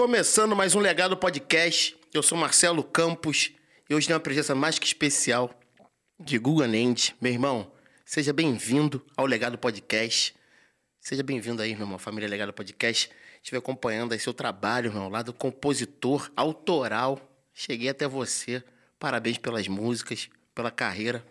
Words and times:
Começando 0.00 0.56
mais 0.56 0.74
um 0.74 0.80
Legado 0.80 1.14
Podcast. 1.14 1.94
Eu 2.14 2.22
sou 2.22 2.38
Marcelo 2.38 2.82
Campos 2.82 3.52
e 3.86 3.94
hoje 3.94 4.06
tem 4.06 4.16
uma 4.16 4.20
presença 4.20 4.54
mais 4.54 4.78
que 4.78 4.86
especial 4.86 5.54
de 6.18 6.38
Guga 6.38 6.66
Nende. 6.66 7.14
Meu 7.20 7.30
irmão, 7.30 7.70
seja 8.02 8.32
bem-vindo 8.32 9.04
ao 9.14 9.26
Legado 9.26 9.58
Podcast. 9.58 10.34
Seja 10.98 11.22
bem-vindo 11.22 11.60
aí, 11.60 11.74
meu 11.74 11.82
irmão, 11.82 11.98
família 11.98 12.26
Legado 12.26 12.50
Podcast. 12.50 13.10
Estive 13.42 13.58
acompanhando 13.58 14.12
aí 14.12 14.18
seu 14.18 14.32
trabalho, 14.32 14.90
meu 14.90 15.06
lado 15.10 15.34
compositor, 15.34 16.32
autoral. 16.34 17.20
Cheguei 17.52 17.90
até 17.90 18.08
você. 18.08 18.64
Parabéns 18.98 19.36
pelas 19.36 19.68
músicas, 19.68 20.30
pela 20.54 20.70
carreira. 20.70 21.22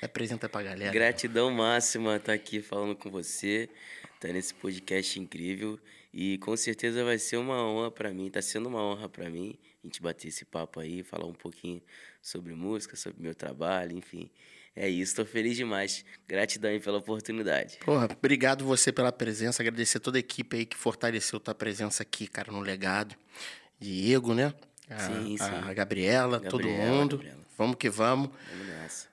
Apresenta 0.00 0.48
pra 0.48 0.62
galera. 0.62 0.92
Gratidão 0.92 1.50
máxima 1.50 2.18
estar 2.18 2.34
aqui 2.34 2.62
falando 2.62 2.94
com 2.94 3.10
você, 3.10 3.68
estar 4.14 4.28
tá 4.28 4.32
nesse 4.32 4.54
podcast 4.54 5.18
incrível. 5.18 5.76
E 6.12 6.38
com 6.38 6.56
certeza 6.56 7.04
vai 7.04 7.18
ser 7.18 7.36
uma 7.36 7.64
honra 7.64 7.90
para 7.90 8.12
mim, 8.12 8.28
tá 8.30 8.42
sendo 8.42 8.68
uma 8.68 8.82
honra 8.82 9.08
para 9.08 9.30
mim 9.30 9.56
a 9.82 9.86
gente 9.86 10.02
bater 10.02 10.28
esse 10.28 10.44
papo 10.44 10.80
aí, 10.80 11.02
falar 11.02 11.26
um 11.26 11.32
pouquinho 11.32 11.80
sobre 12.20 12.52
música, 12.54 12.96
sobre 12.96 13.22
meu 13.22 13.34
trabalho, 13.34 13.96
enfim. 13.96 14.30
É 14.74 14.88
isso, 14.88 15.12
estou 15.12 15.24
feliz 15.24 15.56
demais. 15.56 16.04
Gratidão 16.28 16.70
aí 16.70 16.80
pela 16.80 16.98
oportunidade. 16.98 17.78
Porra, 17.84 18.08
obrigado 18.10 18.64
você 18.64 18.92
pela 18.92 19.10
presença, 19.10 19.62
agradecer 19.62 19.98
toda 20.00 20.18
a 20.18 20.20
equipe 20.20 20.56
aí 20.56 20.66
que 20.66 20.76
fortaleceu 20.76 21.40
tua 21.40 21.54
presença 21.54 22.02
aqui, 22.02 22.26
cara, 22.26 22.52
no 22.52 22.60
legado. 22.60 23.14
Diego, 23.78 24.34
né? 24.34 24.52
A, 24.88 24.98
sim, 24.98 25.36
sim. 25.36 25.44
A 25.44 25.72
Gabriela, 25.72 26.38
Gabriela 26.38 26.50
todo 26.50 26.68
mundo. 26.68 27.16
Gabriela. 27.16 27.40
Vamos 27.56 27.76
que 27.76 27.88
vamos. 27.88 28.30
Vamos 28.50 28.66
nessa. 28.66 29.08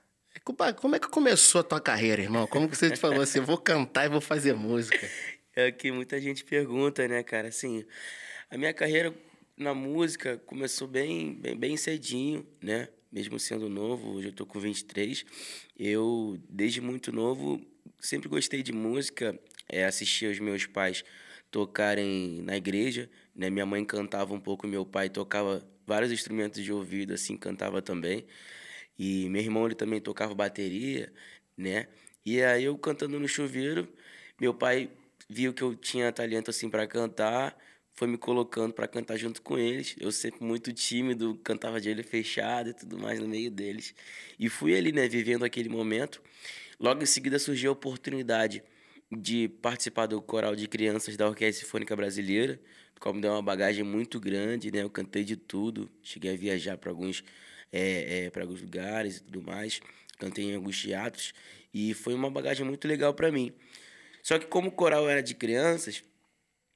Como 0.76 0.94
é 0.94 0.98
que 0.98 1.08
começou 1.08 1.60
a 1.60 1.64
tua 1.64 1.80
carreira, 1.80 2.22
irmão? 2.22 2.46
Como 2.46 2.68
que 2.68 2.76
você 2.76 2.90
te 2.90 2.98
falou 2.98 3.20
assim, 3.20 3.40
vou 3.40 3.58
cantar 3.58 4.06
e 4.06 4.08
vou 4.08 4.20
fazer 4.20 4.54
música? 4.54 4.98
É 5.58 5.66
o 5.66 5.72
que 5.72 5.90
muita 5.90 6.20
gente 6.20 6.44
pergunta, 6.44 7.08
né, 7.08 7.20
cara? 7.24 7.48
Assim, 7.48 7.84
a 8.48 8.56
minha 8.56 8.72
carreira 8.72 9.12
na 9.56 9.74
música 9.74 10.36
começou 10.46 10.86
bem, 10.86 11.34
bem, 11.34 11.56
bem 11.56 11.76
cedinho, 11.76 12.46
né? 12.62 12.88
Mesmo 13.10 13.40
sendo 13.40 13.68
novo, 13.68 14.12
hoje 14.12 14.28
eu 14.28 14.32
tô 14.32 14.46
com 14.46 14.60
23. 14.60 15.26
Eu, 15.76 16.38
desde 16.48 16.80
muito 16.80 17.10
novo, 17.10 17.60
sempre 17.98 18.28
gostei 18.28 18.62
de 18.62 18.72
música, 18.72 19.36
é, 19.68 19.84
assistia 19.84 20.30
os 20.30 20.38
meus 20.38 20.64
pais 20.64 21.02
tocarem 21.50 22.40
na 22.42 22.56
igreja, 22.56 23.10
né? 23.34 23.50
Minha 23.50 23.66
mãe 23.66 23.84
cantava 23.84 24.32
um 24.32 24.40
pouco, 24.40 24.64
meu 24.64 24.86
pai 24.86 25.08
tocava 25.08 25.68
vários 25.84 26.12
instrumentos 26.12 26.62
de 26.62 26.72
ouvido, 26.72 27.14
assim, 27.14 27.36
cantava 27.36 27.82
também. 27.82 28.24
E 28.96 29.28
meu 29.28 29.42
irmão 29.42 29.66
ele 29.66 29.74
também 29.74 30.00
tocava 30.00 30.36
bateria, 30.36 31.12
né? 31.56 31.88
E 32.24 32.40
aí 32.44 32.62
eu 32.62 32.78
cantando 32.78 33.18
no 33.18 33.26
chuveiro, 33.26 33.92
meu 34.40 34.54
pai 34.54 34.88
viu 35.28 35.52
que 35.52 35.62
eu 35.62 35.74
tinha 35.74 36.12
talento 36.12 36.50
assim 36.50 36.70
para 36.70 36.86
cantar, 36.86 37.56
foi 37.94 38.06
me 38.08 38.16
colocando 38.16 38.72
para 38.72 38.86
cantar 38.88 39.16
junto 39.16 39.42
com 39.42 39.58
eles. 39.58 39.96
Eu 40.00 40.12
sempre 40.12 40.44
muito 40.44 40.72
tímido, 40.72 41.38
cantava 41.44 41.80
de 41.80 41.90
olho 41.90 42.04
fechado 42.04 42.70
e 42.70 42.74
tudo 42.74 42.98
mais 42.98 43.18
no 43.20 43.28
meio 43.28 43.50
deles. 43.50 43.94
E 44.38 44.48
fui 44.48 44.76
ali, 44.76 44.92
né, 44.92 45.08
vivendo 45.08 45.44
aquele 45.44 45.68
momento. 45.68 46.22
Logo 46.78 47.02
em 47.02 47.06
seguida 47.06 47.38
surgiu 47.38 47.70
a 47.70 47.72
oportunidade 47.72 48.62
de 49.10 49.48
participar 49.48 50.06
do 50.06 50.20
coral 50.22 50.54
de 50.54 50.68
crianças 50.68 51.16
da 51.16 51.26
Orquestra 51.28 51.64
Sinfônica 51.64 51.96
Brasileira, 51.96 52.60
qual 53.00 53.14
me 53.14 53.20
deu 53.20 53.32
uma 53.32 53.42
bagagem 53.42 53.82
muito 53.84 54.20
grande, 54.20 54.70
né? 54.70 54.82
Eu 54.82 54.90
cantei 54.90 55.24
de 55.24 55.36
tudo, 55.36 55.90
cheguei 56.02 56.34
a 56.34 56.36
viajar 56.36 56.76
para 56.76 56.90
alguns 56.90 57.24
é, 57.72 58.26
é, 58.26 58.30
para 58.30 58.42
alguns 58.42 58.60
lugares 58.60 59.18
e 59.18 59.22
tudo 59.22 59.42
mais. 59.42 59.80
Cantei 60.18 60.44
em 60.44 60.54
alguns 60.54 60.80
teatros 60.80 61.32
e 61.72 61.94
foi 61.94 62.14
uma 62.14 62.30
bagagem 62.30 62.66
muito 62.66 62.86
legal 62.88 63.14
para 63.14 63.30
mim. 63.30 63.52
Só 64.28 64.38
que 64.38 64.44
como 64.44 64.68
o 64.68 64.72
coral 64.72 65.08
era 65.08 65.22
de 65.22 65.34
crianças, 65.34 66.04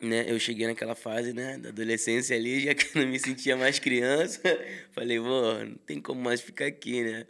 né, 0.00 0.25
eu 0.27 0.41
cheguei 0.41 0.67
naquela 0.67 0.95
fase, 0.95 1.34
né, 1.34 1.59
da 1.59 1.69
adolescência 1.69 2.34
ali, 2.34 2.61
já 2.61 2.72
que 2.75 2.97
eu 2.97 3.03
não 3.03 3.11
me 3.11 3.19
sentia 3.19 3.55
mais 3.59 3.78
criança, 3.78 4.41
falei, 4.92 5.19
pô, 5.20 5.53
não 5.62 5.75
tem 5.75 6.00
como 6.00 6.19
mais 6.19 6.41
ficar 6.41 6.64
aqui, 6.64 7.04
né? 7.04 7.26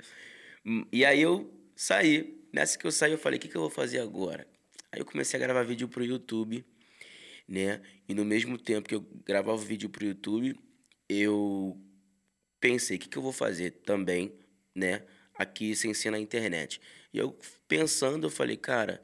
E 0.93 1.05
aí 1.05 1.21
eu 1.21 1.53
saí. 1.75 2.41
Nessa 2.53 2.79
que 2.79 2.87
eu 2.87 2.93
saí, 2.93 3.11
eu 3.11 3.19
falei, 3.19 3.37
o 3.37 3.43
que, 3.43 3.49
que 3.49 3.57
eu 3.57 3.63
vou 3.63 3.71
fazer 3.71 3.99
agora? 3.99 4.47
Aí 4.93 5.01
eu 5.01 5.05
comecei 5.05 5.37
a 5.41 5.43
gravar 5.43 5.65
vídeo 5.65 5.89
pro 5.89 6.05
YouTube, 6.05 6.65
né? 7.49 7.83
E 8.09 8.15
no 8.15 8.25
mesmo 8.25 8.57
tempo 8.57 8.89
que 8.89 8.95
eu 8.95 9.05
gravava 9.27 9.59
vídeo 9.59 9.91
pro 9.91 10.07
YouTube, 10.07 10.57
eu 11.09 11.77
pensei, 12.61 12.97
o 12.97 13.01
que, 13.01 13.09
que 13.09 13.19
eu 13.19 13.23
vou 13.23 13.33
fazer 13.33 13.73
também, 13.85 14.33
né? 14.73 15.03
Aqui 15.35 15.75
sem 15.75 15.93
ser 15.93 16.11
na 16.11 16.19
internet. 16.21 16.81
E 17.13 17.19
eu 17.19 17.37
pensando, 17.67 18.29
eu 18.29 18.31
falei, 18.31 18.57
cara, 18.57 19.03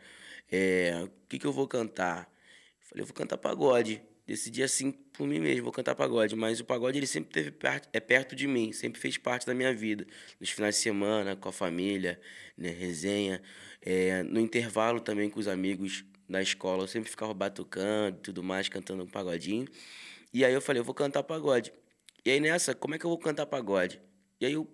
é, 0.50 1.02
o 1.04 1.10
que, 1.28 1.38
que 1.38 1.46
eu 1.46 1.52
vou 1.52 1.68
cantar? 1.68 2.30
falei, 2.88 3.02
eu 3.02 3.06
vou 3.06 3.14
cantar 3.14 3.36
pagode. 3.38 4.02
Decidi 4.26 4.62
assim 4.62 4.92
por 4.92 5.26
mim 5.26 5.40
mesmo, 5.40 5.64
vou 5.64 5.72
cantar 5.72 5.94
pagode. 5.94 6.36
Mas 6.36 6.60
o 6.60 6.64
pagode 6.64 6.98
ele 6.98 7.06
sempre 7.06 7.30
teve 7.30 7.50
perto, 7.50 7.88
é 7.92 8.00
perto 8.00 8.36
de 8.36 8.46
mim, 8.46 8.72
sempre 8.72 9.00
fez 9.00 9.16
parte 9.16 9.46
da 9.46 9.54
minha 9.54 9.72
vida. 9.74 10.06
Nos 10.38 10.50
finais 10.50 10.74
de 10.74 10.82
semana, 10.82 11.34
com 11.34 11.48
a 11.48 11.52
família, 11.52 12.20
né, 12.56 12.68
resenha. 12.70 13.42
É, 13.80 14.22
no 14.22 14.40
intervalo 14.40 15.00
também 15.00 15.30
com 15.30 15.38
os 15.40 15.48
amigos 15.48 16.04
da 16.28 16.42
escola, 16.42 16.82
eu 16.82 16.88
sempre 16.88 17.08
ficava 17.08 17.32
batucando 17.32 18.18
tudo 18.18 18.42
mais, 18.42 18.68
cantando 18.68 19.02
um 19.02 19.06
pagodinho. 19.06 19.66
E 20.32 20.44
aí 20.44 20.52
eu 20.52 20.60
falei, 20.60 20.80
eu 20.80 20.84
vou 20.84 20.94
cantar 20.94 21.22
pagode. 21.22 21.72
E 22.24 22.30
aí 22.30 22.40
nessa, 22.40 22.74
como 22.74 22.94
é 22.94 22.98
que 22.98 23.06
eu 23.06 23.10
vou 23.10 23.18
cantar 23.18 23.46
pagode? 23.46 24.00
E 24.40 24.44
aí 24.44 24.52
eu 24.52 24.68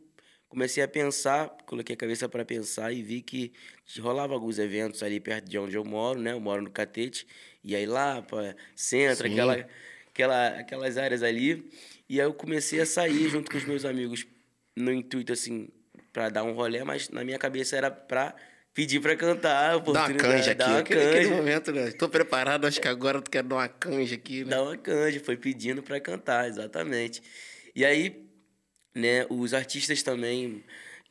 comecei 0.55 0.83
a 0.83 0.89
pensar, 0.89 1.49
coloquei 1.67 1.95
a 1.95 1.97
cabeça 1.97 2.29
para 2.29 2.45
pensar 2.45 2.93
e 2.93 3.03
vi 3.03 3.21
que 3.21 3.53
rolava 3.99 4.33
alguns 4.33 4.59
eventos 4.59 5.03
ali 5.03 5.19
perto 5.19 5.49
de 5.49 5.59
onde 5.59 5.77
eu 5.77 5.85
moro, 5.85 6.19
né? 6.21 6.33
Eu 6.33 6.41
moro 6.41 6.63
no 6.63 6.71
Catete. 6.71 7.27
E 7.63 7.75
aí 7.75 7.85
lá, 7.87 8.23
para 8.23 8.55
centro, 8.75 9.27
aquela, 9.27 9.67
aquela, 10.09 10.49
aquelas 10.61 10.97
áreas 10.97 11.23
ali. 11.23 11.69
E 12.09 12.21
aí 12.21 12.27
eu 12.27 12.33
comecei 12.33 12.81
a 12.81 12.87
sair 12.87 13.29
junto 13.29 13.51
com 13.51 13.59
os 13.59 13.65
meus 13.65 13.85
amigos 13.85 14.27
no 14.77 14.93
intuito 14.93 15.33
assim 15.33 15.69
para 16.13 16.29
dar 16.29 16.45
um 16.45 16.53
rolê, 16.53 16.85
mas 16.85 17.09
na 17.09 17.25
minha 17.25 17.39
cabeça 17.39 17.77
era 17.77 17.91
para 17.91 18.35
pedir 18.73 19.01
para 19.01 19.17
cantar, 19.17 19.81
Dá 19.81 19.91
uma 19.91 20.15
canja 20.15 20.53
aqui, 20.53 20.63
uma 20.63 20.79
aquele, 20.79 21.01
canja. 21.01 21.19
aquele 21.19 21.35
momento, 21.35 21.73
né? 21.73 21.91
Tô 21.93 22.09
preparado, 22.09 22.67
acho 22.67 22.81
que 22.81 22.89
agora 22.89 23.21
tu 23.21 23.31
quer 23.31 23.43
dar 23.43 23.57
uma 23.57 23.69
canja 23.69 24.15
aqui, 24.15 24.45
né? 24.45 24.51
Dar 24.51 24.63
uma 24.63 24.77
canja, 24.77 25.21
foi 25.21 25.37
pedindo 25.37 25.83
para 25.83 25.99
cantar, 26.01 26.49
exatamente. 26.49 27.21
E 27.75 27.85
aí, 27.85 28.25
né, 28.94 29.27
os 29.28 29.53
artistas 29.53 30.03
também 30.03 30.62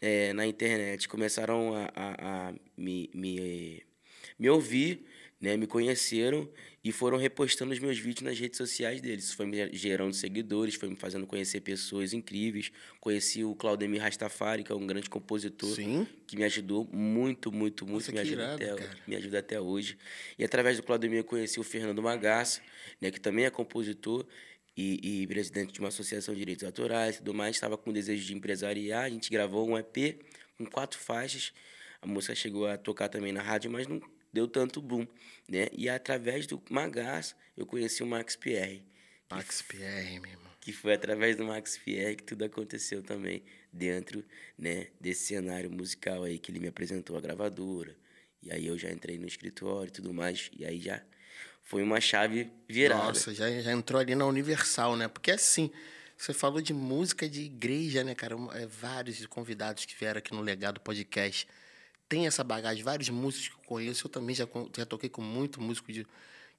é, 0.01 0.33
na 0.33 0.45
internet 0.45 1.07
começaram 1.07 1.75
a, 1.75 1.91
a, 1.95 2.49
a 2.49 2.53
me, 2.77 3.09
me, 3.13 3.83
me 4.39 4.49
ouvir 4.49 5.05
né, 5.44 5.57
me 5.57 5.67
conheceram 5.67 6.49
e 6.81 6.89
foram 6.94 7.17
repostando 7.17 7.73
os 7.73 7.79
meus 7.79 7.99
vídeos 7.99 8.21
nas 8.21 8.39
redes 8.39 8.55
sociais 8.55 9.01
deles. 9.01 9.25
Isso 9.25 9.35
foi 9.35 9.45
me 9.45 9.69
gerando 9.73 10.13
seguidores, 10.13 10.75
foi 10.75 10.88
me 10.88 10.95
fazendo 10.95 11.27
conhecer 11.27 11.59
pessoas 11.59 12.13
incríveis. 12.13 12.71
Conheci 13.01 13.44
o 13.44 13.53
Claudemir 13.53 14.01
Rastafari, 14.01 14.63
que 14.63 14.71
é 14.71 14.75
um 14.75 14.88
grande 14.88 15.09
compositor, 15.09 15.75
Sim. 15.75 16.07
que 16.25 16.38
me 16.38 16.45
ajudou 16.45 16.88
muito, 16.94 17.51
muito, 17.51 17.85
muito, 17.85 18.09
me 18.13 18.19
ajuda, 18.19 18.41
irado, 18.41 18.63
até, 18.63 18.89
me 19.05 19.17
ajuda 19.17 19.39
até 19.39 19.59
hoje. 19.59 19.97
E 20.39 20.45
através 20.45 20.77
do 20.77 20.83
Claudemir 20.83 21.17
eu 21.17 21.23
conheci 21.25 21.59
o 21.59 21.63
Fernando 21.63 22.01
Magassa, 22.01 22.61
né, 23.01 23.11
que 23.11 23.19
também 23.19 23.44
é 23.44 23.50
compositor 23.50 24.25
e, 24.75 25.22
e 25.23 25.28
presidente 25.28 25.73
de 25.73 25.79
uma 25.79 25.89
associação 25.89 26.34
de 26.34 26.39
direitos 26.39 26.63
autorais 26.63 27.16
e 27.16 27.17
tudo 27.19 27.34
mais. 27.34 27.56
Estava 27.56 27.78
com 27.78 27.91
desejo 27.91 28.25
de 28.25 28.34
empresariar, 28.34 29.06
a 29.06 29.09
gente 29.09 29.29
gravou 29.29 29.67
um 29.67 29.78
EP 29.78 30.19
com 30.57 30.66
quatro 30.66 31.00
faixas. 31.00 31.53
A 32.01 32.07
música 32.07 32.35
chegou 32.35 32.67
a 32.67 32.78
tocar 32.78 33.09
também 33.09 33.31
na 33.31 33.41
rádio, 33.41 33.72
mas 33.72 33.88
não 33.88 34.01
deu 34.31 34.47
tanto 34.47 34.81
boom, 34.81 35.07
né? 35.47 35.67
E 35.72 35.88
através 35.88 36.47
do 36.47 36.62
Magas 36.69 37.35
eu 37.56 37.66
conheci 37.66 38.03
o 38.03 38.07
Max 38.07 38.35
Pierre. 38.35 38.83
Max 39.29 39.62
Pierre, 39.62 40.19
meu 40.19 40.31
irmão. 40.31 40.51
Que 40.59 40.72
foi 40.72 40.94
através 40.94 41.35
do 41.35 41.45
Max 41.45 41.78
Pierre 41.78 42.16
que 42.16 42.23
tudo 42.23 42.44
aconteceu 42.44 43.03
também 43.03 43.44
dentro, 43.72 44.23
né, 44.57 44.88
desse 45.00 45.25
cenário 45.25 45.69
musical 45.69 46.23
aí 46.23 46.39
que 46.39 46.51
ele 46.51 46.59
me 46.59 46.67
apresentou 46.67 47.17
a 47.17 47.22
gravadora. 47.22 47.95
E 48.41 48.51
aí 48.51 48.67
eu 48.67 48.78
já 48.78 48.91
entrei 48.91 49.17
no 49.17 49.25
escritório 49.25 49.89
e 49.89 49.91
tudo 49.91 50.13
mais, 50.13 50.51
e 50.57 50.66
aí 50.66 50.79
já 50.79 51.01
foi 51.63 51.81
uma 51.81 52.00
chave 52.00 52.51
virada. 52.68 53.06
Nossa, 53.06 53.33
já, 53.33 53.50
já 53.62 53.71
entrou 53.71 54.00
ali 54.00 54.13
na 54.13 54.25
Universal, 54.25 54.95
né? 54.95 55.07
Porque 55.07 55.31
assim, 55.31 55.71
você 56.18 56.33
falou 56.33 56.62
de 56.62 56.74
música 56.74 57.27
de 57.27 57.42
igreja, 57.42 58.04
né, 58.04 58.13
cara? 58.13 58.36
É, 58.54 58.65
vários 58.68 59.25
convidados 59.25 59.86
que 59.86 59.95
vieram 59.95 60.19
aqui 60.19 60.33
no 60.33 60.42
Legado 60.42 60.80
Podcast 60.80 61.48
tem 62.07 62.27
essa 62.27 62.44
bagagem. 62.44 62.83
Vários 62.83 63.10
músicos 63.10 63.50
que 63.50 63.56
eu 63.56 63.68
conheço, 63.68 64.06
eu 64.06 64.10
também 64.10 64.36
já, 64.36 64.48
já 64.77 64.86
toquei 64.86 65.10
com 65.10 65.21
muito 65.21 65.60
músico 65.60 65.92
de, 65.92 66.06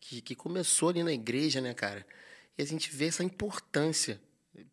que, 0.01 0.21
que 0.21 0.35
começou 0.35 0.89
ali 0.89 1.03
na 1.03 1.12
igreja, 1.12 1.61
né, 1.61 1.73
cara? 1.75 2.05
E 2.56 2.62
a 2.62 2.67
gente 2.67 2.91
vê 2.91 3.06
essa 3.06 3.23
importância. 3.23 4.21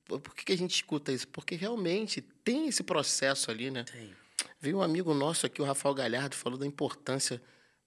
Por 0.07 0.36
que, 0.36 0.45
que 0.45 0.54
a 0.54 0.57
gente 0.57 0.74
escuta 0.75 1.12
isso? 1.12 1.28
Porque 1.28 1.56
realmente 1.56 2.22
tem 2.22 2.68
esse 2.68 2.83
processo 2.83 3.51
ali, 3.51 3.69
né? 3.69 3.83
Tem. 3.83 4.16
Veio 4.60 4.78
um 4.78 4.81
amigo 4.81 5.13
nosso 5.13 5.45
aqui, 5.45 5.62
o 5.62 5.66
Rafael 5.66 5.94
Galhardo, 5.94 6.36
falou 6.36 6.57
da 6.57 6.66
importância 6.66 7.42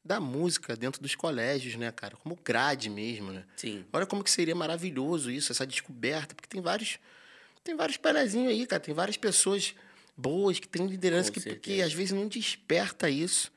da 0.04 0.20
música 0.20 0.76
dentro 0.76 1.00
dos 1.00 1.14
colégios, 1.14 1.76
né, 1.76 1.90
cara? 1.90 2.16
Como 2.16 2.38
grade 2.44 2.90
mesmo, 2.90 3.32
né? 3.32 3.44
Sim. 3.56 3.84
Olha 3.92 4.04
como 4.04 4.22
que 4.22 4.30
seria 4.30 4.54
maravilhoso 4.54 5.30
isso, 5.30 5.50
essa 5.50 5.66
descoberta, 5.66 6.34
porque 6.34 6.48
tem 6.48 6.60
vários 6.60 6.98
tem 7.62 7.74
vários 7.74 7.96
pelezinhos 7.96 8.50
aí, 8.52 8.66
cara, 8.66 8.80
tem 8.80 8.94
várias 8.94 9.16
pessoas 9.16 9.74
boas, 10.14 10.58
que 10.58 10.68
tem 10.68 10.86
liderança, 10.86 11.32
que, 11.32 11.40
que 11.56 11.80
às 11.80 11.94
vezes 11.94 12.12
não 12.12 12.28
desperta 12.28 13.08
isso. 13.08 13.50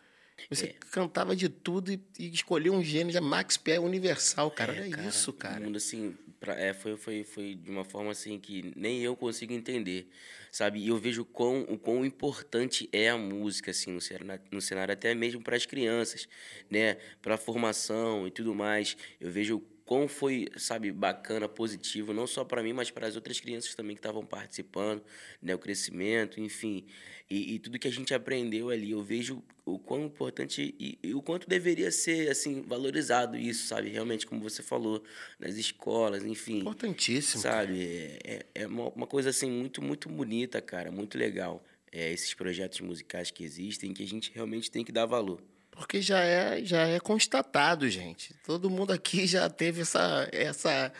Você 0.50 0.68
é. 0.68 0.76
cantava 0.92 1.36
de 1.36 1.50
tudo 1.50 1.92
e, 1.92 2.02
e 2.18 2.30
escolheu 2.30 2.74
um 2.74 2.84
gênero 2.84 3.12
de 3.12 3.20
Max 3.20 3.58
Pé 3.58 3.80
universal, 3.80 4.50
cara. 4.50 4.74
É, 4.74 4.82
Olha 4.82 4.90
cara, 4.92 5.08
isso, 5.10 5.34
cara. 5.34 5.60
mundo, 5.60 5.78
assim, 5.78 6.16
pra, 6.40 6.54
é, 6.60 6.74
foi, 6.74 6.98
foi, 6.98 7.24
foi 7.24 7.56
de 7.56 7.70
uma 7.70 7.84
forma 7.84 8.12
assim 8.12 8.40
que 8.40 8.74
nem 8.76 9.02
eu 9.02 9.16
consigo 9.16 9.54
entender, 9.54 10.10
sabe? 10.52 10.80
E 10.80 10.88
eu 10.88 10.98
vejo 10.98 11.26
quão, 11.26 11.62
o 11.64 11.78
quão 11.78 12.06
importante 12.06 12.90
é 12.92 13.10
a 13.10 13.18
música, 13.18 13.72
assim, 13.72 13.92
no 13.92 14.02
cenário, 14.02 14.44
no 14.52 14.62
cenário 14.62 14.94
até 14.94 15.14
mesmo 15.14 15.42
para 15.42 15.56
as 15.56 15.66
crianças, 15.66 16.28
né? 16.70 16.96
Para 17.22 17.36
a 17.36 17.38
formação 17.38 18.28
e 18.28 18.32
tudo 18.32 18.54
mais. 18.54 18.98
Eu 19.20 19.32
vejo 19.32 19.64
quão 19.88 20.06
foi, 20.06 20.50
sabe, 20.58 20.92
bacana, 20.92 21.48
positivo, 21.48 22.14
não 22.14 22.28
só 22.28 22.44
para 22.44 22.62
mim, 22.62 22.74
mas 22.74 22.92
para 22.92 23.08
as 23.08 23.16
outras 23.16 23.40
crianças 23.40 23.74
também 23.74 23.96
que 23.96 24.02
estavam 24.02 24.26
participando, 24.26 25.02
né, 25.42 25.56
o 25.56 25.58
crescimento, 25.58 26.42
enfim, 26.42 26.86
e, 27.30 27.56
e, 27.56 27.60
tudo 27.60 27.80
que 27.80 27.88
a 27.88 27.92
gente 27.92 28.14
aprendeu 28.14 28.70
ali, 28.70 28.92
eu 28.92 29.02
vejo 29.02 29.42
o 29.66 29.80
quão 29.80 30.06
importante 30.06 30.76
e, 30.78 31.00
e, 31.02 31.14
o 31.14 31.22
quanto 31.22 31.48
deveria 31.48 31.90
ser, 31.90 32.30
assim, 32.30 32.62
valorizado 32.62 33.38
isso, 33.38 33.68
sabe, 33.68 33.88
realmente, 33.90 34.28
como 34.28 34.42
você 34.42 34.62
falou, 34.62 35.02
nas 35.40 35.56
escolas, 35.56 36.26
enfim. 36.26 36.60
Importantíssimo. 36.60 37.42
Sabe, 37.42 37.82
é, 37.82 38.20
é, 38.26 38.46
é 38.56 38.68
uma, 38.68 38.90
uma 38.90 39.08
coisa, 39.08 39.30
assim, 39.30 39.50
muito, 39.50 39.82
muito 39.82 40.10
bonita, 40.10 40.62
cara, 40.62 40.92
muito 40.92 41.18
legal, 41.18 41.64
é, 41.94 42.12
esses 42.12 42.34
projetos 42.34 42.82
musicais 42.82 43.32
que 43.32 43.42
existem, 43.42 43.94
que 43.94 44.04
a 44.04 44.08
gente 44.08 44.34
realmente 44.36 44.70
tem 44.70 44.84
que 44.84 44.92
dar 44.92 45.06
valor. 45.06 45.42
Porque 45.78 46.02
já 46.02 46.20
é, 46.20 46.64
já 46.66 46.88
é 46.88 47.00
constatado, 47.00 47.88
gente. 47.88 48.34
Todo 48.44 48.70
mundo 48.70 48.92
aqui 48.92 49.28
já 49.28 49.48
teve 49.50 49.82
essa, 49.82 50.28
essa 50.32 50.92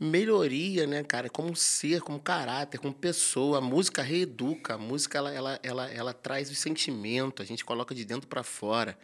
melhoria, 0.00 0.86
né, 0.86 1.04
cara? 1.04 1.28
Como 1.28 1.54
ser, 1.54 2.00
como 2.00 2.18
caráter, 2.18 2.78
como 2.78 2.92
pessoa. 2.92 3.58
A 3.58 3.60
música 3.60 4.02
reeduca, 4.02 4.74
a 4.74 4.78
música 4.78 5.18
ela, 5.18 5.32
ela, 5.32 5.60
ela, 5.62 5.90
ela 5.90 6.12
traz 6.14 6.50
o 6.50 6.54
sentimento, 6.54 7.42
a 7.42 7.44
gente 7.44 7.64
coloca 7.64 7.94
de 7.94 8.04
dentro 8.04 8.26
para 8.26 8.42
fora. 8.42 8.98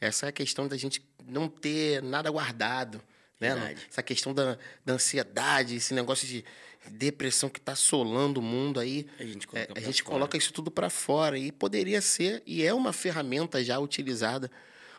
Essa 0.00 0.26
é 0.26 0.28
a 0.30 0.32
questão 0.32 0.66
da 0.66 0.76
gente 0.76 1.06
não 1.26 1.48
ter 1.48 2.02
nada 2.02 2.30
guardado. 2.30 3.02
Né? 3.38 3.76
Essa 3.90 4.02
questão 4.02 4.32
da, 4.32 4.56
da 4.84 4.94
ansiedade, 4.94 5.76
esse 5.76 5.92
negócio 5.92 6.26
de 6.26 6.44
depressão 6.90 7.48
que 7.48 7.58
está 7.58 7.72
assolando 7.72 8.40
o 8.40 8.42
mundo 8.42 8.80
aí. 8.80 9.06
A 9.18 9.24
gente 9.24 9.46
coloca, 9.46 9.72
é, 9.72 9.78
a 9.78 9.80
gente 9.80 10.04
coloca 10.04 10.36
isso 10.36 10.52
tudo 10.52 10.70
para 10.70 10.90
fora. 10.90 11.38
E 11.38 11.50
poderia 11.52 12.00
ser, 12.00 12.42
e 12.46 12.62
é 12.62 12.72
uma 12.72 12.92
ferramenta 12.92 13.62
já 13.62 13.78
utilizada 13.78 14.50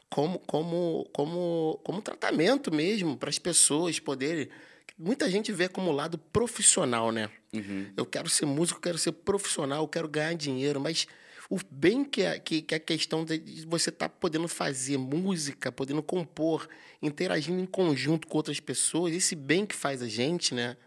como, 0.09 0.39
como, 0.39 1.07
como, 1.11 1.79
como 1.83 2.01
tratamento 2.01 2.73
mesmo 2.73 3.17
para 3.17 3.29
as 3.29 3.39
pessoas 3.39 3.99
poderem. 3.99 4.49
Muita 4.97 5.29
gente 5.29 5.51
vê 5.51 5.67
como 5.67 5.91
lado 5.91 6.17
profissional, 6.17 7.11
né? 7.11 7.29
Uhum. 7.53 7.91
Eu 7.97 8.05
quero 8.05 8.29
ser 8.29 8.45
músico, 8.45 8.79
quero 8.79 8.97
ser 8.97 9.11
profissional, 9.11 9.83
eu 9.83 9.87
quero 9.87 10.07
ganhar 10.07 10.33
dinheiro, 10.35 10.79
mas 10.79 11.07
o 11.49 11.59
bem 11.69 12.03
que 12.03 12.21
é, 12.21 12.39
que, 12.39 12.61
que 12.61 12.73
é 12.73 12.77
a 12.77 12.79
questão 12.79 13.23
de 13.25 13.65
você 13.67 13.89
estar 13.89 14.09
tá 14.09 14.15
podendo 14.19 14.47
fazer 14.47 14.97
música, 14.97 15.71
podendo 15.71 16.01
compor, 16.01 16.67
interagindo 17.01 17.61
em 17.61 17.65
conjunto 17.65 18.27
com 18.27 18.37
outras 18.37 18.59
pessoas, 18.59 19.13
esse 19.13 19.35
bem 19.35 19.65
que 19.65 19.75
faz 19.75 20.01
a 20.01 20.07
gente, 20.07 20.55
né? 20.55 20.77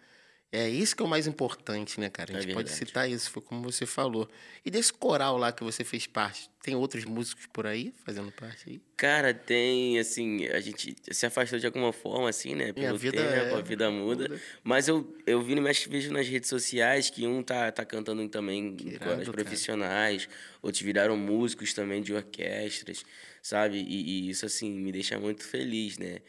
É 0.50 0.66
isso 0.66 0.96
que 0.96 1.02
é 1.02 1.04
o 1.04 1.08
mais 1.08 1.26
importante, 1.26 2.00
né, 2.00 2.08
cara? 2.08 2.32
A 2.32 2.38
é 2.38 2.40
gente 2.40 2.52
é 2.52 2.54
pode 2.54 2.70
citar 2.70 3.08
isso, 3.08 3.30
foi 3.30 3.42
como 3.42 3.62
você 3.62 3.84
falou. 3.84 4.26
E 4.64 4.70
desse 4.70 4.90
coral 4.90 5.36
lá 5.36 5.52
que 5.52 5.62
você 5.62 5.84
fez 5.84 6.06
parte, 6.06 6.48
tem 6.62 6.74
outros 6.74 7.04
músicos 7.04 7.44
por 7.52 7.66
aí 7.66 7.92
fazendo 8.02 8.32
parte 8.32 8.64
aí? 8.66 8.80
Cara, 8.96 9.34
tem, 9.34 9.98
assim, 9.98 10.46
a 10.46 10.58
gente 10.60 10.96
se 11.10 11.26
afastou 11.26 11.58
de 11.58 11.66
alguma 11.66 11.92
forma, 11.92 12.30
assim, 12.30 12.54
né? 12.54 12.72
Pelo 12.72 12.94
a 12.94 12.98
vida 12.98 13.18
tempo, 13.18 13.30
é, 13.30 13.54
a 13.58 13.60
vida 13.60 13.90
muda. 13.90 14.28
muda. 14.28 14.40
Mas 14.64 14.88
eu, 14.88 15.14
eu 15.26 15.42
vi 15.42 15.54
no 15.54 15.60
Mestre 15.60 15.90
Vejo 15.90 16.10
nas 16.10 16.26
redes 16.26 16.48
sociais 16.48 17.10
que 17.10 17.26
um 17.26 17.42
tá, 17.42 17.70
tá 17.70 17.84
cantando 17.84 18.26
também 18.30 18.74
com 18.74 19.10
as 19.10 19.28
profissionais, 19.28 20.24
cara. 20.24 20.38
outros 20.62 20.82
viraram 20.82 21.16
músicos 21.16 21.74
também 21.74 22.00
de 22.00 22.14
orquestras, 22.14 23.04
sabe? 23.42 23.84
E, 23.86 24.26
e 24.26 24.30
isso, 24.30 24.46
assim, 24.46 24.70
me 24.70 24.92
deixa 24.92 25.18
muito 25.18 25.44
feliz, 25.44 25.98
né? 25.98 26.20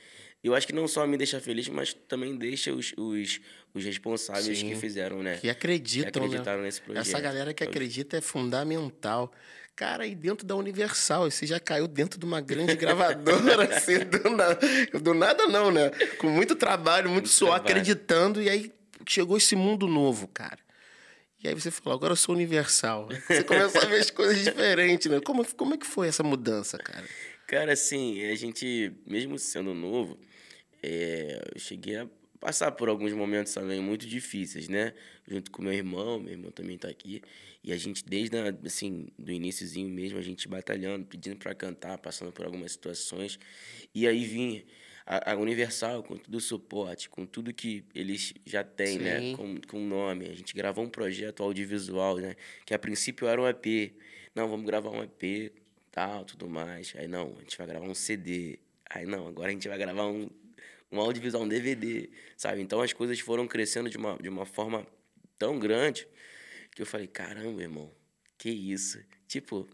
Eu 0.41 0.55
acho 0.55 0.65
que 0.65 0.73
não 0.73 0.87
só 0.87 1.05
me 1.05 1.17
deixa 1.17 1.39
feliz, 1.41 1.67
mas 1.67 1.93
também 1.93 2.37
deixa 2.37 2.73
os, 2.73 2.93
os, 2.95 3.41
os 3.73 3.83
responsáveis 3.83 4.57
Sim, 4.57 4.69
que 4.69 4.75
fizeram, 4.75 5.21
né? 5.21 5.37
Que 5.37 5.49
acreditam, 5.49 6.11
que 6.11 6.19
né? 6.19 6.25
acreditaram 6.25 6.59
né? 6.59 6.65
nesse 6.65 6.81
projeto. 6.81 7.07
Essa 7.07 7.19
galera 7.19 7.53
que 7.53 7.63
acredita 7.63 8.17
é 8.17 8.21
fundamental. 8.21 9.31
Cara, 9.75 10.05
e 10.05 10.13
dentro 10.13 10.45
da 10.45 10.55
Universal, 10.55 11.31
você 11.31 11.45
já 11.45 11.59
caiu 11.59 11.87
dentro 11.87 12.19
de 12.19 12.25
uma 12.25 12.41
grande 12.41 12.75
gravadora, 12.75 13.63
assim, 13.73 13.99
do 13.99 14.29
nada, 14.29 14.59
do 15.01 15.13
nada 15.13 15.47
não, 15.47 15.71
né? 15.71 15.89
Com 16.17 16.29
muito 16.29 16.55
trabalho, 16.55 17.05
muito, 17.05 17.13
muito 17.13 17.29
suor, 17.29 17.51
trabalho. 17.51 17.69
acreditando, 17.69 18.41
e 18.41 18.49
aí 18.49 18.73
chegou 19.07 19.37
esse 19.37 19.55
mundo 19.55 19.87
novo, 19.87 20.27
cara. 20.27 20.59
E 21.41 21.47
aí 21.47 21.53
você 21.53 21.71
falou, 21.71 21.97
agora 21.97 22.11
eu 22.11 22.17
sou 22.17 22.35
Universal. 22.35 23.07
Você 23.25 23.43
começou 23.45 23.81
a 23.81 23.85
ver 23.85 23.99
as 23.99 24.11
coisas 24.11 24.43
diferentes, 24.43 25.09
né? 25.09 25.21
Como, 25.21 25.45
como 25.55 25.73
é 25.73 25.77
que 25.77 25.87
foi 25.87 26.09
essa 26.09 26.23
mudança, 26.23 26.77
cara? 26.77 27.05
Cara, 27.47 27.71
assim, 27.71 28.25
a 28.25 28.35
gente, 28.35 28.91
mesmo 29.07 29.39
sendo 29.39 29.73
novo, 29.73 30.19
é, 30.83 31.41
eu 31.55 31.59
cheguei 31.59 31.95
a 31.95 32.07
passar 32.39 32.71
por 32.71 32.87
alguns 32.87 33.13
momentos 33.13 33.53
também 33.53 33.81
muito 33.81 34.07
difíceis, 34.07 34.69
né? 34.69 34.93
Junto 35.27 35.51
com 35.51 35.61
meu 35.61 35.73
irmão, 35.73 36.19
meu 36.19 36.33
irmão 36.33 36.51
também 36.51 36.77
tá 36.77 36.87
aqui. 36.87 37.21
E 37.63 37.73
a 37.73 37.77
gente, 37.77 38.03
desde, 38.05 38.37
a, 38.37 38.55
assim, 38.65 39.07
do 39.17 39.31
iníciozinho 39.31 39.89
mesmo, 39.89 40.17
a 40.17 40.21
gente 40.21 40.47
batalhando, 40.47 41.05
pedindo 41.05 41.37
para 41.37 41.53
cantar, 41.53 41.97
passando 41.97 42.31
por 42.31 42.45
algumas 42.45 42.71
situações. 42.71 43.37
E 43.93 44.07
aí 44.07 44.23
vinha 44.23 44.63
a, 45.05 45.33
a, 45.33 45.35
Universal 45.35 46.01
com 46.03 46.15
todo 46.15 46.35
o 46.35 46.39
suporte, 46.39 47.09
com 47.09 47.25
tudo 47.25 47.53
que 47.53 47.83
eles 47.93 48.33
já 48.45 48.63
têm, 48.63 48.99
né? 48.99 49.19
Sim. 49.19 49.31
né? 49.31 49.37
Com, 49.37 49.61
com 49.67 49.79
nome. 49.85 50.27
A 50.27 50.33
gente 50.33 50.53
gravou 50.53 50.85
um 50.85 50.89
projeto 50.89 51.43
audiovisual, 51.43 52.17
né? 52.17 52.35
Que 52.65 52.73
a 52.73 52.79
princípio 52.79 53.27
era 53.27 53.41
um 53.41 53.47
EP. 53.47 53.93
Não, 54.33 54.47
vamos 54.47 54.65
gravar 54.65 54.91
um 54.91 55.03
EP, 55.03 55.51
tal, 55.91 56.23
tudo 56.23 56.49
mais. 56.49 56.93
Aí, 56.95 57.07
não, 57.07 57.35
a 57.37 57.41
gente 57.41 57.57
vai 57.57 57.67
gravar 57.67 57.85
um 57.85 57.95
CD. 57.95 58.59
Aí, 58.89 59.05
não, 59.05 59.27
agora 59.27 59.49
a 59.49 59.51
gente 59.51 59.67
vai 59.67 59.77
gravar 59.77 60.07
um 60.07 60.29
um 60.91 60.99
audiovisual, 60.99 61.43
um 61.43 61.47
DVD, 61.47 62.09
sabe? 62.35 62.61
Então 62.61 62.81
as 62.81 62.93
coisas 62.93 63.19
foram 63.19 63.47
crescendo 63.47 63.89
de 63.89 63.97
uma, 63.97 64.17
de 64.17 64.29
uma 64.29 64.45
forma 64.45 64.85
tão 65.37 65.59
grande 65.59 66.07
que 66.75 66.81
eu 66.81 66.85
falei, 66.85 67.07
caramba, 67.07 67.61
irmão, 67.61 67.91
que 68.37 68.49
isso? 68.49 68.99
Tipo, 69.27 69.67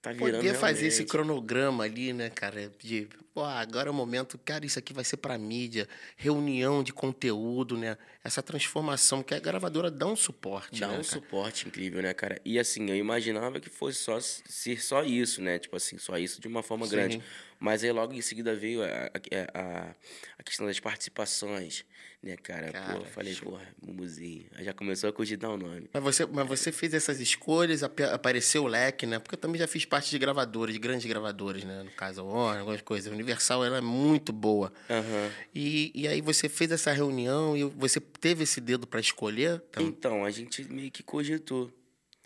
tá 0.00 0.12
virando 0.12 0.36
Poder 0.36 0.54
fazer 0.54 0.86
esse 0.86 1.04
cronograma 1.04 1.84
ali, 1.84 2.12
né, 2.12 2.30
cara, 2.30 2.70
de, 2.78 3.08
pô, 3.32 3.42
agora 3.42 3.88
é 3.88 3.90
o 3.90 3.94
momento, 3.94 4.38
cara, 4.38 4.64
isso 4.66 4.78
aqui 4.78 4.92
vai 4.92 5.04
ser 5.04 5.16
para 5.16 5.36
mídia, 5.38 5.88
reunião 6.16 6.82
de 6.82 6.92
conteúdo, 6.92 7.76
né? 7.76 7.96
Essa 8.22 8.42
transformação 8.42 9.22
que 9.22 9.34
a 9.34 9.40
gravadora 9.40 9.90
dá 9.90 10.06
um 10.06 10.16
suporte, 10.16 10.80
Dá 10.80 10.88
né, 10.88 10.92
um 10.92 10.96
cara? 10.96 11.04
suporte 11.04 11.66
incrível, 11.66 12.02
né, 12.02 12.12
cara? 12.12 12.40
E 12.44 12.58
assim, 12.58 12.88
eu 12.90 12.96
imaginava 12.96 13.58
que 13.58 13.70
fosse 13.70 13.98
só 13.98 14.20
ser 14.20 14.82
só 14.82 15.02
isso, 15.02 15.40
né? 15.42 15.58
Tipo 15.58 15.76
assim, 15.76 15.98
só 15.98 16.18
isso 16.18 16.40
de 16.40 16.48
uma 16.48 16.62
forma 16.62 16.86
Sim. 16.86 16.92
grande. 16.92 17.22
Mas 17.64 17.82
aí 17.82 17.90
logo 17.90 18.12
em 18.12 18.20
seguida 18.20 18.54
veio 18.54 18.82
a, 18.84 19.10
a, 19.54 19.94
a 20.38 20.42
questão 20.42 20.66
das 20.66 20.78
participações, 20.78 21.82
né, 22.22 22.36
cara? 22.36 22.70
cara 22.70 22.98
pô, 22.98 23.04
falei, 23.06 23.32
show. 23.32 23.52
porra, 23.52 23.66
Mumuzinho. 23.80 24.44
Aí 24.54 24.66
já 24.66 24.74
começou 24.74 25.08
a 25.08 25.12
cogitar 25.14 25.50
o 25.50 25.56
nome. 25.56 25.88
Mas 25.90 26.02
você, 26.02 26.26
mas 26.26 26.46
você 26.46 26.70
fez 26.70 26.92
essas 26.92 27.20
escolhas, 27.20 27.82
apareceu 27.82 28.64
o 28.64 28.66
leque, 28.66 29.06
né? 29.06 29.18
Porque 29.18 29.34
eu 29.34 29.38
também 29.38 29.58
já 29.58 29.66
fiz 29.66 29.86
parte 29.86 30.10
de 30.10 30.18
gravadoras, 30.18 30.74
de 30.74 30.78
grandes 30.78 31.06
gravadoras, 31.06 31.64
né? 31.64 31.82
No 31.82 31.90
caso, 31.92 32.20
a 32.20 32.24
Warner, 32.24 32.60
algumas 32.60 32.82
coisas. 32.82 33.10
A 33.10 33.14
Universal, 33.14 33.64
ela 33.64 33.78
é 33.78 33.80
muito 33.80 34.30
boa. 34.30 34.70
Uhum. 34.90 35.30
E, 35.54 35.90
e 35.94 36.06
aí 36.06 36.20
você 36.20 36.50
fez 36.50 36.70
essa 36.70 36.92
reunião 36.92 37.56
e 37.56 37.64
você 37.64 37.98
teve 37.98 38.42
esse 38.42 38.60
dedo 38.60 38.86
para 38.86 39.00
escolher? 39.00 39.62
Então? 39.70 39.82
então, 39.82 40.24
a 40.26 40.30
gente 40.30 40.62
meio 40.70 40.90
que 40.90 41.02
cogitou. 41.02 41.72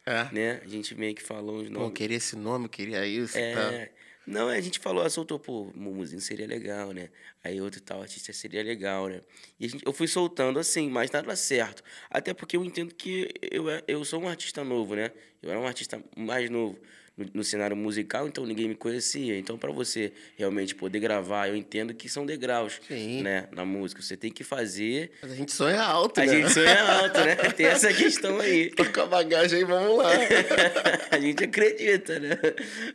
É. 0.05 0.27
Né? 0.33 0.61
A 0.65 0.67
gente 0.67 0.97
meio 0.97 1.15
que 1.15 1.23
falou 1.23 1.59
os 1.59 1.71
nomes. 1.71 1.89
Pô, 1.89 1.95
queria 1.95 2.17
esse 2.17 2.35
nome, 2.35 2.69
queria 2.69 3.07
isso. 3.07 3.39
É, 3.39 3.55
tá. 3.55 3.98
Não, 4.29 4.49
a 4.49 4.61
gente 4.61 4.79
falou, 4.79 5.09
soltou, 5.09 5.39
pô, 5.39 5.73
Mumuzinho 5.75 6.21
seria 6.21 6.47
legal, 6.47 6.93
né? 6.93 7.09
Aí 7.43 7.63
outro 7.63 7.81
tal 7.81 8.03
artista 8.03 8.31
seria 8.31 8.63
legal, 8.63 9.09
né? 9.09 9.23
E 9.59 9.67
gente, 9.67 9.83
eu 9.87 9.91
fui 9.91 10.07
soltando 10.07 10.59
assim, 10.59 10.91
mas 10.91 11.11
nada 11.11 11.35
certo. 11.35 11.83
Até 12.11 12.35
porque 12.35 12.55
eu 12.55 12.63
entendo 12.63 12.95
que 12.95 13.33
eu, 13.41 13.65
eu 13.89 14.05
sou 14.05 14.21
um 14.21 14.29
artista 14.29 14.63
novo, 14.63 14.95
né? 14.95 15.13
Eu 15.41 15.51
era 15.51 15.59
um 15.59 15.67
artista 15.67 16.03
mais 16.15 16.51
novo 16.51 16.79
no, 17.19 17.27
no 17.35 17.45
cenário 17.45 17.77
musical, 17.77 18.29
então 18.29 18.47
ninguém 18.47 18.69
me 18.69 18.75
conhecia. 18.75 19.37
Então, 19.37 19.59
para 19.59 19.73
você 19.73 20.13
realmente 20.37 20.75
poder 20.75 21.01
gravar, 21.01 21.49
eu 21.49 21.57
entendo 21.57 21.93
que 21.93 22.09
são 22.09 22.25
degraus, 22.25 22.81
Sim. 22.87 23.23
né? 23.23 23.49
Na 23.53 23.65
música. 23.65 24.01
Você 24.01 24.17
tem 24.17 24.31
que 24.31 24.45
fazer... 24.45 25.11
Mas 25.21 25.33
a 25.33 25.35
gente 25.35 25.53
sonha 25.53 25.83
alto, 25.83 26.21
a 26.21 26.25
né? 26.25 26.33
A 26.33 26.35
gente 26.37 26.53
sonha 26.53 26.83
alto, 26.83 27.21
né? 27.21 27.35
Tem 27.57 27.67
essa 27.67 27.93
questão 27.93 28.39
aí. 28.39 28.71
Toca 28.77 29.03
a 29.03 29.07
bagagem 29.07 29.59
aí, 29.59 29.65
vamos 29.65 29.99
lá. 29.99 30.13
a 31.11 31.19
gente 31.19 31.45
acredita, 31.45 32.19
né? 32.21 32.39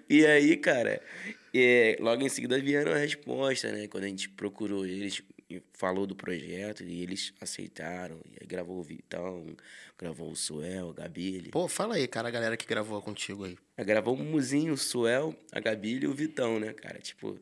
E 0.09 0.25
aí, 0.25 0.55
cara... 0.57 1.01
E 1.55 1.95
logo 1.99 2.23
em 2.23 2.29
seguida 2.29 2.59
vieram 2.59 2.93
a 2.93 2.97
resposta, 2.97 3.71
né? 3.71 3.87
Quando 3.87 4.05
a 4.05 4.07
gente 4.07 4.27
procurou 4.27 4.87
eles, 4.87 5.21
falou 5.73 6.07
do 6.07 6.15
projeto 6.15 6.83
e 6.83 7.01
eles 7.01 7.33
aceitaram. 7.39 8.19
E 8.25 8.37
aí 8.41 8.47
gravou 8.47 8.79
o 8.79 8.83
Vitão, 8.83 9.55
gravou 9.97 10.31
o 10.31 10.35
Suel, 10.35 10.89
a 10.91 10.93
Gabi. 10.93 11.49
Pô, 11.51 11.67
fala 11.67 11.95
aí, 11.95 12.07
cara, 12.07 12.27
a 12.27 12.31
galera 12.31 12.57
que 12.57 12.65
gravou 12.65 13.01
contigo 13.01 13.45
aí. 13.45 13.57
Gravou 13.77 14.15
o 14.15 14.23
Muzinho, 14.23 14.73
o 14.73 14.77
Suel, 14.77 15.35
a 15.51 15.59
Gabi 15.59 15.99
e 16.01 16.07
o 16.07 16.13
Vitão, 16.13 16.59
né, 16.59 16.73
cara? 16.73 16.99
Tipo, 16.99 17.39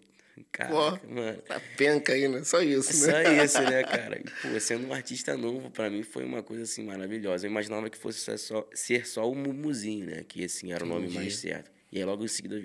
Caraca, 0.51 0.97
pô, 0.99 1.13
mano. 1.13 1.41
Tá 1.41 1.61
penca 1.77 2.13
aí, 2.13 2.27
né? 2.27 2.43
Só 2.43 2.61
isso, 2.61 3.05
né? 3.05 3.23
Só 3.23 3.43
isso, 3.43 3.61
né, 3.61 3.83
cara? 3.83 4.19
E, 4.19 4.23
pô, 4.23 4.59
sendo 4.59 4.87
um 4.87 4.93
artista 4.93 5.37
novo, 5.37 5.69
para 5.69 5.89
mim 5.89 6.03
foi 6.03 6.23
uma 6.23 6.41
coisa 6.41 6.63
assim 6.63 6.83
maravilhosa. 6.83 7.45
Eu 7.45 7.51
imaginava 7.51 7.89
que 7.89 7.97
fosse 7.97 8.37
só, 8.37 8.67
ser 8.73 9.05
só 9.05 9.29
o 9.29 9.35
Mumuzinho, 9.35 10.05
né? 10.05 10.23
Que 10.27 10.45
assim 10.45 10.71
era 10.71 10.83
o 10.83 10.87
nome 10.87 11.09
mais 11.09 11.35
certo. 11.37 11.71
E 11.91 11.97
aí 11.97 12.05
logo 12.05 12.23
em 12.23 12.27
seguida 12.27 12.59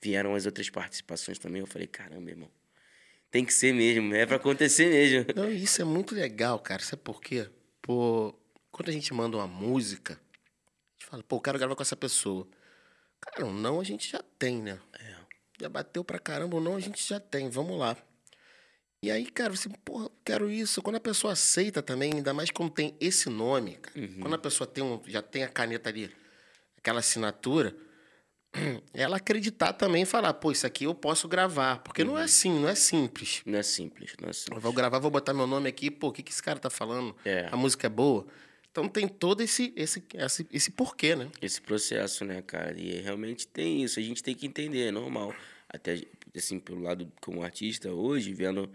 vieram 0.00 0.34
as 0.34 0.46
outras 0.46 0.68
participações 0.68 1.38
também. 1.38 1.60
Eu 1.60 1.66
falei, 1.66 1.86
caramba, 1.86 2.30
irmão 2.30 2.50
Tem 3.34 3.44
que 3.44 3.52
ser 3.52 3.74
mesmo, 3.74 4.14
é 4.14 4.24
para 4.24 4.36
acontecer 4.36 4.88
mesmo. 4.88 5.26
Não, 5.34 5.50
isso 5.50 5.82
é 5.82 5.84
muito 5.84 6.14
legal, 6.14 6.56
cara. 6.60 6.80
Sabe 6.80 7.02
por 7.02 7.20
quê? 7.20 7.50
Quando 7.82 8.88
a 8.88 8.92
gente 8.92 9.12
manda 9.12 9.36
uma 9.36 9.48
música, 9.48 10.12
a 10.12 10.92
gente 10.92 11.06
fala, 11.10 11.20
pô, 11.24 11.34
eu 11.34 11.40
quero 11.40 11.58
gravar 11.58 11.74
com 11.74 11.82
essa 11.82 11.96
pessoa. 11.96 12.46
Cara, 13.20 13.44
um 13.44 13.52
não 13.52 13.80
a 13.80 13.84
gente 13.84 14.08
já 14.12 14.22
tem, 14.38 14.62
né? 14.62 14.78
É. 15.00 15.16
Já 15.60 15.68
bateu 15.68 16.04
pra 16.04 16.20
caramba, 16.20 16.54
ou 16.54 16.62
não 16.62 16.76
a 16.76 16.80
gente 16.80 17.04
já 17.04 17.18
tem, 17.18 17.50
vamos 17.50 17.76
lá. 17.76 17.96
E 19.02 19.10
aí, 19.10 19.26
cara, 19.26 19.50
você, 19.56 19.68
porra, 19.84 20.08
quero 20.24 20.48
isso. 20.48 20.80
Quando 20.80 20.94
a 20.94 21.00
pessoa 21.00 21.32
aceita 21.32 21.82
também, 21.82 22.12
ainda 22.14 22.32
mais 22.32 22.52
quando 22.52 22.70
tem 22.70 22.94
esse 23.00 23.28
nome, 23.28 23.78
cara, 23.78 23.98
Uhum. 23.98 24.20
quando 24.20 24.34
a 24.34 24.38
pessoa 24.38 24.64
tem 24.64 24.84
um, 24.84 25.02
já 25.08 25.20
tem 25.20 25.42
a 25.42 25.48
caneta 25.48 25.88
ali, 25.90 26.08
aquela 26.78 27.00
assinatura, 27.00 27.74
ela 28.94 29.16
acreditar 29.16 29.72
também 29.72 30.02
e 30.02 30.06
falar, 30.06 30.32
pô, 30.34 30.52
isso 30.52 30.66
aqui 30.66 30.84
eu 30.84 30.94
posso 30.94 31.26
gravar. 31.28 31.78
Porque 31.78 32.04
não 32.04 32.18
é 32.18 32.22
assim, 32.24 32.50
não 32.60 32.68
é 32.68 32.74
simples. 32.74 33.42
Não 33.44 33.58
é 33.58 33.62
simples, 33.62 34.14
não 34.20 34.28
é 34.28 34.30
Eu 34.30 34.34
simples. 34.34 34.62
vou 34.62 34.72
gravar, 34.72 34.98
vou 34.98 35.10
botar 35.10 35.34
meu 35.34 35.46
nome 35.46 35.68
aqui, 35.68 35.90
pô, 35.90 36.08
o 36.08 36.12
que, 36.12 36.22
que 36.22 36.30
esse 36.32 36.42
cara 36.42 36.58
tá 36.58 36.70
falando? 36.70 37.14
É. 37.24 37.48
A 37.50 37.56
música 37.56 37.86
é 37.86 37.90
boa. 37.90 38.26
Então 38.70 38.88
tem 38.88 39.06
todo 39.06 39.40
esse, 39.40 39.72
esse, 39.76 40.02
esse, 40.14 40.46
esse 40.52 40.70
porquê, 40.72 41.14
né? 41.14 41.28
Esse 41.40 41.60
processo, 41.60 42.24
né, 42.24 42.42
cara? 42.42 42.76
E 42.78 43.00
realmente 43.00 43.46
tem 43.46 43.84
isso, 43.84 43.98
a 44.00 44.02
gente 44.02 44.22
tem 44.22 44.34
que 44.34 44.46
entender, 44.46 44.88
é 44.88 44.90
normal. 44.90 45.32
Até, 45.68 46.00
assim, 46.36 46.58
pelo 46.58 46.80
lado 46.82 47.10
como 47.20 47.42
artista 47.42 47.92
hoje, 47.92 48.32
vendo, 48.34 48.68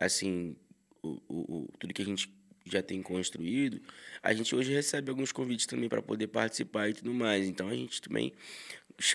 assim, 0.00 0.56
o, 1.02 1.18
o, 1.28 1.34
o- 1.56 1.68
tudo 1.78 1.92
que 1.92 2.00
a 2.02 2.04
gente 2.04 2.32
já 2.64 2.80
tem 2.80 3.02
construído, 3.02 3.82
a 4.22 4.32
gente 4.32 4.54
hoje 4.54 4.72
recebe 4.72 5.10
alguns 5.10 5.32
convites 5.32 5.66
também 5.66 5.88
para 5.88 6.00
poder 6.00 6.28
participar 6.28 6.88
e 6.88 6.94
tudo 6.94 7.12
mais. 7.12 7.46
Então 7.46 7.68
a 7.68 7.74
gente 7.74 8.00
também, 8.00 8.32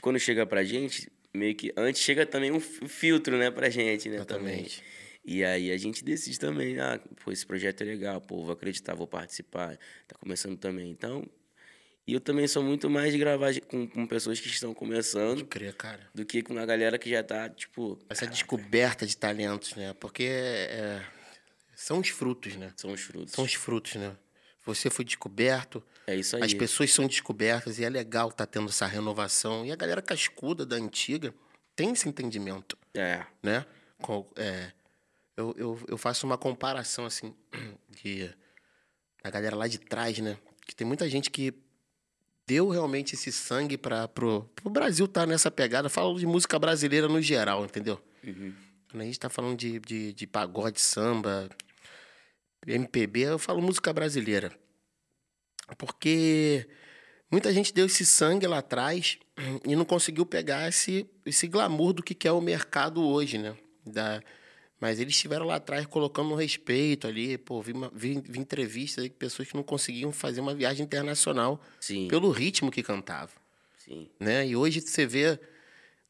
quando 0.02 0.20
chega 0.20 0.46
pra 0.46 0.64
gente, 0.64 1.12
meio 1.34 1.56
que 1.56 1.72
antes 1.78 2.02
chega 2.02 2.26
também 2.26 2.52
um 2.52 2.60
fi- 2.60 2.88
filtro, 2.88 3.38
né, 3.38 3.50
pra 3.52 3.70
gente, 3.70 4.10
né, 4.10 4.24
também. 4.26 4.54
Exatamente. 4.62 4.84
E 5.26 5.44
aí 5.44 5.72
a 5.72 5.78
gente 5.78 6.04
decide 6.04 6.40
também, 6.40 6.80
ah, 6.80 7.00
pô, 7.24 7.32
esse 7.32 7.46
projeto 7.46 7.82
é 7.82 7.86
legal, 7.86 8.22
pô, 8.22 8.44
vou 8.44 8.54
acreditar, 8.54 8.96
vou 8.96 9.08
participar. 9.08 9.78
Tá 10.08 10.16
começando 10.20 10.58
também. 10.58 10.90
Então, 10.90 11.28
e 12.08 12.14
eu 12.14 12.22
também 12.22 12.48
sou 12.48 12.64
muito 12.64 12.90
mais 12.90 13.12
de 13.12 13.20
gravar 13.20 13.54
com, 13.68 13.86
com 13.86 14.08
pessoas 14.08 14.40
que 14.40 14.48
estão 14.48 14.74
começando 14.74 15.46
crer, 15.46 15.74
cara. 15.74 16.10
do 16.16 16.24
que 16.26 16.42
com 16.42 16.58
a 16.58 16.66
galera 16.66 16.98
que 16.98 17.10
já 17.10 17.22
tá, 17.22 17.50
tipo, 17.50 18.00
Essa 18.10 18.26
descoberta 18.26 19.06
de 19.06 19.18
talentos, 19.18 19.76
né? 19.76 19.94
Porque 20.00 20.24
é, 20.30 21.02
são 21.76 22.00
os 22.00 22.08
frutos, 22.08 22.56
né? 22.56 22.72
são 22.78 22.94
os 22.94 23.02
frutos. 23.02 23.34
São 23.34 23.44
os 23.44 23.54
frutos, 23.54 23.96
né? 23.96 24.16
Você 24.68 24.90
foi 24.90 25.04
descoberto, 25.06 25.82
É 26.06 26.16
isso 26.16 26.36
aí. 26.36 26.44
as 26.44 26.54
pessoas 26.54 26.92
são 26.94 27.08
descobertas 27.08 27.80
e 27.80 27.84
é 27.84 27.90
legal 27.90 28.30
estar 28.30 28.46
tendo 28.46 28.70
essa 28.70 28.86
renovação. 28.86 29.66
E 29.66 29.72
a 29.72 29.76
galera 29.76 30.02
cascuda 30.02 30.66
da 30.66 30.76
antiga 30.76 31.34
tem 31.76 31.92
esse 31.92 32.08
entendimento, 32.08 32.78
É, 32.94 33.26
né? 33.42 33.66
Com- 34.02 34.28
é, 34.36 34.72
eu, 35.36 35.54
eu, 35.58 35.80
eu 35.88 35.98
faço 35.98 36.26
uma 36.26 36.38
comparação, 36.38 37.06
assim, 37.06 37.34
de, 38.04 38.30
da 39.24 39.30
galera 39.30 39.56
lá 39.56 39.68
de 39.68 39.78
trás, 39.80 40.20
né? 40.20 40.38
Que 40.66 40.76
tem 40.76 40.86
muita 40.86 41.10
gente 41.10 41.32
que 41.32 41.54
deu 42.46 42.70
realmente 42.70 43.14
esse 43.16 43.32
sangue 43.32 43.78
para 43.78 44.08
pro, 44.08 44.44
pro 44.56 44.70
Brasil 44.70 45.06
estar 45.06 45.26
nessa 45.26 45.50
pegada. 45.52 45.90
Falo 45.90 46.18
de 46.20 46.26
música 46.26 46.58
brasileira 46.60 47.08
no 47.08 47.22
geral, 47.22 47.64
entendeu? 47.66 48.02
uhum, 48.24 48.54
Quando 48.90 49.02
a 49.02 49.06
gente 49.06 49.20
tá 49.20 49.30
falando 49.30 49.58
de, 49.58 49.80
de, 49.80 50.14
de 50.14 50.28
pagode, 50.28 50.80
samba, 50.82 51.50
MPB, 52.74 53.22
eu 53.22 53.40
falo 53.40 53.62
música 53.62 53.92
brasileira. 53.94 54.52
Porque 55.78 56.68
muita 57.30 57.52
gente 57.52 57.74
deu 57.74 57.86
esse 57.86 58.06
sangue 58.06 58.48
lá 58.48 58.60
atrás 58.60 59.18
e 59.66 59.76
não 59.76 59.86
conseguiu 59.86 60.26
pegar 60.26 60.68
esse, 60.68 61.06
esse 61.26 61.48
glamour 61.48 61.94
do 61.94 62.04
que 62.04 62.28
é 62.28 62.32
o 62.32 62.42
mercado 62.42 63.04
hoje, 63.06 63.38
né? 63.38 63.56
Da, 63.86 64.22
mas 64.80 65.00
eles 65.00 65.16
estiveram 65.16 65.46
lá 65.46 65.56
atrás 65.56 65.86
colocando 65.86 66.32
um 66.32 66.36
respeito 66.36 67.08
ali. 67.08 67.38
Pô, 67.38 67.62
vi, 67.62 67.72
uma- 67.74 67.92
vi, 67.94 68.22
vi 68.26 68.40
entrevistas 68.40 69.04
de 69.04 69.10
pessoas 69.10 69.48
que 69.50 69.56
não 69.56 69.64
conseguiam 69.64 70.12
fazer 70.12 70.40
uma 70.40 70.54
viagem 70.54 70.86
internacional 70.86 71.62
sim, 71.80 72.08
pelo 72.08 72.30
ritmo 72.32 72.72
que 72.72 72.84
cantava 72.84 73.32
sim. 73.78 74.10
né? 74.20 74.46
E 74.48 74.56
hoje 74.56 74.82
você 74.82 75.06
vê 75.06 75.40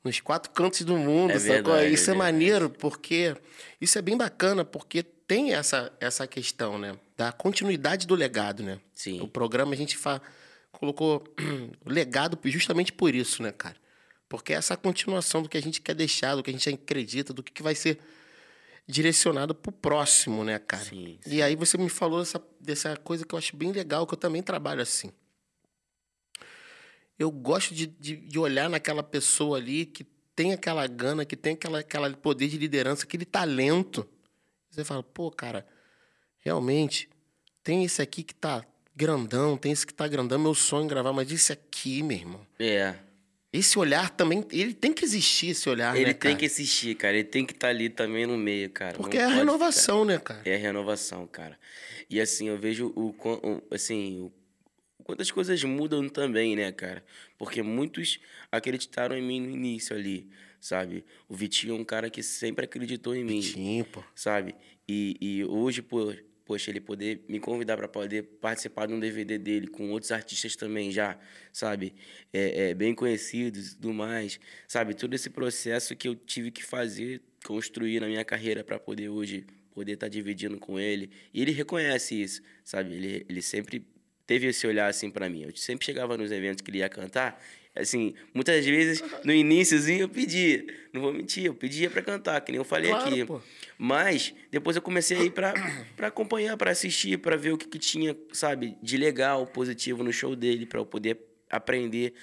nos 0.03 0.19
quatro 0.19 0.51
cantos 0.51 0.81
do 0.81 0.97
mundo, 0.97 1.31
É 1.31 1.37
verdade, 1.37 1.93
Isso 1.93 2.09
é 2.11 2.13
é, 2.13 2.17
maneiro, 2.17 2.69
porque 2.69 3.35
isso 3.81 3.97
é 3.97 4.01
bem 4.01 4.15
bacana, 4.17 4.63
porque 4.63 5.03
tem 5.27 5.53
essa, 5.53 5.91
essa 6.00 6.25
questão, 6.25 6.79
né? 6.79 6.98
Da 7.17 7.31
continuidade 7.31 8.07
do 8.07 8.15
legado, 8.15 8.63
né? 8.63 8.79
Sim. 8.93 9.19
O 9.22 9.27
programa 9.27 9.74
a 9.74 9.77
gente 9.77 9.98
fa... 9.98 10.22
colocou 10.72 11.24
legado 11.86 12.39
justamente 12.46 12.93
por 12.93 13.13
isso, 13.13 13.43
né, 13.43 13.51
cara? 13.51 13.75
Porque 14.29 14.53
é 14.53 14.55
essa 14.55 14.77
continuação 14.77 15.41
do 15.41 15.50
que 15.50 15.57
a 15.57 15.62
gente 15.62 15.81
quer 15.81 15.93
deixar, 15.93 16.36
do 16.36 16.43
que 16.43 16.50
a 16.50 16.53
gente 16.53 16.69
acredita, 16.69 17.34
do 17.34 17.43
que 17.43 17.51
que 17.51 17.63
vai 17.63 17.75
ser 17.75 18.00
direcionado 18.88 19.53
pro 19.53 19.72
próximo, 19.72 20.43
né, 20.43 20.60
cara? 20.60 20.84
Sim, 20.84 21.19
E 21.25 21.41
aí 21.41 21.55
você 21.55 21.77
me 21.77 21.89
falou 21.89 22.19
dessa, 22.19 22.41
dessa 22.60 22.96
coisa 22.96 23.25
que 23.25 23.36
eu 23.36 23.38
acho 23.38 23.55
bem 23.55 23.72
legal, 23.72 24.07
que 24.07 24.13
eu 24.13 24.17
também 24.17 24.41
trabalho 24.41 24.81
assim. 24.81 25.12
Eu 27.19 27.31
gosto 27.31 27.74
de, 27.74 27.88
de, 27.88 28.15
de 28.15 28.39
olhar 28.39 28.69
naquela 28.69 29.03
pessoa 29.03 29.57
ali 29.57 29.86
que 29.86 30.05
tem 30.36 30.53
aquela 30.53 30.86
gana, 30.88 31.25
que 31.25 31.36
tem 31.36 31.53
aquela, 31.53 31.79
aquela 31.79 32.10
poder 32.12 32.48
de 32.48 32.57
liderança, 32.57 33.03
aquele 33.03 33.25
talento. 33.25 34.07
Você 34.77 34.86
fala, 34.86 35.01
pô, 35.01 35.31
cara, 35.31 35.65
realmente, 36.38 37.10
tem 37.63 37.84
esse 37.84 38.00
aqui 38.00 38.22
que 38.22 38.36
tá 38.36 38.63
grandão, 38.96 39.57
tem 39.57 39.72
esse 39.72 39.88
que 39.88 39.93
tá 39.93 40.07
grandão, 40.07 40.38
meu 40.38 40.53
sonho 40.53 40.86
é 40.86 40.89
gravar, 40.89 41.12
mas 41.13 41.31
esse 41.31 41.51
aqui, 41.51 42.03
meu 42.03 42.15
irmão. 42.17 42.48
É, 42.60 42.93
Esse 43.51 43.79
olhar 43.79 44.12
também, 44.12 44.46
ele 44.51 44.75
tem 44.75 44.93
que 44.93 45.03
existir, 45.03 45.48
esse 45.50 45.67
olhar, 45.67 45.96
ele 45.96 46.05
né, 46.05 46.13
tem 46.13 46.19
cara? 46.19 46.36
que 46.36 46.46
assistir, 46.46 46.93
cara. 46.93 47.15
Ele 47.15 47.24
tem 47.24 47.43
que 47.43 47.53
estar 47.53 47.69
ali 47.69 47.89
também 47.89 48.27
no 48.27 48.38
meio, 48.38 48.69
cara. 48.69 48.93
não 48.93 48.98
Porque 49.01 49.17
é 49.17 49.24
a 49.25 49.29
renovação, 49.29 50.05
né, 50.05 50.19
cara? 50.19 50.39
ficar- 50.41 50.51
É 50.51 50.53
a 50.55 50.60
renovação, 50.60 51.25
cara. 51.25 51.57
E 52.07 52.22
assim, 52.22 52.48
eu 52.50 52.57
vejo 52.60 52.93
o, 52.96 53.10
o- 53.10 53.63
assim, 53.74 54.19
o, 54.19 54.31
o 55.00 55.03
quanto 55.03 55.24
as 55.24 55.31
coisas 55.31 55.63
mudam 55.63 56.07
também, 56.07 56.55
né, 56.55 56.72
cara? 56.72 57.03
Porque 57.36 57.63
muitos 57.63 58.19
acreditaram 58.51 59.17
em 59.17 59.24
mim 59.24 59.41
no 59.41 59.50
início 59.50 59.96
ali, 59.96 60.29
sabe? 60.59 61.05
O 61.27 61.35
Vitinho 61.35 61.75
é 61.75 61.79
um 61.79 61.83
cara 61.83 62.09
que 62.09 62.21
sempre 62.23 62.65
acreditou 62.65 63.15
em 63.15 63.23
mim. 63.23 63.41
Sim, 63.41 63.85
pô. 63.91 64.03
sabe? 64.15 64.55
E, 64.87 65.17
e 65.19 65.45
hoje, 65.45 65.81
pô, 65.81 66.13
poxa, 66.45 66.71
ele 66.71 66.79
poder 66.79 67.23
me 67.27 67.39
convidar 67.39 67.75
para 67.75 67.87
poder 67.87 68.23
participar 68.23 68.87
de 68.87 68.93
um 68.93 68.99
DVD 68.99 69.37
dele 69.37 69.67
com 69.67 69.91
outros 69.91 70.11
artistas 70.11 70.55
também 70.55 70.91
já, 70.91 71.19
sabe? 71.51 71.93
É, 72.31 72.69
é, 72.69 72.73
bem 72.73 72.95
conhecidos 72.95 73.71
e 73.71 73.75
tudo 73.75 73.93
mais, 73.93 74.39
sabe? 74.67 74.93
Todo 74.93 75.13
esse 75.13 75.29
processo 75.29 75.95
que 75.95 76.07
eu 76.07 76.15
tive 76.15 76.49
que 76.49 76.63
fazer, 76.63 77.21
construir 77.45 77.99
na 77.99 78.07
minha 78.07 78.23
carreira 78.23 78.63
para 78.63 78.79
poder 78.79 79.09
hoje 79.09 79.45
poder 79.77 79.91
estar 79.91 80.07
dividindo 80.07 80.57
com 80.57 80.79
ele. 80.79 81.11
E 81.31 81.39
ele 81.39 81.51
reconhece 81.51 82.19
isso, 82.19 82.41
sabe? 82.63 82.95
Ele, 82.95 83.25
ele 83.29 83.41
sempre 83.43 83.85
teve 84.27 84.48
esse 84.48 84.67
olhar 84.67 84.88
assim 84.88 85.10
para 85.10 85.27
mim. 85.29 85.43
Eu 85.43 85.55
sempre 85.55 85.86
chegava 85.86 86.15
nos 86.17 86.31
eventos 86.31 86.62
que 86.62 86.69
ele 86.69 86.79
ia 86.79 86.89
cantar, 86.89 87.41
assim, 87.75 88.13
muitas 88.34 88.63
vezes 88.65 89.01
no 89.24 89.31
iníciozinho 89.34 90.01
eu 90.01 90.10
pedia, 90.10 90.65
não 90.93 91.01
vou 91.01 91.13
mentir, 91.13 91.46
eu 91.46 91.53
pedia 91.55 91.89
para 91.89 92.01
cantar, 92.01 92.39
que 92.41 92.51
nem 92.51 92.60
eu 92.60 92.65
falei 92.65 92.91
Claro, 92.91 93.07
aqui. 93.10 93.25
pô. 93.25 93.41
Mas 93.77 94.34
depois 94.51 94.75
eu 94.75 94.81
comecei 94.81 95.17
a 95.17 95.24
ir 95.24 95.31
pra, 95.31 95.53
pra 95.96 96.07
acompanhar, 96.07 96.57
pra 96.57 96.72
assistir, 96.72 97.17
pra 97.19 97.36
ver 97.36 97.53
o 97.53 97.57
que, 97.57 97.67
que 97.67 97.79
tinha, 97.79 98.15
sabe, 98.34 98.75
de 98.84 98.98
legal, 98.98 99.48
positivo 99.48 100.03
no 100.03 100.12
show 100.12 100.36
dele, 100.36 100.65
pra 100.65 100.79
eu 100.79 100.86
poder 100.86 101.17
aprender. 101.50 102.13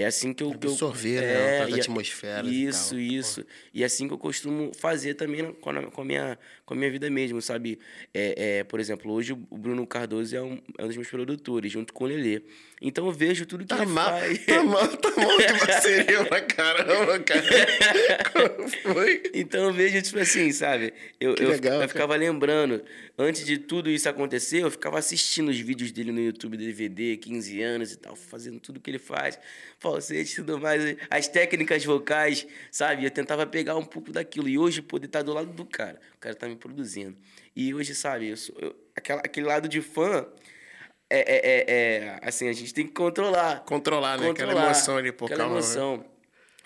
É 0.00 0.06
assim 0.06 0.32
que 0.32 0.42
eu. 0.42 0.52
que 0.54 0.66
eu- 0.66 0.70
Absorver, 0.70 1.20
né, 1.20 1.62
as 1.62 1.70
e 1.70 1.72
a- 1.72 1.76
atmosferas 1.76 2.46
e 2.50 2.64
Isso, 2.66 2.90
tal. 2.90 2.98
isso. 3.00 3.46
E 3.74 3.82
é 3.82 3.86
assim 3.86 4.06
que 4.06 4.14
eu 4.14 4.18
costumo 4.18 4.72
fazer 4.78 5.14
também 5.14 5.52
com 5.54 5.70
a, 5.70 5.82
com 5.90 6.00
a 6.02 6.04
minha, 6.04 6.38
com 6.64 6.74
a 6.74 6.76
minha 6.76 6.90
vida 6.90 7.10
mesmo, 7.10 7.42
sabe? 7.42 7.78
É, 8.14 8.58
é, 8.58 8.64
por 8.64 8.78
exemplo, 8.78 9.10
hoje 9.12 9.32
o 9.32 9.58
Bruno 9.58 9.86
Cardoso 9.86 10.36
é 10.36 10.42
um, 10.42 10.60
é 10.78 10.84
um 10.84 10.86
dos 10.86 10.96
meus 10.96 11.08
produtores, 11.08 11.72
junto 11.72 11.92
com 11.92 12.04
o 12.04 12.06
Lelê. 12.06 12.42
Então 12.80 13.06
eu 13.06 13.12
vejo 13.12 13.44
tudo 13.44 13.62
que 13.64 13.68
Tá 13.74 13.82
ele 13.82 13.90
mal, 13.90 14.08
faz. 14.20 14.46
tá 14.46 14.62
mal, 14.62 14.86
tá 14.98 15.10
mal 15.16 15.36
de 15.36 15.66
parceria 15.66 16.24
pra 16.26 16.40
caramba, 16.42 17.18
cara. 17.18 17.44
Como 18.32 18.68
Foi? 18.94 19.22
Então 19.34 19.64
eu 19.64 19.72
vejo, 19.72 20.00
tipo 20.02 20.18
assim, 20.20 20.52
sabe? 20.52 20.92
Eu, 21.18 21.34
Que 21.34 21.42
eu, 21.42 21.48
legal, 21.50 21.72
eu 21.74 21.78
cara. 21.80 21.88
ficava 21.88 22.14
lembrando, 22.14 22.82
antes 23.18 23.44
de 23.44 23.58
tudo 23.58 23.90
isso 23.90 24.08
acontecer, 24.08 24.62
eu 24.62 24.70
ficava 24.70 24.96
assistindo 24.98 25.48
os 25.48 25.58
vídeos 25.58 25.90
dele 25.90 26.12
no 26.12 26.20
YouTube, 26.20 26.56
DVD, 26.56 27.16
15 27.16 27.60
anos 27.62 27.92
e 27.92 27.96
tal, 27.98 28.14
fazendo 28.14 28.60
tudo 28.60 28.78
que 28.78 28.88
ele 28.90 28.98
faz, 29.00 29.38
falsete 29.92 30.32
e 30.32 30.36
tudo 30.36 30.58
mais, 30.58 30.96
as 31.10 31.28
técnicas 31.28 31.84
vocais, 31.84 32.46
sabe? 32.70 33.04
Eu 33.04 33.10
tentava 33.10 33.46
pegar 33.46 33.76
um 33.76 33.84
pouco 33.84 34.12
daquilo. 34.12 34.48
E 34.48 34.58
hoje 34.58 34.82
poder 34.82 35.06
estar 35.06 35.22
do 35.22 35.32
lado 35.32 35.52
do 35.52 35.64
cara, 35.64 36.00
o 36.16 36.18
cara 36.18 36.34
tá 36.34 36.48
me 36.48 36.56
produzindo. 36.56 37.16
E 37.56 37.74
hoje, 37.74 37.94
sabe, 37.94 38.28
eu 38.28 38.36
sou, 38.36 38.54
eu- 38.60 38.76
aquela, 38.96 39.20
aquele 39.20 39.46
lado 39.46 39.68
de 39.68 39.80
fã. 39.80 40.26
É, 41.10 41.20
é, 41.20 41.36
é, 41.46 41.64
é, 41.70 42.18
assim, 42.22 42.48
a 42.48 42.52
gente 42.52 42.74
tem 42.74 42.86
que 42.86 42.92
controlar. 42.92 43.60
Controlar, 43.64 44.18
né? 44.18 44.28
Aquela 44.30 44.48
Controlar, 44.52 44.66
emoção 44.72 44.96
ali, 44.98 45.10
pô, 45.10 45.24
Aquela 45.24 45.44
calma. 45.44 45.56
emoção. 45.56 46.04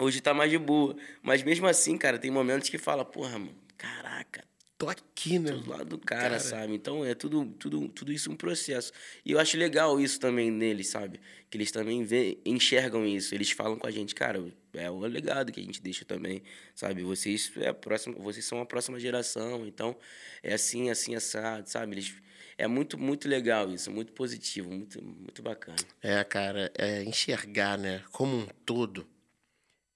Hoje 0.00 0.21
tá 0.21 0.35
mais 0.35 0.50
de 0.50 0.59
boa. 0.59 0.97
Mas 1.23 1.45
mesmo 1.45 1.67
assim, 1.69 1.97
cara, 1.97 2.19
tem 2.19 2.29
momentos 2.31 2.69
que 2.69 2.76
fala, 2.76 3.05
porra, 3.05 3.38
mano, 3.38 3.55
caraca, 3.79 4.43
tô 4.83 4.89
aqui, 4.89 5.39
né? 5.39 5.53
do 5.53 5.71
lado 5.71 5.85
do 5.85 5.99
cara, 5.99 6.23
cara, 6.23 6.41
sabe? 6.41 6.75
Então 6.75 7.05
é 7.05 7.15
tudo, 7.15 7.47
tudo, 7.57 7.89
tudo 7.89 8.12
isso 8.12 8.33
um 8.33 8.35
processo. 8.35 8.93
E 9.25 9.31
eu 9.31 9.39
acho 9.39 9.57
legal 9.57 10.01
isso 10.01 10.19
também 10.19 10.51
neles, 10.51 10.89
sabe? 10.89 11.21
Que 11.49 11.57
eles 11.57 11.71
também 11.71 12.03
vê, 12.03 12.39
enxergam 12.45 13.07
isso. 13.07 13.33
Eles 13.33 13.53
falam 13.53 13.79
com 13.79 13.87
a 13.87 13.93
gente, 13.93 14.12
cara, 14.12 14.45
é 14.75 14.91
o 14.91 14.99
legado 14.99 15.53
que 15.53 15.61
a 15.61 15.62
gente 15.62 15.81
deixa 15.81 16.05
também, 16.05 16.43
sabe? 16.75 17.05
Vocês 17.05 17.53
é 17.59 17.69
a 17.69 17.75
próxima, 17.75 18.17
vocês 18.19 18.45
são 18.45 18.61
a 18.61 18.67
próxima 18.67 18.99
geração, 18.99 19.65
então 19.69 19.97
é 20.43 20.55
assim, 20.55 20.91
assim 20.91 21.15
assado, 21.15 21.71
sabe? 21.71 21.95
Eles 21.95 22.17
é 22.59 22.67
muito 22.67 22.99
muito 22.99 23.29
legal 23.29 23.71
isso, 23.71 23.89
muito 23.89 24.12
positivo, 24.12 24.69
muito 24.69 25.01
muito 25.01 25.43
bacana. 25.45 25.79
É, 26.03 26.25
cara, 26.25 26.73
é 26.77 27.05
enxergar, 27.05 27.79
né, 27.79 28.03
como 28.11 28.37
um 28.37 28.47
todo. 28.67 29.07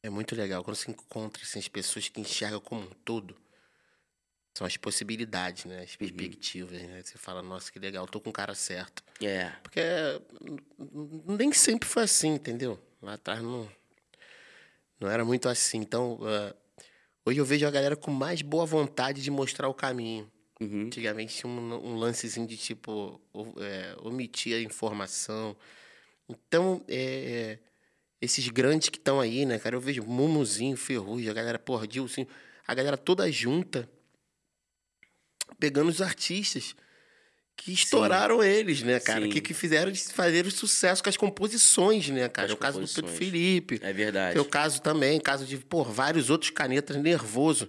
É 0.01 0.09
muito 0.09 0.37
legal 0.37 0.63
quando 0.63 0.77
você 0.77 0.93
encontra 0.93 1.43
assim, 1.43 1.59
as 1.59 1.67
pessoas 1.67 2.09
que 2.09 2.21
enxergam 2.21 2.61
como 2.61 2.83
um 2.83 2.91
todo 3.05 3.37
são 4.57 4.67
as 4.67 4.75
possibilidades, 4.79 5.67
né? 5.67 5.83
As 5.83 5.93
uhum. 5.93 5.97
perspectivas, 5.99 6.81
uhum. 6.81 6.89
né? 6.89 7.03
Você 7.05 7.19
fala, 7.19 7.43
nossa, 7.43 7.71
que 7.71 7.79
legal, 7.79 8.07
tô 8.07 8.19
com 8.19 8.31
o 8.31 8.33
cara 8.33 8.55
certo. 8.55 9.05
É. 9.21 9.53
Porque 9.63 9.83
nem 11.27 11.53
sempre 11.53 11.87
foi 11.87 12.05
assim, 12.05 12.31
entendeu? 12.31 12.79
Lá 13.03 13.13
atrás 13.13 13.43
não, 13.43 13.69
não 14.99 15.11
era 15.11 15.27
muito 15.27 15.47
assim. 15.47 15.77
Então, 15.77 16.15
uh, 16.15 16.57
hoje 17.27 17.39
eu 17.39 17.45
vejo 17.45 17.67
a 17.67 17.71
galera 17.71 17.95
com 17.97 18.11
mais 18.11 18.41
boa 18.41 18.65
vontade 18.65 19.21
de 19.21 19.31
mostrar 19.31 19.69
o 19.69 19.75
caminho. 19.75 20.33
Uhum. 20.59 20.87
Antigamente 20.87 21.37
tinha 21.37 21.53
um, 21.53 21.91
um, 21.91 21.97
lancezinho 21.97 22.47
de 22.47 22.57
tipo 22.57 23.21
é, 23.59 23.95
omitir 24.01 24.57
a 24.57 24.61
informação. 24.63 25.55
Então, 26.27 26.83
é, 26.89 27.59
esses 28.23 28.49
grandes 28.49 28.89
que 28.89 28.97
estão 28.97 29.21
aí, 29.21 29.45
né, 29.45 29.59
cara? 29.59 29.77
Eu 29.77 29.83
vejo 29.83 30.03
Mumuzinho, 30.03 30.79
Ferrugem, 30.79 31.29
a 31.29 31.35
galera, 31.35 31.59
porra, 31.59 31.87
Dilson, 31.87 32.27
a 32.67 32.73
galera 32.73 32.97
toda 32.97 33.31
junta 33.31 33.87
pegando 35.59 35.89
os 35.89 36.01
artistas 36.01 36.75
que 37.57 37.73
estouraram 37.73 38.43
Sim. 38.43 38.49
eles, 38.49 38.83
né, 38.83 39.01
cara? 39.01 39.27
Que, 39.27 39.41
que 39.41 39.55
fizeram 39.55 39.93
fazer 39.95 40.47
o 40.47 40.51
sucesso 40.51 41.03
com 41.03 41.09
as 41.09 41.17
composições, 41.17 42.09
né, 42.11 42.29
cara? 42.29 42.51
É 42.51 42.55
o 42.55 42.57
caso 42.57 42.81
do 42.81 42.87
Pedro 42.87 43.11
Felipe. 43.11 43.81
É 43.83 43.93
verdade. 43.93 44.39
É 44.39 44.41
o 44.41 44.45
caso 44.45 44.83
também, 44.83 45.19
caso 45.19 45.47
de, 45.47 45.57
pô, 45.57 45.83
vários 45.83 46.29
outros 46.29 46.51
canetas 46.51 46.97
nervoso. 46.97 47.69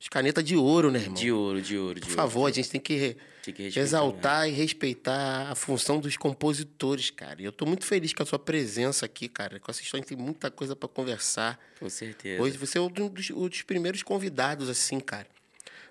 Os 0.00 0.08
canetas 0.08 0.44
de 0.44 0.54
ouro, 0.54 0.92
né, 0.92 1.00
irmão? 1.00 1.14
De 1.14 1.32
ouro, 1.32 1.60
de 1.60 1.76
ouro, 1.76 1.94
de 1.98 2.06
Por 2.06 2.14
favor, 2.14 2.46
a 2.46 2.52
gente 2.52 2.70
tem 2.70 2.80
que, 2.80 3.16
tem 3.42 3.52
que 3.52 3.78
exaltar 3.80 4.42
né? 4.42 4.50
e 4.50 4.52
respeitar 4.52 5.50
a 5.50 5.56
função 5.56 5.98
dos 5.98 6.16
compositores, 6.16 7.10
cara. 7.10 7.42
E 7.42 7.44
eu 7.44 7.50
tô 7.50 7.66
muito 7.66 7.84
feliz 7.84 8.12
com 8.12 8.22
a 8.22 8.26
sua 8.26 8.38
presença 8.38 9.06
aqui, 9.06 9.28
cara. 9.28 9.58
Com 9.58 9.70
essa 9.70 9.82
história 9.82 10.06
tem 10.06 10.16
muita 10.16 10.52
coisa 10.52 10.76
para 10.76 10.88
conversar. 10.88 11.58
Com 11.80 11.90
certeza. 11.90 12.40
Hoje 12.40 12.56
você 12.56 12.78
é 12.78 12.80
um 12.80 12.88
dos, 12.88 13.30
um 13.30 13.48
dos 13.48 13.62
primeiros 13.62 14.04
convidados, 14.04 14.68
assim, 14.68 15.00
cara 15.00 15.26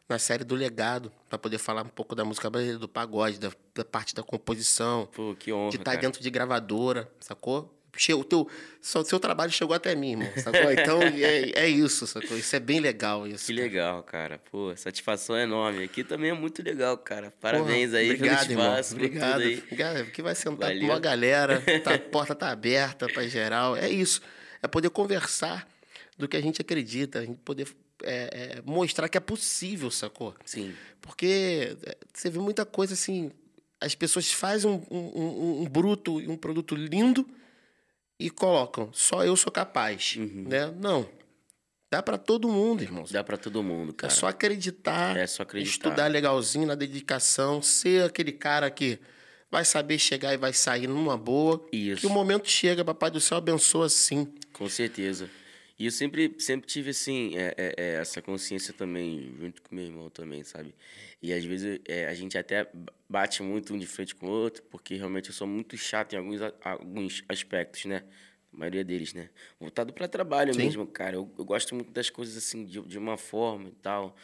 na 0.08 0.18
série 0.18 0.44
do 0.44 0.56
Legado, 0.56 1.12
para 1.30 1.38
poder 1.38 1.58
falar 1.58 1.84
um 1.84 1.90
pouco 1.90 2.16
da 2.16 2.24
música 2.24 2.50
brasileira, 2.50 2.80
do 2.80 2.88
pagode, 2.88 3.40
da, 3.40 3.52
da 3.76 3.84
parte 3.84 4.16
da 4.16 4.24
composição. 4.24 5.08
Pô, 5.14 5.36
que 5.38 5.52
honra, 5.52 5.72
De 5.72 5.78
estar 5.78 5.96
tá 5.96 5.98
dentro 5.98 6.22
de 6.22 6.30
gravadora, 6.30 7.12
sacou? 7.20 7.74
O 8.16 8.24
teu, 8.24 8.42
o 8.42 9.04
seu 9.04 9.20
trabalho 9.20 9.52
chegou 9.52 9.76
até 9.76 9.96
mim, 9.96 10.12
irmão, 10.12 10.32
sacou? 10.38 10.72
Então, 10.72 11.02
é, 11.18 11.64
é 11.64 11.68
isso, 11.68 12.06
sacou? 12.06 12.38
Isso 12.38 12.56
é 12.56 12.60
bem 12.60 12.80
legal, 12.80 13.28
isso. 13.28 13.48
Que 13.48 13.56
cara. 13.56 13.68
legal, 13.68 14.04
cara. 14.04 14.42
Pô, 14.52 14.72
satisfação 14.78 15.36
é 15.36 15.44
enorme. 15.44 15.84
Aqui 15.84 16.04
também 16.04 16.30
é 16.30 16.34
muito 16.34 16.62
legal, 16.62 16.96
cara. 17.00 17.34
Parabéns 17.42 17.90
Porra, 17.90 18.00
aí 18.00 18.12
obrigado, 18.12 18.48
pelo 18.48 18.62
espaço. 18.62 18.94
Irmão. 18.94 19.06
Obrigado. 19.08 19.42
Aí. 19.42 19.58
Obrigado. 19.58 19.98
Aqui 19.98 20.22
vai 20.22 20.36
sentar 20.36 20.70
Valeu. 20.70 20.80
com 20.80 20.86
uma 20.86 21.00
galera, 21.00 21.64
tá, 21.84 21.96
a 21.96 21.98
porta 21.98 22.36
tá 22.36 22.52
aberta 22.52 23.08
para 23.08 23.28
geral. 23.28 23.76
É 23.76 23.90
isso. 23.90 24.22
É 24.62 24.68
poder 24.68 24.92
conversar 24.92 25.68
do 26.20 26.28
que 26.28 26.38
a 26.38 26.42
gente 26.42 26.62
acredita, 26.62 27.18
a 27.18 27.26
gente 27.26 27.40
poder 27.40 27.68
é, 28.04 28.58
é, 28.58 28.62
mostrar 28.66 29.10
que 29.10 29.18
é 29.18 29.22
possível, 29.22 29.90
sacou? 29.92 30.36
Sim. 30.46 30.74
Porque 31.02 31.78
é, 31.84 31.98
você 32.14 32.30
vê 32.30 32.40
muita 32.40 32.66
coisa 32.66 32.94
assim, 32.94 33.32
as 33.80 33.96
pessoas 33.96 34.32
fazem 34.32 34.70
um, 34.70 34.98
um, 34.98 35.62
um 35.62 35.66
bruto 35.66 36.20
e 36.22 36.28
um 36.28 36.38
produto 36.38 36.76
lindo 36.76 37.28
e 38.20 38.30
colocam, 38.30 38.90
só 38.94 39.24
eu 39.24 39.36
sou 39.36 39.52
capaz, 39.52 40.16
uhum. 40.18 40.46
né? 40.48 40.74
Não. 40.80 41.08
Dá 41.90 42.04
para 42.04 42.18
todo 42.18 42.50
mundo, 42.50 42.82
irmão. 42.82 43.06
Dá 43.10 43.24
para 43.24 43.38
todo 43.38 43.64
mundo, 43.64 43.94
cara. 43.94 44.12
É 44.12 44.16
só 44.16 44.28
acreditar. 44.28 45.16
É 45.16 45.26
só 45.26 45.44
acreditar. 45.44 45.72
Estudar 45.72 46.08
legalzinho 46.08 46.68
na 46.68 46.76
dedicação, 46.76 47.62
ser 47.62 48.04
aquele 48.04 48.34
cara 48.34 48.70
que 48.70 49.00
vai 49.50 49.64
saber 49.64 49.98
chegar 49.98 50.34
e 50.34 50.38
vai 50.38 50.52
sair 50.52 50.88
numa 50.88 51.18
boa. 51.18 51.66
Isso. 51.72 52.02
Que 52.02 52.08
o 52.08 52.10
momento 52.10 52.50
chega, 52.50 52.84
papai 52.84 53.10
do 53.10 53.22
céu 53.22 53.38
abençoa 53.38 53.88
sim. 53.88 54.28
Com 54.52 54.68
certeza. 54.68 55.30
E 55.80 55.86
eu 55.86 55.92
sempre, 55.92 56.34
sempre 56.40 56.68
tive, 56.68 56.90
assim, 56.90 57.38
é, 57.38 57.54
é, 57.56 57.74
é, 57.78 57.94
essa 57.96 58.20
consciência 58.20 58.74
também, 58.74 59.32
junto 59.40 59.62
com 59.62 59.76
meu 59.76 59.86
irmão 59.86 60.10
também, 60.10 60.44
sabe? 60.44 60.74
E 61.22 61.32
às 61.32 61.46
vezes 61.46 61.80
é, 61.88 62.08
a 62.08 62.16
gente 62.16 62.36
até 62.36 62.68
bate 63.08 63.44
muito 63.44 63.76
um 63.76 63.78
de 63.78 63.86
frente 63.86 64.16
com 64.16 64.26
o 64.26 64.30
outro, 64.30 64.64
porque 64.72 64.96
realmente 64.96 65.30
eu 65.30 65.36
sou 65.36 65.46
muito 65.46 65.78
chato 65.78 66.14
em 66.14 66.18
alguns, 66.18 66.42
alguns 66.64 67.24
aspectos, 67.30 67.86
né? 67.86 68.04
A 68.52 68.58
maioria 68.58 68.84
deles, 68.84 69.14
né? 69.14 69.30
Voltado 69.60 69.94
para 69.94 70.08
trabalho 70.08 70.52
Sim. 70.52 70.64
mesmo, 70.64 70.88
cara. 70.88 71.16
Eu, 71.16 71.32
eu, 71.38 71.46
gosto 71.46 71.76
muito 71.76 71.92
das 71.92 72.10
coisas 72.10 72.36
assim, 72.36 72.66
de, 72.66 72.82
de 72.82 72.98
uma 72.98 73.18
forma 73.18 73.70
e 73.70 73.74
tal. 73.74 74.16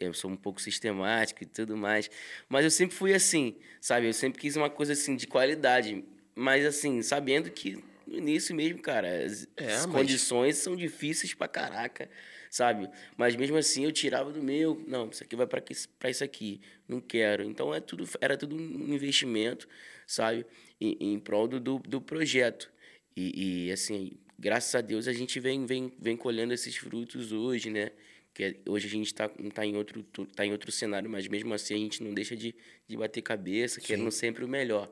Eu 0.00 0.12
sou 0.12 0.28
um 0.30 0.36
pouco 0.36 0.60
sistemático 0.60 1.44
e 1.44 1.46
tudo 1.46 1.76
mais. 1.76 2.10
Mas 2.48 2.64
eu 2.64 2.70
sempre 2.72 2.96
fui 2.96 3.14
assim, 3.14 3.54
sabe? 3.80 4.08
Eu 4.08 4.12
sempre 4.12 4.40
quis 4.40 4.56
uma 4.56 4.68
coisa 4.68 4.94
assim, 4.94 5.14
de 5.14 5.28
qualidade. 5.28 6.04
Mas 6.34 6.66
assim, 6.66 7.02
sabendo 7.02 7.50
que 7.50 7.78
no 8.06 8.18
início 8.18 8.54
mesmo, 8.54 8.80
cara, 8.80 9.24
as, 9.24 9.46
é, 9.56 9.72
as 9.72 9.86
mas... 9.86 9.94
condições 9.94 10.56
são 10.56 10.76
difíceis 10.76 11.34
pra 11.34 11.48
caraca, 11.48 12.08
sabe? 12.50 12.88
Mas 13.16 13.36
mesmo 13.36 13.56
assim 13.56 13.84
eu 13.84 13.92
tirava 13.92 14.32
do 14.32 14.42
meu, 14.42 14.82
não, 14.86 15.08
isso 15.08 15.22
aqui 15.22 15.36
vai 15.36 15.46
para 15.46 15.62
isso 16.10 16.24
aqui, 16.24 16.60
não 16.88 17.00
quero. 17.00 17.44
Então 17.44 17.74
é 17.74 17.80
tudo, 17.80 18.08
era 18.20 18.36
tudo 18.36 18.56
um 18.56 18.92
investimento, 18.92 19.68
sabe? 20.06 20.44
Em, 20.80 20.96
em 21.00 21.18
prol 21.18 21.48
do, 21.48 21.60
do, 21.60 21.78
do 21.78 22.00
projeto. 22.00 22.70
E, 23.16 23.66
e, 23.66 23.72
assim, 23.72 24.12
graças 24.38 24.74
a 24.74 24.80
Deus 24.80 25.06
a 25.06 25.12
gente 25.12 25.38
vem, 25.38 25.66
vem, 25.66 25.92
vem 25.98 26.16
colhendo 26.16 26.52
esses 26.52 26.76
frutos 26.76 27.32
hoje, 27.32 27.70
né? 27.70 27.90
Que 28.34 28.44
é, 28.44 28.56
hoje 28.66 28.86
a 28.86 28.90
gente 28.90 29.06
está 29.06 29.28
tá 29.28 29.66
em, 29.66 29.76
outro, 29.76 30.02
tá 30.34 30.46
em 30.46 30.52
outro 30.52 30.72
cenário, 30.72 31.08
mas 31.08 31.28
mesmo 31.28 31.52
assim 31.52 31.74
a 31.74 31.78
gente 31.78 32.02
não 32.02 32.14
deixa 32.14 32.34
de, 32.34 32.54
de 32.88 32.96
bater 32.96 33.22
cabeça, 33.22 33.80
Sim. 33.80 33.86
querendo 33.86 34.10
sempre 34.10 34.44
o 34.44 34.48
melhor 34.48 34.90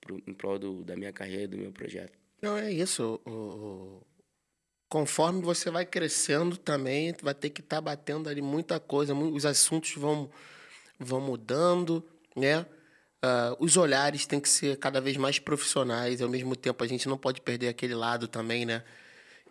pro, 0.00 0.20
em 0.26 0.34
prol 0.34 0.58
do, 0.58 0.84
da 0.84 0.96
minha 0.96 1.12
carreira, 1.12 1.48
do 1.48 1.56
meu 1.56 1.72
projeto. 1.72 2.18
Não, 2.42 2.56
é 2.56 2.72
isso. 2.72 3.20
O, 3.24 3.30
o, 3.30 4.06
conforme 4.88 5.42
você 5.42 5.70
vai 5.70 5.86
crescendo 5.86 6.56
também, 6.56 7.14
vai 7.22 7.34
ter 7.34 7.50
que 7.50 7.60
estar 7.60 7.76
tá 7.76 7.80
batendo 7.80 8.28
ali 8.28 8.42
muita 8.42 8.80
coisa, 8.80 9.14
os 9.14 9.46
assuntos 9.46 9.94
vão, 9.94 10.30
vão 10.98 11.20
mudando, 11.20 12.04
né? 12.34 12.66
Uh, 13.22 13.54
os 13.58 13.76
olhares 13.76 14.24
têm 14.24 14.40
que 14.40 14.48
ser 14.48 14.78
cada 14.78 14.98
vez 14.98 15.16
mais 15.18 15.38
profissionais, 15.38 16.22
ao 16.22 16.28
mesmo 16.28 16.56
tempo 16.56 16.82
a 16.82 16.86
gente 16.86 17.06
não 17.06 17.18
pode 17.18 17.42
perder 17.42 17.68
aquele 17.68 17.94
lado 17.94 18.26
também, 18.26 18.64
né? 18.64 18.82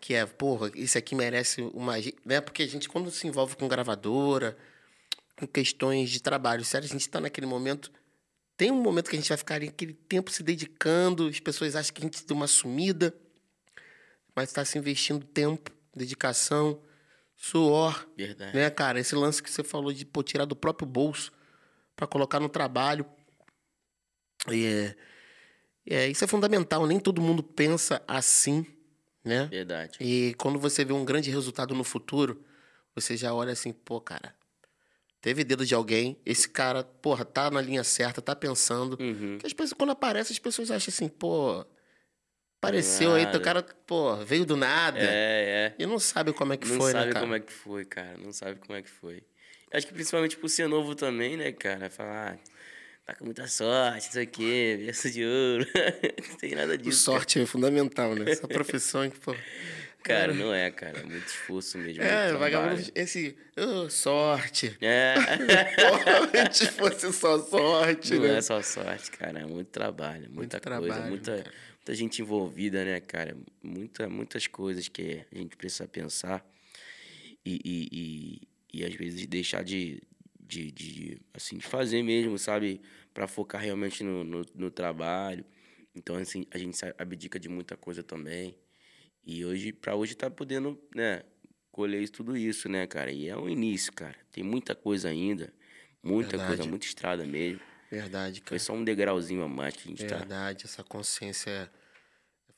Que 0.02 0.16
é, 0.16 0.26
porra, 0.26 0.72
isso 0.74 0.98
aqui 0.98 1.14
merece 1.14 1.62
uma. 1.74 1.94
Né? 2.26 2.42
Porque 2.42 2.64
a 2.64 2.68
gente, 2.68 2.90
quando 2.90 3.12
se 3.12 3.28
envolve 3.28 3.56
com 3.56 3.68
gravadora, 3.68 4.58
com 5.38 5.46
questões 5.46 6.10
de 6.10 6.22
trabalho, 6.22 6.66
sério, 6.66 6.86
a 6.86 6.90
gente 6.90 7.02
está 7.02 7.20
naquele 7.22 7.46
momento 7.46 7.92
tem 8.60 8.72
um 8.72 8.82
momento 8.82 9.10
que 9.10 9.16
a 9.16 9.20
gente 9.20 9.30
vai 9.30 9.38
ficar 9.38 9.56
ali, 9.56 9.70
aquele 9.70 9.94
tempo 9.94 10.30
se 10.30 10.44
dedicando, 10.44 11.30
as 11.30 11.40
pessoas 11.40 11.78
acham 11.78 11.94
que 11.94 12.02
a 12.02 12.04
gente 12.04 12.26
deu 12.26 12.36
uma 12.36 12.46
sumida, 12.46 13.16
mas 14.36 14.50
está 14.50 14.66
se 14.66 14.78
investindo 14.78 15.26
tempo, 15.26 15.72
dedicação, 15.96 16.82
suor. 17.38 18.06
Verdade. 18.18 18.54
Né, 18.54 18.70
cara? 18.70 19.00
Esse 19.00 19.16
lance 19.16 19.42
que 19.42 19.50
você 19.50 19.64
falou 19.64 19.94
de 19.94 20.06
pô, 20.06 20.22
tirar 20.22 20.44
do 20.44 20.58
próprio 20.58 20.86
bolso 20.86 21.32
para 21.96 22.06
colocar 22.06 22.42
no 22.42 22.50
trabalho. 22.50 23.06
E 24.52 24.66
é, 24.66 24.96
é, 25.96 26.08
isso 26.10 26.26
é 26.26 26.28
fundamental. 26.28 26.86
Nem 26.86 27.00
todo 27.00 27.22
mundo 27.22 27.42
pensa 27.42 28.04
assim, 28.06 28.66
né? 29.24 29.46
Verdade. 29.46 30.00
E 30.02 30.34
quando 30.38 30.60
você 30.60 30.84
vê 30.84 30.92
um 30.92 31.06
grande 31.06 31.32
resultado 31.32 31.74
no 31.74 31.86
futuro, 31.86 32.44
você 32.94 33.16
já 33.16 33.34
olha 33.34 33.54
assim, 33.54 33.72
pô, 33.72 34.02
cara, 34.02 34.36
teve 35.22 35.44
dedo 35.44 35.66
de 35.66 35.76
alguém, 35.76 36.18
esse 36.26 36.50
cara, 36.50 36.84
porra, 36.84 37.26
tá 37.26 37.50
na 37.52 37.62
linha 37.62 37.84
certa, 37.84 38.22
tá 38.22 38.36
pensando. 38.36 38.98
Uhum. 39.00 39.38
Que 39.38 39.46
as 39.46 39.54
pessoas, 39.54 39.74
quando 39.74 39.92
aparece, 39.92 40.32
as 40.32 40.40
pessoas 40.40 40.72
acham 40.72 40.92
assim, 40.94 41.08
pô, 41.08 41.66
apareceu 42.62 43.14
aí, 43.14 43.26
o 43.26 43.42
cara, 43.42 43.64
pô, 43.86 44.16
veio 44.18 44.46
do 44.46 44.56
nada. 44.56 45.00
É, 45.00 45.74
é. 45.74 45.76
E 45.78 45.86
não 45.86 46.00
sabe 46.00 46.34
como 46.34 46.54
é 46.54 46.58
que 46.58 46.68
não 46.68 46.78
foi, 46.78 46.94
né, 46.94 47.00
cara? 47.00 47.06
Não 47.06 47.14
sabe 47.14 47.22
como 47.22 47.36
é 47.36 47.40
que 47.40 47.54
foi, 47.54 47.86
cara. 47.86 48.18
Não 48.18 48.32
sabe 48.32 48.60
como 48.60 48.78
é 48.78 48.82
que 48.82 48.90
foi. 48.90 49.24
Acho 49.72 49.88
que 49.88 49.94
principalmente 49.94 50.38
por 50.38 50.50
ser 50.50 50.68
novo 50.68 50.96
também, 50.96 51.38
né, 51.38 51.52
cara? 51.52 51.90
Falar, 51.90 52.34
ah, 52.34 52.40
tá 53.06 53.16
com 53.16 53.26
muita 53.26 53.48
sorte, 53.48 54.10
isso 54.10 54.20
aqui, 54.20 54.78
berço 54.84 55.12
de 55.12 55.24
ouro. 55.24 55.66
não 56.30 56.38
tem 56.38 56.56
nada 56.56 56.78
disso. 56.78 57.04
Sorte 57.04 57.36
cara. 57.36 57.44
é 57.44 57.48
fundamental, 57.48 58.16
né? 58.16 58.32
Essa 58.32 58.48
profissão 58.48 59.10
que, 59.10 59.20
pô. 59.20 59.36
Cara, 60.10 60.34
não 60.34 60.54
é, 60.54 60.72
cara. 60.72 61.00
É 61.00 61.04
muito 61.04 61.28
esforço 61.28 61.78
mesmo. 61.78 62.04
É, 62.04 62.34
vagabundo, 62.34 62.82
esse. 62.96 63.38
Oh, 63.56 63.90
sorte. 63.90 64.76
É. 64.82 65.16
Se 66.52 66.66
fosse 66.68 67.14
só 67.14 67.40
sorte. 67.40 68.16
Não 68.16 68.24
né? 68.24 68.38
é 68.38 68.42
só 68.42 68.62
sorte, 68.62 69.12
cara. 69.12 69.40
É 69.40 69.46
muito 69.46 69.68
trabalho, 69.68 70.30
muita 70.32 70.34
muito 70.34 70.52
coisa, 70.52 70.60
trabalho, 70.60 71.10
muita, 71.10 71.44
muita 71.78 71.96
gente 71.96 72.22
envolvida, 72.22 72.84
né, 72.84 73.00
cara? 73.00 73.38
Muita, 73.62 74.10
muitas 74.10 74.48
coisas 74.48 74.88
que 74.88 75.26
a 75.32 75.38
gente 75.38 75.56
precisa 75.56 75.88
pensar 75.88 76.46
e, 77.46 77.60
e, 77.64 77.90
e, 77.92 78.80
e 78.80 78.86
às 78.86 78.94
vezes 78.94 79.26
deixar 79.28 79.64
de, 79.64 80.02
de, 80.40 80.72
de, 80.72 81.22
assim, 81.34 81.58
de 81.58 81.66
fazer 81.66 82.04
mesmo, 82.04 82.38
sabe? 82.38 82.82
Para 83.14 83.28
focar 83.28 83.62
realmente 83.62 84.04
no, 84.04 84.24
no, 84.24 84.46
no, 84.56 84.72
trabalho. 84.72 85.46
Então, 85.96 86.16
assim, 86.16 86.46
a 86.52 86.58
gente 86.58 86.80
abdica 86.98 87.40
de 87.40 87.50
muita 87.50 87.76
coisa 87.76 88.04
também. 88.04 88.56
E 89.26 89.46
hoje, 89.46 89.72
para 89.72 89.96
hoje, 89.96 90.16
tá 90.16 90.30
podendo, 90.30 90.80
né, 90.96 91.24
colher 91.72 92.08
tudo 92.10 92.36
isso, 92.36 92.68
né, 92.68 92.88
cara? 92.88 93.12
E 93.12 93.28
é 93.28 93.38
o 93.38 93.48
início, 93.48 93.94
cara. 93.94 94.16
Tem 94.32 94.44
muita 94.44 94.76
coisa 94.76 95.10
ainda. 95.10 95.54
Muita 96.02 96.32
Verdade. 96.32 96.56
coisa, 96.56 96.70
muita 96.70 96.86
estrada 96.86 97.26
mesmo. 97.26 97.62
Verdade, 97.92 98.42
cara. 98.42 98.50
Foi 98.50 98.60
só 98.60 98.74
um 98.74 98.84
degrauzinho 98.84 99.44
a 99.44 99.48
mais 99.48 99.76
que 99.76 99.82
a 99.82 99.88
gente 99.88 100.00
Verdade, 100.00 100.22
tá. 100.22 100.28
Verdade, 100.28 100.66
essa 100.66 100.84
consciência 100.84 101.50
é 101.50 101.70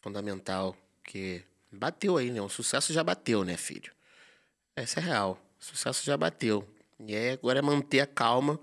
fundamental. 0.02 0.76
Que 1.04 1.44
bateu 1.72 2.18
aí, 2.18 2.32
né? 2.32 2.42
O 2.42 2.50
sucesso 2.50 2.94
já 2.94 3.04
bateu, 3.04 3.44
né, 3.44 3.58
filho? 3.58 3.92
Essa 4.76 5.00
é 5.00 5.04
real. 5.04 5.42
O 5.60 5.64
sucesso 5.64 6.06
já 6.06 6.16
bateu. 6.18 6.68
E 7.00 7.16
aí 7.16 7.32
agora 7.32 7.60
é 7.60 7.62
manter 7.62 8.02
a 8.02 8.08
calma 8.08 8.60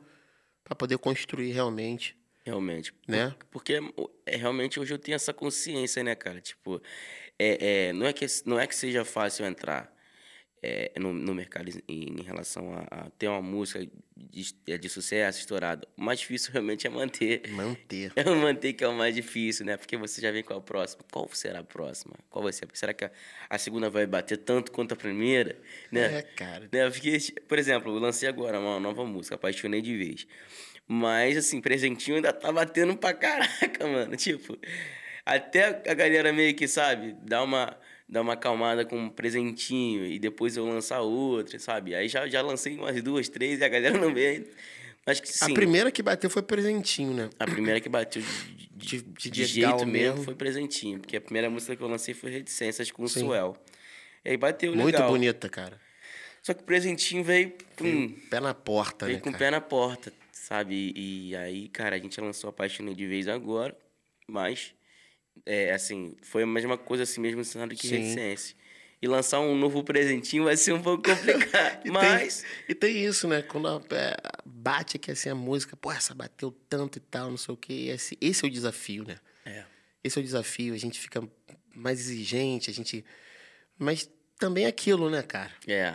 para 0.62 0.74
poder 0.76 0.98
construir 0.98 1.52
realmente. 1.52 2.16
Realmente. 2.44 2.94
Né? 3.06 3.34
Porque 3.50 3.80
é, 4.24 4.37
realmente 4.37 4.78
hoje 4.78 4.94
eu 4.94 4.98
tenho 4.98 5.16
essa 5.16 5.32
consciência, 5.32 6.02
né, 6.02 6.14
cara? 6.14 6.40
Tipo, 6.40 6.80
é, 7.38 7.88
é, 7.88 7.92
não, 7.92 8.07
é 8.07 8.12
que, 8.12 8.27
não 8.44 8.59
é 8.59 8.66
que 8.66 8.74
seja 8.74 9.05
fácil 9.05 9.46
entrar 9.46 9.92
é, 10.62 10.92
no, 10.98 11.12
no 11.12 11.35
mercado 11.35 11.70
em, 11.88 12.20
em 12.20 12.22
relação 12.22 12.74
a, 12.74 12.87
a, 12.90 13.11
ter 13.11 13.29
uma 13.29 13.40
música 13.40 13.87
de, 14.16 14.55
é, 14.66 14.77
de 14.77 14.88
sucesso, 14.88 15.38
estourada. 15.38 15.87
O 15.96 16.03
mais 16.03 16.20
difícil 16.20 16.51
realmente 16.53 16.87
é 16.87 16.90
manter. 16.90 17.48
Manter. 17.51 18.12
É 18.16 18.24
manter 18.24 18.72
que 18.72 18.85
é 18.85 18.88
o 18.88 18.94
mais 18.94 19.14
difícil, 19.14 19.64
né? 19.64 19.77
Porque 19.77 19.96
você 19.96 20.20
já 20.20 20.31
vem 20.31 20.42
com 20.42 20.55
a 20.55 20.61
próxima. 20.61 21.05
Qual 21.11 21.29
será 21.33 21.61
a 21.61 21.64
próxima? 21.64 22.14
Qual 22.29 22.42
vai 22.42 22.53
ser? 22.53 22.66
Será 22.72 22.92
que 22.92 23.05
a, 23.05 23.11
a 23.48 23.59
segunda 23.59 23.88
vai 23.88 24.07
bater 24.07 24.38
tanto 24.38 24.72
quanto 24.72 24.92
a 24.92 24.96
primeira? 24.96 25.57
Né? 25.92 26.18
É, 26.18 26.22
cara. 26.22 26.68
Né? 26.72 26.90
Porque, 26.90 27.18
por 27.46 27.59
exemplo, 27.59 27.94
eu 27.94 27.98
lancei 28.01 28.29
agora 28.29 28.59
uma 28.59 28.81
nova 28.81 29.05
música, 29.05 29.37
Apaixonei 29.37 29.81
de 29.81 29.96
Vez. 29.96 30.27
Mas, 30.87 31.37
assim, 31.37 31.61
presentinho 31.61 32.16
ainda 32.16 32.33
tá 32.33 32.51
batendo 32.51 32.96
pra 32.96 33.12
caraca, 33.12 33.85
mano. 33.87 34.16
Tipo, 34.16 34.59
até 35.36 35.82
a 35.86 35.94
galera 35.94 36.32
meio 36.32 36.54
que, 36.54 36.66
sabe, 36.66 37.14
dá 37.22 37.42
uma 37.42 37.76
dar 38.08 38.22
uma 38.22 38.32
acalmada 38.32 38.86
com 38.86 38.96
um 38.96 39.10
presentinho 39.10 40.06
e 40.06 40.18
depois 40.18 40.56
eu 40.56 40.64
lançar 40.64 41.02
outra, 41.02 41.58
sabe? 41.58 41.94
Aí 41.94 42.08
já, 42.08 42.26
já 42.26 42.40
lancei 42.40 42.74
umas 42.74 43.02
duas, 43.02 43.28
três 43.28 43.60
e 43.60 43.64
a 43.64 43.68
galera 43.68 43.98
não 43.98 44.14
vê. 44.14 44.46
Acho 45.04 45.20
que 45.20 45.28
sim. 45.28 45.52
A 45.52 45.54
primeira 45.54 45.90
que 45.90 46.02
bateu 46.02 46.30
foi 46.30 46.42
presentinho, 46.42 47.12
né? 47.12 47.28
A 47.38 47.44
primeira 47.44 47.80
que 47.80 47.88
bateu 47.88 48.22
de, 48.74 49.02
de, 49.02 49.02
de, 49.02 49.30
de 49.30 49.44
jeito 49.44 49.86
mesmo 49.86 50.22
foi 50.22 50.34
presentinho. 50.34 50.98
Porque 50.98 51.18
a 51.18 51.20
primeira 51.20 51.50
música 51.50 51.76
que 51.76 51.82
eu 51.82 51.88
lancei 51.88 52.14
foi 52.14 52.30
Reticências 52.30 52.90
com 52.90 53.02
o 53.02 53.08
Suel. 53.08 53.56
E 54.24 54.30
aí 54.30 54.36
bateu 54.38 54.70
legal. 54.70 54.84
Muito 54.84 55.02
bonita, 55.02 55.48
cara. 55.48 55.78
Só 56.42 56.54
que 56.54 56.62
o 56.62 56.64
presentinho 56.64 57.22
veio 57.22 57.52
com... 57.76 58.08
Pé 58.30 58.40
na 58.40 58.54
porta, 58.54 59.04
veio 59.04 59.18
né, 59.18 59.22
com 59.22 59.32
cara? 59.32 59.44
pé 59.44 59.50
na 59.50 59.60
porta, 59.60 60.12
sabe? 60.32 60.94
E, 60.96 61.30
e 61.30 61.36
aí, 61.36 61.68
cara, 61.68 61.96
a 61.96 61.98
gente 61.98 62.18
lançou 62.20 62.48
a 62.48 62.52
Paixão 62.52 62.90
de 62.90 63.06
Vez 63.06 63.28
agora. 63.28 63.76
Mas 64.26 64.74
é, 65.44 65.72
assim, 65.72 66.16
foi 66.22 66.42
a 66.42 66.46
mesma 66.46 66.77
coisa 66.77 67.03
assim 67.03 67.20
mesmo 67.20 67.44
cenário 67.44 67.77
que 67.77 67.88
Reticência. 67.88 68.57
E 69.01 69.07
lançar 69.07 69.38
um 69.38 69.57
novo 69.57 69.85
presentinho 69.85 70.44
vai 70.44 70.57
ser 70.57 70.72
um 70.72 70.83
pouco 70.83 71.05
complicado. 71.09 71.87
e 71.87 71.90
mas. 71.90 72.42
Tem, 72.42 72.51
e 72.68 72.74
tem 72.74 73.05
isso, 73.05 73.29
né? 73.29 73.42
Quando 73.42 73.68
é, 73.94 74.16
bate 74.44 74.96
aqui 74.96 75.12
assim 75.12 75.29
a 75.29 75.35
música, 75.35 75.77
pô, 75.77 75.92
essa 75.92 76.14
bateu 76.14 76.51
tanto 76.68 76.98
e 76.98 77.01
tal, 77.01 77.31
não 77.31 77.37
sei 77.37 77.55
o 77.55 77.57
quê. 77.57 77.90
Esse, 77.94 78.18
esse 78.20 78.44
é 78.44 78.48
o 78.48 78.51
desafio, 78.51 79.05
né? 79.05 79.18
É. 79.44 79.64
Esse 80.03 80.18
é 80.18 80.20
o 80.20 80.24
desafio. 80.24 80.74
A 80.74 80.79
gente 80.79 80.98
fica 80.98 81.22
mais 81.74 82.01
exigente, 82.01 82.70
a 82.70 82.74
gente. 82.74 83.05
Mas 83.79 84.11
também 84.37 84.64
é 84.64 84.68
aquilo, 84.68 85.09
né, 85.09 85.22
cara? 85.22 85.53
É. 85.66 85.94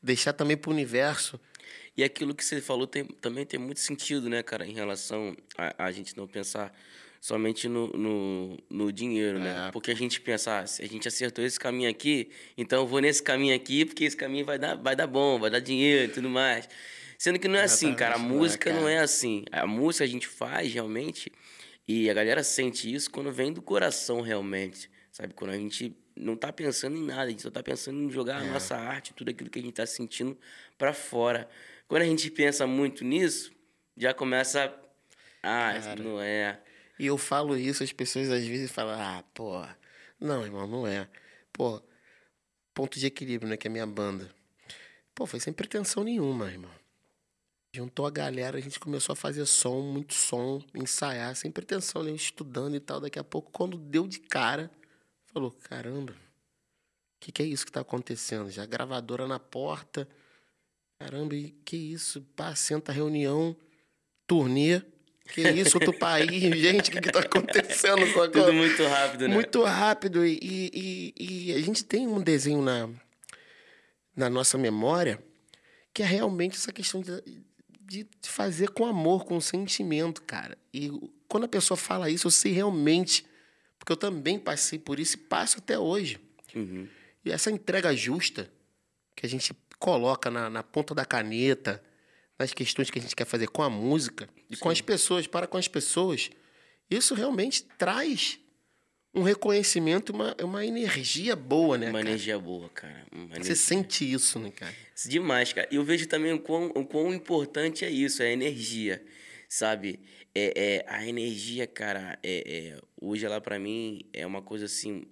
Deixar 0.00 0.32
também 0.32 0.56
pro 0.56 0.70
universo. 0.70 1.40
E 1.96 2.02
aquilo 2.02 2.34
que 2.34 2.44
você 2.44 2.60
falou 2.60 2.86
tem, 2.86 3.04
também 3.04 3.46
tem 3.46 3.58
muito 3.58 3.80
sentido, 3.80 4.28
né, 4.28 4.42
cara, 4.42 4.66
em 4.66 4.74
relação 4.74 5.36
a, 5.56 5.86
a 5.86 5.92
gente 5.92 6.16
não 6.16 6.26
pensar 6.26 6.72
somente 7.24 7.70
no, 7.70 7.86
no, 7.86 8.58
no 8.68 8.92
dinheiro, 8.92 9.38
né? 9.38 9.68
É. 9.68 9.70
Porque 9.72 9.90
a 9.90 9.96
gente 9.96 10.20
pensa, 10.20 10.58
ah, 10.58 10.66
se 10.66 10.82
a 10.82 10.86
gente 10.86 11.08
acertou 11.08 11.42
esse 11.42 11.58
caminho 11.58 11.88
aqui, 11.88 12.28
então 12.54 12.82
eu 12.82 12.86
vou 12.86 13.00
nesse 13.00 13.22
caminho 13.22 13.56
aqui, 13.56 13.86
porque 13.86 14.04
esse 14.04 14.14
caminho 14.14 14.44
vai 14.44 14.58
dar, 14.58 14.74
vai 14.74 14.94
dar 14.94 15.06
bom, 15.06 15.38
vai 15.38 15.48
dar 15.48 15.58
dinheiro 15.58 16.12
e 16.12 16.14
tudo 16.14 16.28
mais. 16.28 16.68
Sendo 17.16 17.38
que 17.38 17.48
não 17.48 17.58
é 17.58 17.62
assim, 17.62 17.94
cara. 17.94 18.16
A 18.16 18.18
música 18.18 18.70
não 18.74 18.86
é 18.86 18.98
assim. 18.98 19.42
A 19.50 19.66
música 19.66 20.04
a 20.04 20.06
gente 20.06 20.28
faz 20.28 20.70
realmente, 20.74 21.32
e 21.88 22.10
a 22.10 22.12
galera 22.12 22.44
sente 22.44 22.92
isso 22.92 23.10
quando 23.10 23.32
vem 23.32 23.54
do 23.54 23.62
coração 23.62 24.20
realmente. 24.20 24.90
Sabe? 25.10 25.32
Quando 25.32 25.52
a 25.52 25.56
gente 25.56 25.96
não 26.14 26.36
tá 26.36 26.52
pensando 26.52 26.94
em 26.94 27.06
nada, 27.06 27.22
a 27.22 27.30
gente 27.30 27.40
só 27.40 27.50
tá 27.50 27.62
pensando 27.62 28.02
em 28.02 28.10
jogar 28.10 28.44
é. 28.44 28.46
a 28.46 28.52
nossa 28.52 28.76
arte, 28.76 29.14
tudo 29.14 29.30
aquilo 29.30 29.48
que 29.48 29.60
a 29.60 29.62
gente 29.62 29.72
tá 29.72 29.86
sentindo 29.86 30.36
para 30.76 30.92
fora. 30.92 31.48
Quando 31.88 32.02
a 32.02 32.06
gente 32.06 32.30
pensa 32.30 32.66
muito 32.66 33.02
nisso, 33.02 33.50
já 33.96 34.12
começa. 34.12 34.78
Ah, 35.42 35.72
Cara. 35.82 36.02
não 36.02 36.20
é. 36.20 36.60
E 36.98 37.06
eu 37.06 37.18
falo 37.18 37.56
isso, 37.56 37.82
as 37.82 37.92
pessoas 37.92 38.30
às 38.30 38.44
vezes 38.44 38.70
falam, 38.70 38.94
ah, 39.00 39.24
pô, 39.34 39.64
não, 40.20 40.44
irmão, 40.44 40.66
não 40.66 40.86
é. 40.86 41.08
Pô, 41.52 41.82
ponto 42.72 42.98
de 42.98 43.06
equilíbrio, 43.06 43.48
né? 43.48 43.56
Que 43.56 43.68
é 43.68 43.70
a 43.70 43.72
minha 43.72 43.86
banda. 43.86 44.34
Pô, 45.14 45.26
foi 45.26 45.40
sem 45.40 45.52
pretensão 45.52 46.04
nenhuma, 46.04 46.50
irmão. 46.50 46.70
Juntou 47.74 48.06
a 48.06 48.10
galera, 48.10 48.56
a 48.56 48.60
gente 48.60 48.78
começou 48.78 49.12
a 49.12 49.16
fazer 49.16 49.44
som, 49.46 49.80
muito 49.80 50.14
som, 50.14 50.62
ensaiar, 50.74 51.34
sem 51.34 51.50
pretensão, 51.50 52.02
né? 52.02 52.12
Estudando 52.12 52.76
e 52.76 52.80
tal. 52.80 53.00
Daqui 53.00 53.18
a 53.18 53.24
pouco, 53.24 53.50
quando 53.50 53.76
deu 53.76 54.06
de 54.06 54.20
cara, 54.20 54.70
falou: 55.26 55.50
caramba, 55.50 56.12
o 56.12 56.16
que, 57.20 57.32
que 57.32 57.42
é 57.42 57.46
isso 57.46 57.66
que 57.66 57.72
tá 57.72 57.80
acontecendo? 57.80 58.50
Já 58.50 58.64
gravadora 58.64 59.26
na 59.26 59.40
porta. 59.40 60.08
Caramba, 60.98 61.34
e 61.34 61.50
que 61.50 61.76
isso? 61.76 62.22
Pá, 62.36 62.54
senta 62.54 62.92
reunião, 62.92 63.56
turnê. 64.26 64.80
Que 65.32 65.48
isso, 65.50 65.76
outro 65.76 65.92
país, 65.92 66.28
gente, 66.60 66.90
o 66.90 66.92
que, 66.92 67.00
que 67.00 67.10
tá 67.10 67.20
acontecendo? 67.20 68.06
Só 68.12 68.28
Tudo 68.28 68.52
muito 68.52 68.84
rápido, 68.84 69.28
né? 69.28 69.34
Muito 69.34 69.62
rápido. 69.62 70.24
E, 70.24 70.38
e, 70.42 71.14
e, 71.18 71.52
a 71.54 71.60
gente 71.60 71.84
tem 71.84 72.06
um 72.06 72.20
desenho 72.20 72.60
na, 72.60 72.88
na 74.14 74.28
nossa 74.28 74.58
memória 74.58 75.18
que 75.92 76.02
é 76.02 76.06
realmente 76.06 76.56
essa 76.56 76.72
questão 76.72 77.00
de, 77.00 77.22
de 77.86 78.06
fazer 78.22 78.70
com 78.70 78.84
amor, 78.84 79.24
com 79.24 79.40
sentimento, 79.40 80.22
cara. 80.22 80.58
E 80.72 80.90
quando 81.28 81.44
a 81.44 81.48
pessoa 81.48 81.76
fala 81.76 82.10
isso, 82.10 82.26
eu 82.26 82.30
sei 82.30 82.52
realmente, 82.52 83.24
porque 83.78 83.92
eu 83.92 83.96
também 83.96 84.38
passei 84.38 84.78
por 84.78 84.98
isso 84.98 85.14
e 85.14 85.20
passo 85.20 85.58
até 85.58 85.78
hoje. 85.78 86.18
Uhum. 86.54 86.88
E 87.24 87.30
essa 87.30 87.50
entrega 87.50 87.94
justa 87.94 88.50
que 89.14 89.24
a 89.24 89.28
gente 89.28 89.54
coloca 89.78 90.30
na, 90.30 90.50
na 90.50 90.62
ponta 90.62 90.94
da 90.94 91.04
caneta, 91.04 91.82
nas 92.38 92.52
questões 92.52 92.90
que 92.90 92.98
a 92.98 93.02
gente 93.02 93.16
quer 93.16 93.26
fazer 93.26 93.48
com 93.48 93.62
a 93.62 93.70
música 93.70 94.28
e 94.50 94.56
Sim. 94.56 94.60
com 94.60 94.70
as 94.70 94.80
pessoas, 94.80 95.26
para 95.26 95.46
com 95.46 95.56
as 95.56 95.68
pessoas, 95.68 96.30
isso 96.90 97.14
realmente 97.14 97.64
traz 97.78 98.38
um 99.14 99.22
reconhecimento, 99.22 100.12
uma, 100.12 100.34
uma 100.42 100.66
energia 100.66 101.36
boa, 101.36 101.78
né? 101.78 101.86
Uma 101.86 102.00
cara? 102.00 102.10
energia 102.10 102.38
boa, 102.38 102.68
cara. 102.70 103.06
Você 103.38 103.54
sente 103.54 104.10
isso, 104.10 104.40
né, 104.40 104.50
cara? 104.50 104.74
Demais, 105.06 105.52
cara. 105.52 105.68
E 105.70 105.76
eu 105.76 105.84
vejo 105.84 106.08
também 106.08 106.32
o 106.32 106.40
quão, 106.40 106.66
o 106.74 106.84
quão 106.84 107.14
importante 107.14 107.84
é 107.84 107.90
isso, 107.90 108.22
é 108.22 108.26
a 108.26 108.32
energia, 108.32 109.04
sabe? 109.48 110.00
É, 110.34 110.52
é 110.56 110.84
a 110.88 111.06
energia, 111.06 111.64
cara, 111.64 112.18
é, 112.24 112.72
é 112.74 112.80
hoje 113.00 113.24
ela 113.24 113.40
para 113.40 113.56
mim 113.56 114.04
é 114.12 114.26
uma 114.26 114.42
coisa 114.42 114.64
assim, 114.64 115.04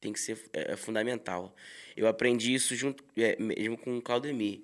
tem 0.00 0.10
que 0.10 0.20
ser 0.20 0.38
é, 0.54 0.72
é 0.72 0.76
fundamental. 0.76 1.54
Eu 1.94 2.08
aprendi 2.08 2.54
isso 2.54 2.74
junto, 2.74 3.04
é, 3.14 3.36
mesmo 3.38 3.76
com 3.76 3.98
o 3.98 4.02
Claudemir. 4.02 4.62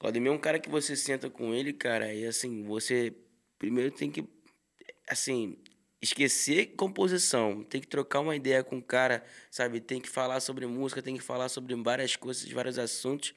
Claudemir 0.00 0.32
é 0.32 0.34
um 0.34 0.38
cara 0.38 0.58
que 0.58 0.70
você 0.70 0.96
senta 0.96 1.28
com 1.28 1.52
ele, 1.52 1.74
cara, 1.74 2.12
e 2.14 2.24
assim, 2.26 2.64
você 2.64 3.14
primeiro 3.58 3.90
tem 3.90 4.10
que, 4.10 4.26
assim, 5.06 5.58
esquecer 6.00 6.74
composição, 6.74 7.62
tem 7.62 7.82
que 7.82 7.86
trocar 7.86 8.20
uma 8.20 8.34
ideia 8.34 8.64
com 8.64 8.78
o 8.78 8.82
cara, 8.82 9.22
sabe? 9.50 9.78
Tem 9.78 10.00
que 10.00 10.08
falar 10.08 10.40
sobre 10.40 10.66
música, 10.66 11.02
tem 11.02 11.18
que 11.18 11.22
falar 11.22 11.50
sobre 11.50 11.74
várias 11.74 12.16
coisas, 12.16 12.50
vários 12.50 12.78
assuntos. 12.78 13.34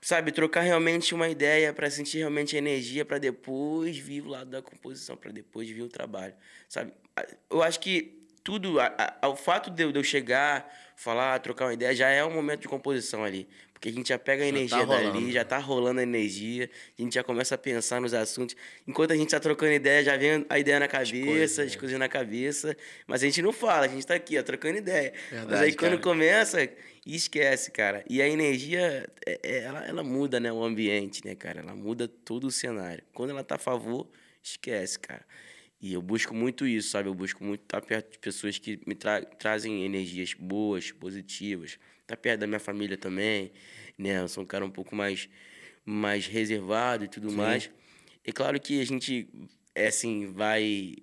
Sabe, 0.00 0.32
trocar 0.32 0.62
realmente 0.62 1.14
uma 1.14 1.28
ideia 1.28 1.72
para 1.72 1.88
sentir 1.88 2.18
realmente 2.18 2.56
a 2.56 2.58
energia 2.58 3.04
para 3.04 3.18
depois 3.18 3.96
vir 3.96 4.24
o 4.24 4.28
lado 4.28 4.50
da 4.50 4.60
composição, 4.60 5.16
para 5.16 5.30
depois 5.30 5.68
vir 5.70 5.82
o 5.82 5.88
trabalho, 5.88 6.34
sabe? 6.68 6.92
Eu 7.48 7.62
acho 7.62 7.78
que 7.78 8.26
tudo, 8.46 8.78
a, 8.78 9.18
a, 9.22 9.28
o 9.28 9.34
fato 9.34 9.70
de 9.70 9.82
eu, 9.82 9.90
de 9.90 9.98
eu 9.98 10.04
chegar, 10.04 10.72
falar, 10.94 11.38
trocar 11.40 11.66
uma 11.66 11.74
ideia, 11.74 11.94
já 11.94 12.08
é 12.08 12.24
um 12.24 12.32
momento 12.32 12.60
de 12.60 12.68
composição 12.68 13.24
ali. 13.24 13.48
Porque 13.76 13.90
a 13.90 13.92
gente 13.92 14.08
já 14.08 14.18
pega 14.18 14.42
a 14.42 14.46
já 14.46 14.48
energia 14.48 14.78
tá 14.78 14.84
dali, 14.86 15.32
já 15.32 15.44
tá 15.44 15.58
rolando 15.58 16.00
a 16.00 16.02
energia, 16.02 16.70
a 16.98 17.02
gente 17.02 17.14
já 17.14 17.22
começa 17.22 17.54
a 17.54 17.58
pensar 17.58 18.00
nos 18.00 18.14
assuntos. 18.14 18.56
Enquanto 18.88 19.10
a 19.10 19.16
gente 19.16 19.30
tá 19.30 19.38
trocando 19.38 19.72
ideia, 19.72 20.02
já 20.02 20.16
vem 20.16 20.46
a 20.48 20.58
ideia 20.58 20.80
na 20.80 20.88
cabeça, 20.88 21.62
as 21.62 21.76
coisas, 21.76 21.98
na 21.98 22.08
cabeça. 22.08 22.74
Mas 23.06 23.22
a 23.22 23.26
gente 23.26 23.42
não 23.42 23.52
fala, 23.52 23.84
a 23.84 23.88
gente 23.88 24.06
tá 24.06 24.14
aqui, 24.14 24.38
ó, 24.38 24.42
trocando 24.42 24.78
ideia. 24.78 25.12
Verdade, 25.30 25.50
mas 25.50 25.60
aí 25.60 25.74
cara. 25.74 25.90
quando 25.90 26.02
começa, 26.02 26.66
esquece, 27.04 27.70
cara. 27.70 28.02
E 28.08 28.22
a 28.22 28.26
energia, 28.26 29.06
é, 29.26 29.40
é, 29.42 29.58
ela, 29.64 29.86
ela 29.86 30.02
muda, 30.02 30.40
né, 30.40 30.50
o 30.50 30.64
ambiente, 30.64 31.22
né, 31.26 31.34
cara? 31.34 31.60
Ela 31.60 31.74
muda 31.74 32.08
todo 32.08 32.46
o 32.46 32.50
cenário. 32.50 33.04
Quando 33.12 33.28
ela 33.28 33.44
tá 33.44 33.56
a 33.56 33.58
favor, 33.58 34.08
esquece, 34.42 34.98
cara. 34.98 35.24
E 35.82 35.92
eu 35.92 36.00
busco 36.00 36.34
muito 36.34 36.66
isso, 36.66 36.88
sabe? 36.88 37.10
Eu 37.10 37.14
busco 37.14 37.44
muito 37.44 37.60
estar 37.60 37.82
perto 37.82 38.12
de 38.12 38.18
pessoas 38.18 38.58
que 38.58 38.80
me 38.86 38.94
tra 38.94 39.20
trazem 39.22 39.84
energias 39.84 40.32
boas, 40.32 40.90
positivas. 40.90 41.78
Estar 42.06 42.16
perto 42.16 42.40
da 42.40 42.46
minha 42.46 42.60
família 42.60 42.96
também, 42.96 43.50
né? 43.98 44.20
Eu 44.20 44.28
sou 44.28 44.44
um 44.44 44.46
cara 44.46 44.64
um 44.64 44.70
pouco 44.70 44.94
mais 44.94 45.28
mais 45.84 46.26
reservado 46.26 47.04
e 47.04 47.08
tudo 47.08 47.30
Sim. 47.30 47.36
mais. 47.36 47.70
É 48.24 48.32
claro 48.32 48.58
que 48.60 48.80
a 48.80 48.84
gente, 48.84 49.28
é 49.72 49.88
assim, 49.88 50.32
vai, 50.32 50.96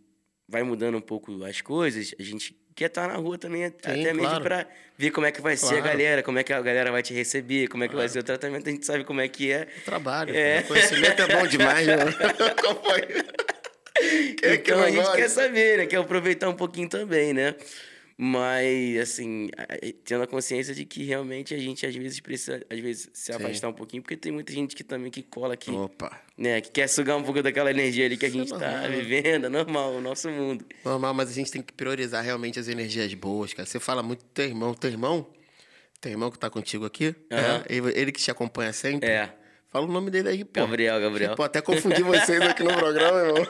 vai 0.47 0.63
mudando 0.63 0.97
um 0.97 1.01
pouco 1.01 1.43
as 1.45 1.61
coisas. 1.61 2.13
A 2.19 2.23
gente 2.23 2.53
quer 2.75 2.87
estar 2.87 3.07
na 3.07 3.15
rua 3.15 3.37
também, 3.37 3.61
Sim, 3.61 3.67
até 3.67 4.01
claro. 4.01 4.17
mesmo 4.17 4.41
para 4.41 4.67
ver 4.97 5.11
como 5.11 5.25
é 5.25 5.31
que 5.31 5.41
vai 5.41 5.55
claro. 5.55 5.75
ser 5.75 5.81
a 5.81 5.85
galera, 5.85 6.21
como 6.23 6.37
é 6.37 6.43
que 6.43 6.51
a 6.51 6.61
galera 6.61 6.91
vai 6.91 7.01
te 7.01 7.13
receber, 7.13 7.69
como 7.69 7.83
é 7.83 7.87
que 7.87 7.93
claro. 7.93 8.07
vai 8.07 8.09
ser 8.09 8.19
o 8.19 8.23
tratamento. 8.23 8.67
A 8.67 8.71
gente 8.71 8.85
sabe 8.85 9.05
como 9.05 9.21
é 9.21 9.27
que 9.27 9.51
é. 9.51 9.67
O 9.77 9.85
trabalho. 9.85 10.35
É. 10.35 10.59
O 10.59 10.67
conhecimento 10.67 11.21
é 11.21 11.27
bom 11.27 11.47
demais, 11.47 11.87
né? 11.87 11.95
Então 14.45 14.81
a 14.81 14.91
gente 14.91 15.11
quer 15.13 15.29
saber, 15.29 15.77
né? 15.77 15.85
Quer 15.85 15.97
aproveitar 15.97 16.49
um 16.49 16.55
pouquinho 16.55 16.89
também, 16.89 17.31
né? 17.31 17.55
Mas, 18.17 18.97
assim, 18.97 19.49
tendo 20.03 20.23
a 20.23 20.27
consciência 20.27 20.73
de 20.73 20.85
que 20.85 21.03
realmente 21.03 21.53
a 21.53 21.57
gente 21.57 21.85
às 21.85 21.95
vezes 21.95 22.19
precisa, 22.19 22.63
às 22.69 22.79
vezes, 22.79 23.09
se 23.13 23.33
Sim. 23.33 23.33
afastar 23.33 23.69
um 23.69 23.73
pouquinho, 23.73 24.03
porque 24.03 24.15
tem 24.15 24.31
muita 24.31 24.53
gente 24.53 24.75
que 24.75 24.83
também 24.83 25.09
que 25.09 25.23
cola 25.23 25.55
aqui. 25.55 25.71
Opa. 25.71 26.21
Né, 26.37 26.61
que 26.61 26.71
quer 26.71 26.87
sugar 26.87 27.15
um 27.17 27.23
pouco 27.23 27.41
daquela 27.41 27.69
energia 27.69 28.05
ali 28.05 28.17
que 28.17 28.25
a 28.25 28.29
gente 28.29 28.51
está 28.51 28.87
vivendo, 28.87 29.45
é 29.45 29.49
normal, 29.49 29.93
o 29.93 30.01
nosso 30.01 30.29
mundo. 30.29 30.65
Normal, 30.83 31.13
mas 31.13 31.29
a 31.29 31.33
gente 31.33 31.51
tem 31.51 31.61
que 31.61 31.73
priorizar 31.73 32.23
realmente 32.23 32.59
as 32.59 32.67
energias 32.67 33.13
boas, 33.13 33.53
cara. 33.53 33.67
Você 33.67 33.79
fala 33.79 34.01
muito 34.01 34.23
do 34.23 34.29
teu 34.31 34.45
irmão. 34.45 34.73
Teu 34.73 34.89
irmão? 34.89 35.27
Teu 35.99 36.11
irmão 36.11 36.29
que 36.29 36.37
tá 36.37 36.49
contigo 36.49 36.85
aqui? 36.85 37.15
Uhum. 37.31 37.37
É, 37.37 37.63
ele, 37.69 37.99
ele 37.99 38.11
que 38.11 38.19
te 38.19 38.29
acompanha 38.29 38.73
sempre? 38.73 39.09
É. 39.09 39.33
Fala 39.73 39.87
o 39.87 39.91
nome 39.91 40.11
dele 40.11 40.29
aí, 40.29 40.43
pô. 40.43 40.59
Gabriel, 40.59 41.01
Gabriel. 41.01 41.35
Pô, 41.35 41.41
até 41.41 41.59
confundir 41.59 42.03
vocês 42.05 42.39
aqui 42.41 42.61
no 42.61 42.71
programa, 42.75 43.19
irmão. 43.21 43.47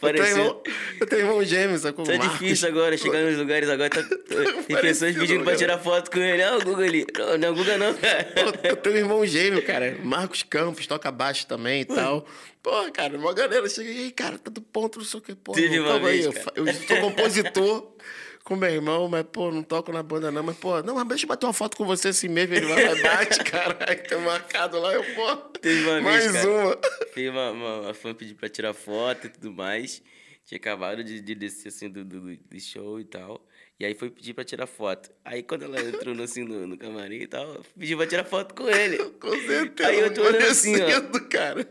Eu 0.00 0.12
tenho 0.12 0.26
irmão, 0.26 0.62
eu 1.00 1.06
tenho 1.06 1.20
irmão 1.20 1.44
gêmeo, 1.44 1.78
sacou? 1.78 2.04
Tá 2.04 2.16
difícil 2.16 2.68
agora, 2.68 2.96
chegar 2.98 3.22
nos 3.22 3.38
lugares 3.38 3.68
agora. 3.68 3.90
Tá, 3.90 4.02
tem 4.02 4.76
pessoas 4.80 5.14
pedindo 5.16 5.44
pra 5.44 5.54
tirar 5.54 5.78
foto 5.78 6.10
com 6.10 6.18
ele. 6.18 6.42
Ah, 6.42 6.56
o 6.56 6.64
Guga 6.64 6.84
ali. 6.84 7.06
Não, 7.16 7.38
não 7.38 7.46
é 7.46 7.50
o 7.52 7.54
Guga 7.54 7.78
não, 7.78 7.94
cara. 7.94 8.32
Eu 8.64 8.76
tenho 8.76 8.96
irmão 8.96 9.24
gêmeo, 9.24 9.64
cara. 9.64 9.96
Marcos 10.02 10.42
Campos, 10.42 10.84
toca 10.88 11.12
baixo 11.12 11.46
também 11.46 11.82
e 11.82 11.84
tal. 11.84 12.26
Pô, 12.60 12.72
cara, 12.92 13.16
uma 13.16 13.32
galera 13.32 13.68
chega 13.68 13.88
aí, 13.88 14.10
cara, 14.10 14.36
tá 14.36 14.50
do 14.50 14.60
ponto, 14.60 14.98
não 14.98 15.06
sei 15.06 15.20
o 15.20 15.22
que. 15.22 15.36
Pô, 15.36 15.52
Teve 15.52 15.78
uma 15.78 16.00
vez, 16.00 16.26
aí. 16.26 16.42
Eu, 16.56 16.66
eu 16.66 16.74
sou 16.74 16.96
compositor 16.96 17.86
com 18.44 18.54
meu 18.54 18.68
irmão, 18.68 19.08
mas, 19.08 19.24
pô, 19.32 19.50
não 19.50 19.62
toco 19.62 19.90
na 19.90 20.02
banda 20.02 20.30
não. 20.30 20.42
Mas, 20.42 20.56
pô, 20.58 20.82
não, 20.82 20.94
mas 20.94 21.08
deixa 21.08 21.24
eu 21.24 21.28
bater 21.28 21.46
uma 21.46 21.52
foto 21.54 21.78
com 21.78 21.86
você 21.86 22.08
assim 22.08 22.28
mesmo. 22.28 22.54
Ele 22.54 22.66
vai, 22.66 23.02
bate, 23.02 23.42
caralho, 23.50 24.02
tem 24.06 24.18
marcado 24.18 24.78
lá, 24.78 24.92
eu, 24.92 25.02
pô. 25.14 25.36
Teve 25.58 25.82
uma 25.88 26.00
mais 26.02 26.30
vez, 26.30 26.44
uma. 26.44 26.76
Teve 27.14 27.30
uma, 27.30 27.50
uma, 27.50 27.80
uma 27.80 27.94
fã 27.94 28.14
pediu 28.14 28.36
pra 28.36 28.48
tirar 28.50 28.74
foto 28.74 29.26
e 29.26 29.30
tudo 29.30 29.50
mais. 29.50 30.02
Tinha 30.44 30.58
acabado 30.58 31.02
de, 31.02 31.22
de 31.22 31.34
descer, 31.34 31.68
assim, 31.68 31.88
do, 31.88 32.04
do, 32.04 32.20
do, 32.20 32.60
show 32.60 33.00
e 33.00 33.04
tal. 33.04 33.42
E 33.80 33.86
aí 33.86 33.94
foi 33.94 34.10
pedir 34.10 34.34
pra 34.34 34.44
tirar 34.44 34.66
foto. 34.66 35.10
Aí 35.24 35.42
quando 35.42 35.64
ela 35.64 35.80
entrou 35.80 36.14
assim, 36.22 36.44
no, 36.44 36.66
no 36.66 36.76
camarim 36.76 37.22
e 37.22 37.26
tal, 37.26 37.64
pediu 37.78 37.96
pra 37.96 38.06
tirar 38.06 38.24
foto 38.24 38.54
com 38.54 38.68
ele. 38.68 38.98
com 39.18 39.30
certeza. 39.40 39.88
Aí 39.88 40.00
eu 40.00 40.12
tô 40.12 40.20
olhando 40.20 40.46
assim, 40.46 40.74
ó. 40.82 41.20
cara. 41.30 41.64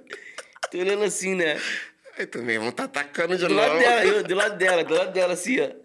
Tô 0.72 0.80
olhando 0.80 1.04
assim, 1.04 1.36
né? 1.36 1.62
Aí 2.18 2.26
também 2.26 2.58
vão 2.58 2.72
tá 2.72 2.86
atacando 2.86 3.38
de 3.38 3.46
do 3.46 3.54
novo. 3.54 3.68
Lado 3.68 3.80
dela, 3.80 4.06
eu, 4.06 4.24
do 4.24 4.36
lado 4.36 4.58
dela, 4.58 4.84
do 4.84 4.94
lado 4.96 5.14
dela, 5.14 5.34
assim, 5.34 5.62
ó. 5.62 5.83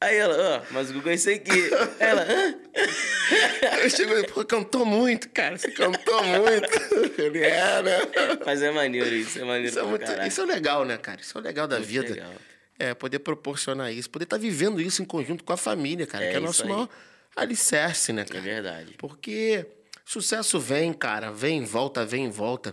Aí 0.00 0.16
ela, 0.16 0.36
ó, 0.36 0.62
oh, 0.62 0.74
mas 0.74 0.90
o 0.90 0.92
Google 0.92 1.10
é 1.10 1.14
isso 1.16 1.28
aqui. 1.28 1.70
ela, 1.98 2.22
hã? 2.22 2.54
Eu 3.82 3.90
chego 3.90 4.16
e 4.16 4.44
cantou 4.44 4.86
muito, 4.86 5.28
cara. 5.30 5.58
Você 5.58 5.72
cantou 5.72 6.22
muito. 6.22 7.18
Ele 7.20 7.42
é, 7.42 7.82
né? 7.82 7.98
Mas 8.46 8.62
é 8.62 8.70
maneiro 8.70 9.12
isso, 9.12 9.40
é 9.40 9.44
maneiro 9.44 9.68
isso 9.68 9.78
é, 9.78 9.82
muito, 9.82 10.04
isso 10.04 10.40
é 10.40 10.44
legal, 10.44 10.84
né, 10.84 10.96
cara? 10.98 11.20
Isso 11.20 11.36
é 11.36 11.40
legal 11.40 11.66
da 11.66 11.76
muito 11.76 11.88
vida. 11.88 12.10
Legal. 12.10 12.32
É, 12.78 12.94
poder 12.94 13.18
proporcionar 13.18 13.92
isso, 13.92 14.08
poder 14.08 14.22
estar 14.22 14.36
tá 14.36 14.40
vivendo 14.40 14.80
isso 14.80 15.02
em 15.02 15.04
conjunto 15.04 15.42
com 15.42 15.52
a 15.52 15.56
família, 15.56 16.06
cara, 16.06 16.26
é 16.26 16.30
que 16.30 16.36
é 16.36 16.38
o 16.38 16.42
nosso 16.42 16.62
aí. 16.62 16.68
maior 16.68 16.88
alicerce, 17.34 18.12
né, 18.12 18.24
cara? 18.24 18.38
É 18.38 18.40
verdade. 18.40 18.94
Porque 18.98 19.66
sucesso 20.04 20.60
vem, 20.60 20.92
cara, 20.92 21.32
vem, 21.32 21.64
volta, 21.64 22.06
vem, 22.06 22.30
volta. 22.30 22.72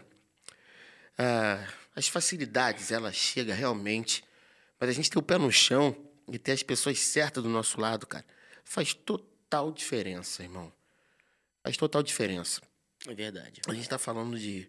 Ah, 1.18 1.66
as 1.96 2.08
facilidades, 2.08 2.92
elas 2.92 3.16
chegam 3.16 3.56
realmente, 3.56 4.24
mas 4.80 4.92
a 4.92 4.94
gente 4.94 5.10
tem 5.10 5.20
o 5.20 5.24
pé 5.24 5.40
no 5.40 5.52
chão 5.52 6.05
e 6.32 6.40
ter 6.40 6.54
as 6.54 6.64
pessoas 6.64 7.00
certas 7.00 7.44
do 7.44 7.50
nosso 7.50 7.80
lado, 7.80 8.08
cara, 8.08 8.26
faz 8.64 8.94
total 8.94 9.72
diferença, 9.72 10.44
irmão. 10.44 10.72
Faz 11.64 11.78
total 11.78 12.02
diferença. 12.04 12.62
É 13.08 13.14
verdade. 13.14 13.62
A 13.68 13.74
gente 13.74 13.90
tá 13.90 13.98
falando 13.98 14.38
de 14.38 14.68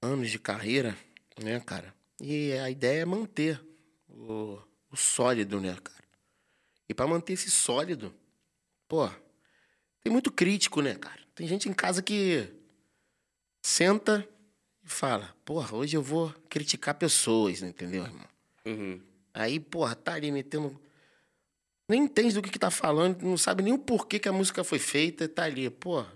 anos 0.00 0.30
de 0.30 0.38
carreira, 0.38 0.96
né, 1.42 1.60
cara? 1.60 1.94
E 2.20 2.52
a 2.52 2.70
ideia 2.70 3.02
é 3.02 3.04
manter 3.04 3.60
o, 4.08 4.60
o 4.90 4.96
sólido, 4.96 5.60
né, 5.60 5.76
cara? 5.82 6.04
E 6.88 6.94
para 6.94 7.06
manter 7.06 7.32
esse 7.32 7.50
sólido, 7.50 8.14
pô, 8.86 9.08
tem 10.02 10.12
muito 10.12 10.30
crítico, 10.30 10.82
né, 10.82 10.94
cara? 10.94 11.20
Tem 11.34 11.48
gente 11.48 11.68
em 11.68 11.72
casa 11.72 12.02
que 12.02 12.48
senta 13.62 14.28
e 14.84 14.88
fala, 14.88 15.34
porra, 15.44 15.74
hoje 15.74 15.96
eu 15.96 16.02
vou 16.02 16.30
criticar 16.48 16.94
pessoas, 16.94 17.62
entendeu, 17.62 18.04
irmão? 18.04 18.28
Uhum. 18.66 19.13
Aí, 19.34 19.58
porra, 19.58 19.96
tá 19.96 20.14
ali 20.14 20.30
metendo. 20.30 20.80
Nem 21.88 22.04
entende 22.04 22.34
do 22.34 22.40
que, 22.40 22.50
que 22.50 22.58
tá 22.58 22.70
falando, 22.70 23.22
não 23.22 23.36
sabe 23.36 23.62
nem 23.62 23.72
o 23.72 23.78
porquê 23.78 24.18
que 24.18 24.28
a 24.28 24.32
música 24.32 24.62
foi 24.62 24.78
feita, 24.78 25.28
tá 25.28 25.42
ali, 25.42 25.68
porra. 25.68 26.10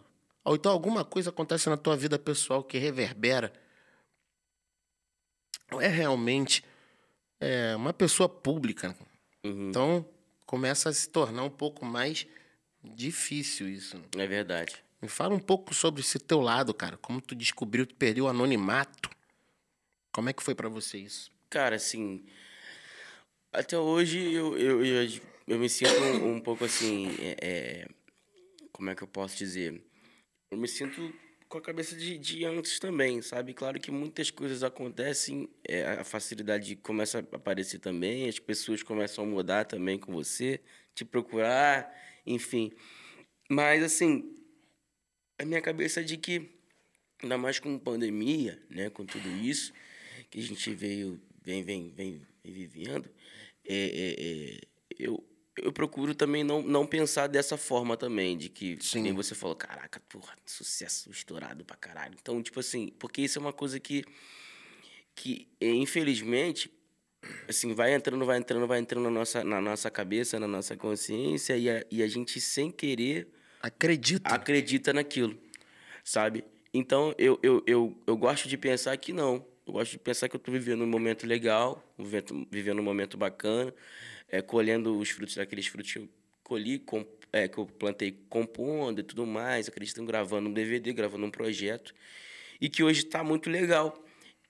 Ou 0.44 0.54
então 0.54 0.72
alguma 0.72 1.04
coisa 1.04 1.28
acontece 1.28 1.68
na 1.68 1.76
tua 1.76 1.96
vida 1.96 2.18
pessoal 2.18 2.62
que 2.62 2.78
reverbera. 2.78 3.52
É 5.72 5.88
realmente 5.88 6.64
é, 7.40 7.76
uma 7.76 7.92
pessoa 7.92 8.28
pública. 8.28 8.96
Uhum. 9.44 9.68
Então, 9.68 10.08
começa 10.46 10.88
a 10.88 10.92
se 10.92 11.08
tornar 11.10 11.42
um 11.42 11.50
pouco 11.50 11.84
mais 11.84 12.26
difícil 12.82 13.68
isso. 13.68 14.00
É 14.16 14.26
verdade. 14.26 14.82
Me 15.02 15.08
fala 15.08 15.34
um 15.34 15.40
pouco 15.40 15.74
sobre 15.74 16.00
esse 16.00 16.18
teu 16.18 16.40
lado, 16.40 16.72
cara. 16.72 16.96
Como 16.96 17.20
tu 17.20 17.34
descobriu 17.34 17.86
que 17.86 17.94
perdeu 17.94 18.24
o 18.24 18.28
anonimato. 18.28 19.10
Como 20.10 20.30
é 20.30 20.32
que 20.32 20.42
foi 20.42 20.54
para 20.54 20.68
você 20.68 20.98
isso? 20.98 21.30
Cara, 21.50 21.76
assim, 21.76 22.24
até 23.52 23.78
hoje 23.78 24.32
eu, 24.32 24.56
eu, 24.58 24.84
eu, 24.84 25.20
eu 25.46 25.58
me 25.58 25.68
sinto 25.68 26.00
um, 26.00 26.36
um 26.36 26.40
pouco 26.40 26.64
assim. 26.64 27.08
É, 27.20 27.36
é, 27.40 27.88
como 28.72 28.90
é 28.90 28.94
que 28.94 29.02
eu 29.02 29.08
posso 29.08 29.36
dizer? 29.36 29.82
Eu 30.50 30.58
me 30.58 30.68
sinto 30.68 31.12
com 31.48 31.58
a 31.58 31.62
cabeça 31.62 31.96
de, 31.96 32.18
de 32.18 32.44
antes 32.44 32.78
também, 32.78 33.22
sabe? 33.22 33.54
Claro 33.54 33.80
que 33.80 33.90
muitas 33.90 34.30
coisas 34.30 34.62
acontecem, 34.62 35.48
é, 35.66 35.82
a 35.84 36.04
facilidade 36.04 36.76
começa 36.76 37.18
a 37.18 37.36
aparecer 37.36 37.78
também, 37.78 38.28
as 38.28 38.38
pessoas 38.38 38.82
começam 38.82 39.24
a 39.24 39.26
mudar 39.26 39.64
também 39.64 39.98
com 39.98 40.12
você, 40.12 40.60
te 40.94 41.04
procurar, 41.04 41.90
enfim. 42.26 42.70
Mas, 43.50 43.82
assim, 43.82 44.36
a 45.38 45.44
minha 45.44 45.62
cabeça 45.62 46.00
é 46.00 46.02
de 46.02 46.18
que, 46.18 46.50
ainda 47.22 47.38
mais 47.38 47.58
com 47.58 47.78
pandemia, 47.78 48.62
né, 48.68 48.90
com 48.90 49.06
tudo 49.06 49.28
isso 49.28 49.72
que 50.30 50.38
a 50.38 50.42
gente 50.42 50.74
veio, 50.74 51.20
vem, 51.42 51.62
vem, 51.62 51.90
vem, 51.90 52.26
vivendo, 52.50 53.10
é, 53.64 53.74
é, 53.74 54.16
é, 54.18 54.60
eu, 54.98 55.24
eu 55.56 55.72
procuro 55.72 56.14
também 56.14 56.42
não, 56.44 56.62
não 56.62 56.86
pensar 56.86 57.26
dessa 57.26 57.56
forma 57.56 57.96
também, 57.96 58.36
de 58.36 58.48
que 58.48 58.78
Sim. 58.80 59.02
nem 59.02 59.12
você 59.12 59.34
falou, 59.34 59.56
caraca, 59.56 60.00
porra, 60.08 60.34
sucesso 60.46 61.10
estourado 61.10 61.64
pra 61.64 61.76
caralho. 61.76 62.16
Então, 62.20 62.42
tipo 62.42 62.60
assim, 62.60 62.92
porque 62.98 63.22
isso 63.22 63.38
é 63.38 63.40
uma 63.40 63.52
coisa 63.52 63.78
que, 63.78 64.04
que 65.14 65.48
infelizmente, 65.60 66.70
assim, 67.48 67.74
vai 67.74 67.94
entrando, 67.94 68.24
vai 68.24 68.38
entrando, 68.38 68.66
vai 68.66 68.78
entrando 68.78 69.04
na 69.04 69.10
nossa, 69.10 69.44
na 69.44 69.60
nossa 69.60 69.90
cabeça, 69.90 70.38
na 70.38 70.48
nossa 70.48 70.76
consciência, 70.76 71.56
e 71.56 71.68
a, 71.68 71.84
e 71.90 72.02
a 72.02 72.08
gente, 72.08 72.40
sem 72.40 72.70
querer... 72.70 73.28
Acredita. 73.60 74.28
Acredita 74.28 74.92
naquilo, 74.92 75.36
sabe? 76.04 76.44
Então, 76.72 77.12
eu, 77.18 77.38
eu, 77.42 77.62
eu, 77.66 78.02
eu 78.06 78.16
gosto 78.16 78.48
de 78.48 78.56
pensar 78.56 78.96
que 78.96 79.12
não. 79.12 79.44
Eu 79.68 79.74
gosto 79.74 79.92
de 79.92 79.98
pensar 79.98 80.30
que 80.30 80.34
eu 80.34 80.38
estou 80.38 80.50
vivendo 80.50 80.82
um 80.82 80.86
momento 80.86 81.26
legal, 81.26 81.84
vivendo 82.50 82.78
um 82.78 82.82
momento 82.82 83.18
bacana, 83.18 83.74
é, 84.26 84.40
colhendo 84.40 84.96
os 84.98 85.10
frutos 85.10 85.36
daqueles 85.36 85.66
frutos 85.66 85.92
que 85.92 85.98
eu 85.98 86.08
colhi, 86.42 86.78
com, 86.78 87.06
é, 87.30 87.46
que 87.46 87.58
eu 87.58 87.66
plantei 87.66 88.18
compondo 88.30 89.00
e 89.00 89.02
tudo 89.02 89.26
mais, 89.26 89.68
acreditando 89.68 90.06
gravando 90.06 90.48
um 90.48 90.52
DVD, 90.54 90.90
gravando 90.94 91.26
um 91.26 91.30
projeto, 91.30 91.94
e 92.58 92.70
que 92.70 92.82
hoje 92.82 93.00
está 93.00 93.22
muito 93.22 93.50
legal. 93.50 94.02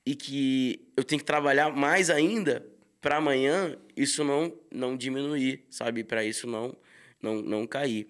E 0.07 0.15
que 0.15 0.89
eu 0.97 1.03
tenho 1.03 1.19
que 1.19 1.27
trabalhar 1.27 1.75
mais 1.75 2.11
ainda 2.11 2.65
para 3.01 3.17
amanhã 3.17 3.77
isso 3.97 4.23
não, 4.23 4.57
não 4.71 4.97
diminuir, 4.97 5.67
sabe? 5.69 6.05
Para 6.05 6.25
isso 6.25 6.47
não, 6.47 6.77
não, 7.21 7.43
não 7.43 7.67
cair. 7.67 8.07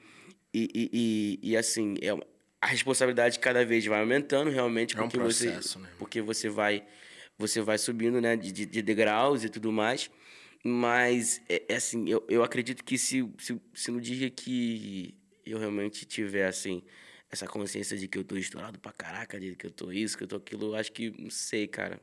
E, 0.53 0.69
e, 0.75 0.91
e, 0.93 1.53
e 1.53 1.57
assim, 1.57 1.95
é, 2.03 2.15
a 2.61 2.67
responsabilidade 2.67 3.39
cada 3.39 3.65
vez 3.65 3.85
vai 3.87 4.01
aumentando 4.01 4.51
realmente 4.51 4.97
é 4.97 5.01
um 5.01 5.05
porque 5.05 5.19
processo, 5.19 5.79
você 5.79 5.79
né? 5.79 5.91
porque 5.99 6.21
você 6.21 6.49
vai 6.49 6.85
você 7.37 7.61
vai 7.61 7.79
subindo 7.79 8.21
né 8.21 8.37
de, 8.37 8.51
de 8.53 8.83
degraus 8.83 9.45
e 9.45 9.49
tudo 9.49 9.71
mais 9.71 10.11
mas 10.65 11.41
é, 11.49 11.63
é, 11.69 11.77
assim 11.77 12.09
eu, 12.09 12.25
eu 12.29 12.43
acredito 12.43 12.83
que 12.83 12.99
se, 12.99 13.29
se, 13.39 13.61
se 13.73 13.91
no 13.91 14.01
dia 14.01 14.29
que 14.29 15.15
eu 15.47 15.59
realmente 15.59 16.05
tiver 16.05 16.47
assim 16.47 16.83
essa 17.31 17.47
consciência 17.47 17.97
de 17.97 18.09
que 18.09 18.19
eu 18.19 18.25
tô 18.25 18.37
estourado 18.37 18.79
pra 18.79 18.93
caraca 18.93 19.39
de 19.39 19.55
que 19.55 19.67
eu 19.67 19.71
tô 19.71 19.93
isso 19.93 20.17
que 20.17 20.25
eu 20.25 20.29
tô 20.29 20.37
aquilo 20.37 20.69
eu 20.69 20.75
acho 20.75 20.91
que 20.93 21.11
não 21.21 21.31
sei 21.31 21.69
cara 21.69 22.01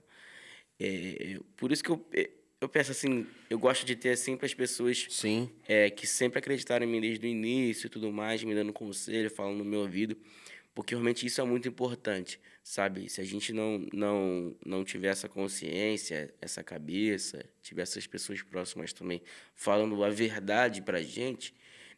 é, 0.80 1.38
por 1.58 1.72
isso 1.72 1.84
que 1.84 1.90
eu 1.90 2.06
é, 2.14 2.30
eu 2.62 2.70
penso 2.70 2.92
assim, 2.92 3.28
eu 3.50 3.60
gosto 3.60 3.86
de 3.86 3.96
ter 3.96 4.18
sempre 4.18 4.46
as 4.46 4.54
pessoas 4.54 5.08
Sim. 5.10 5.50
É, 5.68 5.90
que 5.90 6.08
sempre 6.08 6.40
acreditaram 6.40 6.86
em 6.86 6.90
mim 6.90 7.02
desde 7.02 7.26
o 7.26 7.30
início 7.30 7.88
e 7.88 7.90
tudo 7.90 8.12
mais, 8.12 8.44
me 8.44 8.56
dando 8.56 8.74
conselho, 8.74 9.30
falando 9.30 9.58
no 9.58 9.66
meu 9.66 9.82
ouvido. 9.82 10.18
Porque 10.74 10.94
realmente 10.94 11.26
isso 11.26 11.40
é 11.40 11.44
muito 11.46 11.70
importante, 11.70 12.40
sabe? 12.62 13.10
Se 13.10 13.22
a 13.22 13.24
gente 13.24 13.54
não, 13.54 13.88
não, 13.94 14.56
não 14.66 14.84
tiver 14.84 15.08
essa 15.08 15.30
consciência, 15.30 16.34
essa 16.42 16.62
cabeça, 16.62 17.46
tiver 17.62 17.84
essas 17.84 18.06
pessoas 18.06 18.42
próximas 18.42 18.92
também 18.92 19.22
falando 19.54 20.04
a 20.04 20.10
verdade 20.10 20.82
pra 20.82 21.02
gente, 21.02 21.54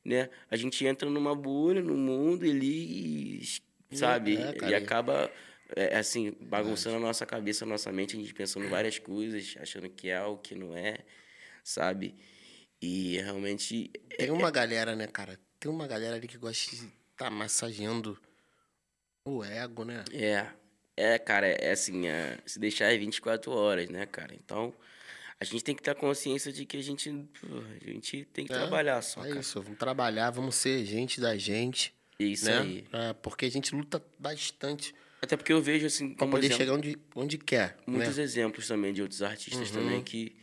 né? 0.06 0.30
A 0.50 0.56
gente 0.56 0.86
entra 0.86 1.10
numa 1.10 1.36
bolha, 1.36 1.82
no 1.82 1.96
mundo 1.96 2.46
e, 2.46 3.42
sabe? 3.92 4.38
É, 4.38 4.70
e 4.70 4.76
acaba, 4.76 5.32
é, 5.76 5.98
assim, 5.98 6.36
bagunçando 6.42 6.98
a 6.98 7.00
nossa 7.00 7.26
cabeça, 7.26 7.66
a 7.66 7.68
nossa 7.68 7.92
mente, 7.92 8.16
a 8.16 8.20
gente 8.20 8.34
pensando 8.34 8.68
várias 8.70 8.98
coisas, 9.00 9.56
achando 9.60 9.90
que 9.90 10.10
é 10.10 10.22
o 10.24 10.38
que 10.38 10.56
não 10.56 10.76
é, 10.76 11.00
sabe? 11.64 12.16
E 12.82 13.18
realmente 13.18 13.90
Tem 14.18 14.30
uma 14.32 14.52
galera, 14.52 14.96
né, 14.96 15.08
cara? 15.08 15.40
Tem 15.60 15.70
uma 15.72 15.88
galera 15.88 16.16
ali 16.16 16.28
que 16.28 16.38
gosta 16.38 16.76
de 16.76 16.88
tá 17.16 17.30
massageando 17.30 18.18
o 19.26 19.44
ego, 19.44 19.84
né? 19.84 20.04
É, 20.14 20.48
é, 20.96 21.20
cara, 21.20 21.48
é 21.48 21.72
assim, 21.72 22.08
é, 22.08 22.38
se 22.46 22.60
deixar 22.60 22.94
é 22.94 22.98
24 22.98 23.52
horas, 23.52 23.90
né, 23.90 24.06
cara? 24.06 24.34
Então, 24.36 24.74
a 25.40 25.44
gente 25.44 25.64
tem 25.64 25.76
que 25.76 25.82
ter 25.82 25.92
a 25.92 25.96
consciência 25.96 26.52
de 26.54 26.66
que 26.66 26.78
a 26.78 26.82
gente, 26.84 27.10
a 27.10 27.90
gente 27.92 28.26
tem 28.26 28.46
que 28.46 28.54
É, 28.54 28.56
trabalhar 28.58 29.02
só, 29.02 29.26
É 29.26 29.30
cara. 29.30 29.40
isso, 29.40 29.62
vamos 29.62 29.80
trabalhar, 29.80 30.30
vamos 30.32 30.56
ser 30.56 30.86
gente 30.86 31.20
da 31.20 31.36
gente, 31.38 31.94
Isso 32.20 32.46
né? 32.46 32.60
aí. 32.60 32.88
É, 32.94 33.14
porque 33.14 33.46
a 33.46 33.52
gente 33.52 33.74
luta 33.76 34.04
bastante 34.20 34.94
Até 35.22 35.36
porque 35.36 35.52
eu 35.52 35.62
vejo, 35.62 35.86
assim, 35.88 36.10
pra 36.10 36.20
como 36.20 36.32
poder 36.32 36.46
exemplo, 36.48 36.64
chegar 36.64 36.74
onde, 36.74 36.98
onde 37.16 37.38
quer, 37.38 37.78
muitos 37.88 38.18
né? 38.18 38.24
exemplos 38.24 38.68
também 38.68 38.94
de 38.94 39.02
outros 39.02 39.22
artistas 39.22 39.70
Uhum. 39.70 39.76
também 39.76 40.04
que 40.04 40.36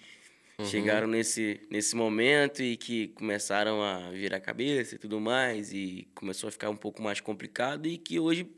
chegaram 0.70 1.06
nesse, 1.06 1.60
nesse 1.70 1.94
momento 1.96 2.62
e 2.62 2.76
que 2.76 3.08
começaram 3.08 3.82
a 3.82 4.10
virar 4.10 4.40
cabeça 4.40 4.94
e 4.94 4.98
tudo 4.98 5.20
mais 5.20 5.72
e 5.72 6.08
começou 6.14 6.48
a 6.48 6.50
ficar 6.50 6.70
um 6.70 6.76
pouco 6.76 7.02
mais 7.02 7.20
complicado 7.20 7.86
e 7.86 7.98
que 7.98 8.18
hoje 8.18 8.48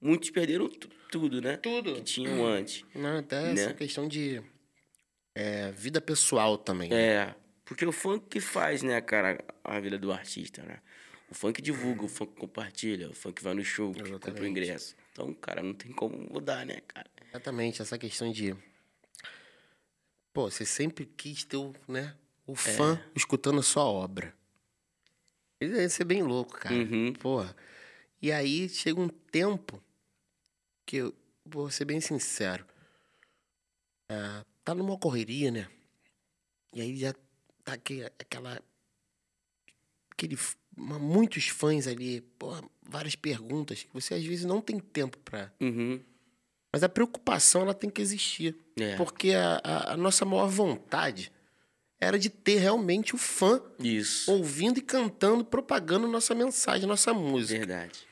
muitos 0.00 0.30
perderam 0.30 0.68
tu- 0.68 0.88
tudo, 1.10 1.40
né? 1.40 1.56
Tudo. 1.56 1.94
Que 1.94 2.02
tinham 2.02 2.44
antes. 2.46 2.84
Não, 2.94 3.18
até 3.18 3.42
Né? 3.42 3.52
essa 3.52 3.74
questão 3.74 4.06
de 4.08 4.40
é, 5.34 5.70
vida 5.72 6.00
pessoal 6.00 6.56
também. 6.58 6.92
É, 6.92 7.34
porque 7.64 7.84
o 7.86 7.92
funk 7.92 8.26
que 8.28 8.40
faz, 8.40 8.82
né, 8.82 9.00
cara, 9.00 9.38
a 9.62 9.78
vida 9.80 9.98
do 9.98 10.12
artista, 10.12 10.62
né? 10.62 10.78
O 11.30 11.34
funk 11.34 11.62
divulga, 11.62 12.04
o 12.04 12.08
funk 12.08 12.34
compartilha, 12.36 13.08
o 13.08 13.14
funk 13.14 13.40
vai 13.42 13.54
no 13.54 13.64
show, 13.64 13.92
compra 14.20 14.42
o 14.42 14.46
ingresso. 14.46 14.96
Então, 15.12 15.32
cara, 15.34 15.62
não 15.62 15.74
tem 15.74 15.92
como 15.92 16.16
mudar, 16.32 16.64
né, 16.64 16.80
cara? 16.82 17.10
Exatamente, 17.28 17.82
essa 17.82 17.98
questão 17.98 18.30
de. 18.32 18.56
Pô, 20.32 20.50
você 20.50 20.64
sempre 20.64 21.06
quis 21.06 21.44
ter 21.44 21.56
o, 21.56 21.74
né, 21.88 22.16
É. 22.46 22.50
o 22.50 22.54
fã 22.54 23.02
escutando 23.14 23.58
a 23.60 23.62
sua 23.62 23.84
obra. 23.84 24.34
Isso 25.60 25.74
ia 25.74 25.88
ser 25.88 26.04
bem 26.04 26.22
louco, 26.22 26.52
cara. 26.58 26.74
Uhum. 26.74 27.12
Porra. 27.14 27.54
E 28.22 28.30
aí 28.32 28.68
chega 28.68 29.00
um 29.00 29.08
tempo 29.08 29.82
que 30.86 30.96
eu 30.96 31.14
vou 31.44 31.70
ser 31.70 31.84
bem 31.84 32.00
sincero. 32.00 32.64
é, 34.08 34.44
tá 34.64 34.74
numa 34.74 34.98
correria, 34.98 35.50
né? 35.50 35.68
E 36.72 36.80
aí 36.80 36.96
já 36.96 37.12
tá 37.64 37.72
aqui, 37.74 38.02
aquela. 38.04 38.62
Aquele, 40.10 40.36
uma- 40.76 40.98
muitos 40.98 41.48
fãs 41.48 41.86
ali, 41.86 42.20
porra, 42.38 42.62
várias 42.82 43.14
perguntas 43.14 43.82
que 43.82 43.88
você 43.92 44.14
às 44.14 44.24
vezes 44.24 44.44
não 44.44 44.60
tem 44.60 44.78
tempo 44.78 45.18
pra. 45.18 45.52
Uhum. 45.60 46.00
Mas 46.72 46.82
a 46.82 46.88
preocupação 46.88 47.62
ela 47.62 47.74
tem 47.74 47.90
que 47.90 48.00
existir. 48.00 48.56
É. 48.78 48.96
Porque 48.96 49.32
a, 49.32 49.60
a- 49.62 49.92
a 49.92 49.96
nossa 49.96 50.24
maior 50.24 50.48
vontade 50.48 51.32
era 52.00 52.18
de 52.18 52.30
ter 52.30 52.58
realmente 52.58 53.14
o 53.14 53.18
fã 53.18 53.60
Isso. 53.78 54.30
ouvindo 54.32 54.78
e 54.78 54.82
cantando, 54.82 55.44
propagando 55.44 56.06
nossa 56.08 56.34
mensagem, 56.34 56.86
nossa 56.86 57.12
música. 57.12 57.58
Verdade. 57.58 58.08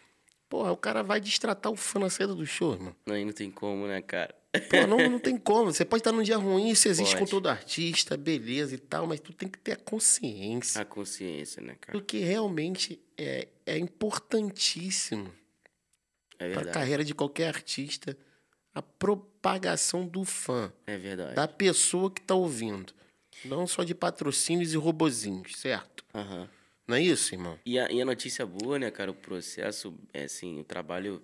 Porra, 0.49 0.73
o 0.73 0.77
cara 0.77 1.03
vai 1.03 1.21
destratar 1.21 1.71
o 1.73 1.77
fã 1.77 2.01
na 2.01 2.11
saída 2.11 2.35
do 2.35 2.45
show, 2.47 2.73
irmão. 2.75 2.95
Aí 3.07 3.25
não 3.25 3.33
tem 3.33 3.51
como, 3.51 3.87
né, 3.87 4.01
cara? 4.03 4.35
Pô, 4.61 4.87
não, 4.87 4.97
não 5.11 5.19
tem 5.19 5.37
como. 5.37 5.73
Você 5.73 5.85
pode 5.85 6.01
estar 6.01 6.13
num 6.13 6.23
dia 6.23 6.37
ruim, 6.37 6.69
isso 6.71 6.89
existe 6.89 7.15
com 7.15 7.21
Pode. 7.21 7.31
todo 7.31 7.49
artista, 7.49 8.17
beleza 8.17 8.75
e 8.75 8.79
tal, 8.79 9.07
mas 9.07 9.21
tu 9.21 9.33
tem 9.33 9.49
que 9.49 9.59
ter 9.59 9.73
a 9.73 9.77
consciência. 9.77 10.81
A 10.81 10.85
consciência, 10.85 11.63
né, 11.63 11.77
cara? 11.81 11.99
Porque 11.99 12.19
realmente 12.19 13.01
é, 13.17 13.49
é 13.67 13.79
importantíssimo 13.79 15.33
É 16.39 16.53
para 16.53 16.71
a 16.71 16.73
carreira 16.73 17.05
de 17.05 17.15
qualquer 17.15 17.49
artista 17.49 18.17
a 18.75 18.83
propagação 18.83 20.07
do 20.07 20.25
fã. 20.25 20.73
É 20.87 20.97
verdade. 20.97 21.35
da 21.35 21.49
pessoa 21.49 22.11
que 22.11 22.21
tá 22.21 22.35
ouvindo. 22.35 22.93
Não 23.45 23.67
só 23.67 23.83
de 23.85 23.95
patrocínios 23.95 24.73
e 24.73 24.77
robozinhos, 24.77 25.57
certo? 25.57 26.05
Aham. 26.15 26.49
Não 26.87 26.97
é 26.97 27.03
isso, 27.03 27.35
irmão? 27.35 27.59
E 27.67 27.79
a, 27.79 27.91
e 27.91 28.01
a 28.01 28.05
notícia 28.05 28.47
boa, 28.47 28.79
né, 28.79 28.91
cara? 28.91 29.11
O 29.11 29.15
processo, 29.15 29.95
é 30.13 30.25
assim, 30.25 30.59
o 30.59 30.65
trabalho 30.65 31.23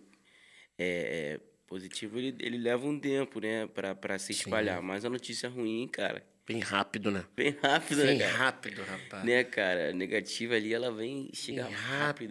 é, 0.76 1.38
é, 1.38 1.40
positivo, 1.66 2.18
ele, 2.18 2.34
ele 2.40 2.58
leva 2.58 2.86
um 2.86 2.98
tempo, 2.98 3.40
né, 3.40 3.66
pra, 3.66 3.94
pra 3.94 4.18
se 4.18 4.32
espalhar. 4.32 4.80
Mas 4.82 5.04
a 5.04 5.10
notícia 5.10 5.48
ruim, 5.48 5.88
cara, 5.90 6.22
Bem 6.46 6.58
rápido, 6.60 7.10
né? 7.10 7.24
bem 7.34 7.56
rápido, 7.62 8.02
Bem 8.02 8.18
né, 8.18 8.24
cara? 8.26 8.36
rápido, 8.36 8.82
rapaz. 8.82 9.24
Né, 9.24 9.44
cara? 9.44 9.88
A 9.88 9.92
negativa 9.94 10.54
ali, 10.54 10.74
ela 10.74 10.92
vem, 10.92 11.22
Bem 11.22 11.30
chega 11.32 11.62
rápido, 11.64 11.78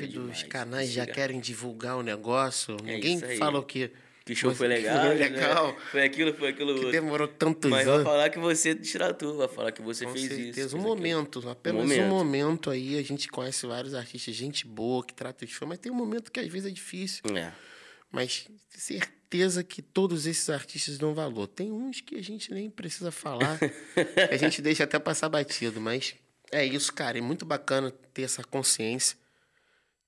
rápido, 0.02 0.08
demais. 0.08 0.38
os 0.38 0.44
canais 0.44 0.92
já 0.92 1.02
Chega- 1.02 1.14
querem 1.16 1.40
divulgar 1.40 1.98
o 1.98 2.04
negócio. 2.04 2.78
Ninguém 2.84 3.16
isso 3.16 3.26
aí. 3.26 3.38
fala 3.38 3.58
o 3.58 3.64
que, 3.64 3.90
Que 4.26 4.34
show 4.36 4.52
Você- 4.52 4.58
foi 4.60 4.68
legal, 4.70 5.06
foi 5.08 5.16
né? 5.16 5.28
legal. 5.30 5.78
Foi 5.92 6.04
aquilo, 6.04 6.34
foi 6.36 6.50
aquilo 6.50 6.70
que 6.76 6.86
outro. 6.86 6.92
demorou 6.92 7.28
tantos 7.28 7.70
Mas 7.70 7.86
vai 7.86 7.96
anos. 7.96 8.08
falar 8.08 8.30
que 8.30 8.40
você 8.40 8.74
distratou, 8.76 9.36
vai 9.36 9.48
falar 9.50 9.72
que 9.74 9.82
você 9.82 10.06
Com 10.06 10.14
fez 10.14 10.28
certeza. 10.28 10.50
isso. 10.50 10.52
um 10.52 10.54
fez 10.54 10.74
aquilo. 10.76 10.88
momento, 10.88 11.50
apenas 11.50 11.82
um 11.82 11.88
momento. 11.88 12.08
momento 12.10 12.70
aí. 12.70 12.98
A 12.98 13.02
gente 13.04 13.28
conhece 13.28 13.66
vários 13.66 13.94
artistas, 13.96 14.34
gente 14.36 14.66
boa, 14.66 15.04
que 15.04 15.14
trata 15.14 15.46
de 15.46 15.54
fã, 15.54 15.66
mas 15.66 15.80
tem 15.80 15.92
um 15.92 15.96
momento 15.96 16.32
que 16.32 16.40
às 16.40 16.48
vezes 16.48 16.70
é 16.72 16.74
difícil. 16.74 17.22
É. 17.36 17.52
Mas 18.12 18.48
certeza 18.70 19.02
que 19.64 19.82
todos 19.82 20.26
esses 20.26 20.50
artistas 20.50 20.98
dão 20.98 21.14
valor. 21.14 21.48
Tem 21.48 21.72
uns 21.72 22.02
que 22.02 22.16
a 22.16 22.22
gente 22.22 22.54
nem 22.54 22.70
precisa 22.70 23.12
falar, 23.12 23.60
a 24.32 24.38
gente 24.38 24.62
deixa 24.62 24.84
até 24.84 25.00
passar 25.00 25.30
batido, 25.30 25.82
mas 25.82 26.16
é 26.52 26.66
isso, 26.66 26.94
cara. 26.94 27.18
É 27.18 27.22
muito 27.22 27.46
bacana 27.46 27.92
ter 28.14 28.24
essa 28.24 28.44
consciência, 28.44 29.18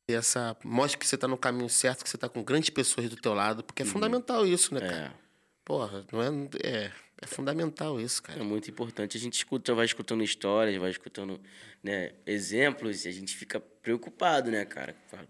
ter 0.06 0.14
essa. 0.14 0.56
Mostra 0.64 1.00
que 1.00 1.08
você 1.08 1.18
tá 1.18 1.28
no 1.28 1.38
caminho 1.38 1.70
certo, 1.70 2.04
que 2.04 2.10
você 2.10 2.18
tá 2.18 2.30
com 2.30 2.44
grandes 2.44 2.70
pessoas 2.70 3.10
do 3.10 3.16
teu 3.16 3.34
lado, 3.34 3.64
porque 3.64 3.84
é 3.84 3.86
fundamental 3.86 4.46
isso, 4.46 4.74
né, 4.74 4.80
cara? 4.82 5.08
É. 5.08 5.26
Porra, 5.64 6.06
não 6.12 6.22
é. 6.22 6.28
É, 6.64 6.92
é 7.22 7.28
fundamental 7.28 8.00
isso, 8.00 8.22
É 8.26 8.28
cara. 8.28 8.44
muito 8.44 8.70
importante. 8.70 9.18
A 9.18 9.20
gente 9.20 9.34
escuta, 9.34 9.74
vai 9.74 9.86
escutando 9.86 10.24
histórias, 10.24 10.78
vai 10.78 10.92
escutando 10.92 11.42
né, 11.82 12.12
exemplos 12.26 13.06
e 13.06 13.08
a 13.08 13.12
gente 13.12 13.36
fica 13.36 13.60
preocupado, 13.60 14.52
né, 14.52 14.66
cara? 14.66 14.96
Fala, 15.08 15.26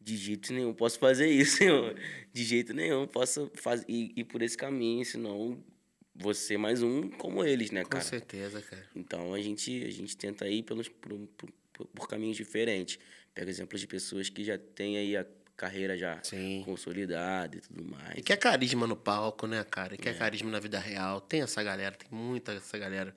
de 0.00 0.16
jeito 0.16 0.52
nenhum 0.52 0.72
posso 0.72 0.98
fazer 0.98 1.28
isso, 1.28 1.62
irmão. 1.62 1.94
De 2.32 2.44
jeito 2.44 2.72
nenhum 2.74 3.06
posso 3.06 3.50
fazer, 3.54 3.84
ir, 3.88 4.12
ir 4.16 4.24
por 4.24 4.42
esse 4.42 4.56
caminho, 4.56 5.04
senão 5.04 5.62
ser 6.34 6.56
mais 6.56 6.82
um 6.82 7.10
como 7.10 7.44
eles, 7.44 7.70
né, 7.70 7.82
Com 7.84 7.90
cara? 7.90 8.04
certeza, 8.04 8.62
cara. 8.62 8.86
Então 8.94 9.34
a 9.34 9.40
gente, 9.40 9.84
a 9.84 9.90
gente 9.90 10.16
tenta 10.16 10.48
ir 10.48 10.62
pelos, 10.62 10.88
por, 10.88 11.12
por, 11.36 11.50
por- 11.72 12.08
caminhos 12.08 12.36
diferentes. 12.36 12.98
Pega 13.34 13.50
exemplos 13.50 13.80
de 13.80 13.86
pessoas 13.86 14.30
que 14.30 14.42
já 14.42 14.56
têm 14.56 14.96
aí 14.96 15.14
a 15.16 15.26
carreira 15.56 15.96
já 15.96 16.18
Sim. 16.22 16.62
consolidada 16.64 17.56
e 17.56 17.60
tudo 17.60 17.84
mais. 17.84 18.16
E 18.16 18.22
que 18.22 18.32
é 18.32 18.36
carisma 18.36 18.86
no 18.86 18.96
palco, 18.96 19.46
né, 19.46 19.62
cara? 19.64 19.94
E 19.94 19.98
que 19.98 20.08
é 20.08 20.14
carisma 20.14 20.50
na 20.50 20.58
vida 20.60 20.78
real. 20.78 21.20
Tem 21.20 21.42
essa 21.42 21.62
galera, 21.62 21.94
tem 21.94 22.08
muita 22.10 22.52
essa 22.52 22.78
galera. 22.78 23.14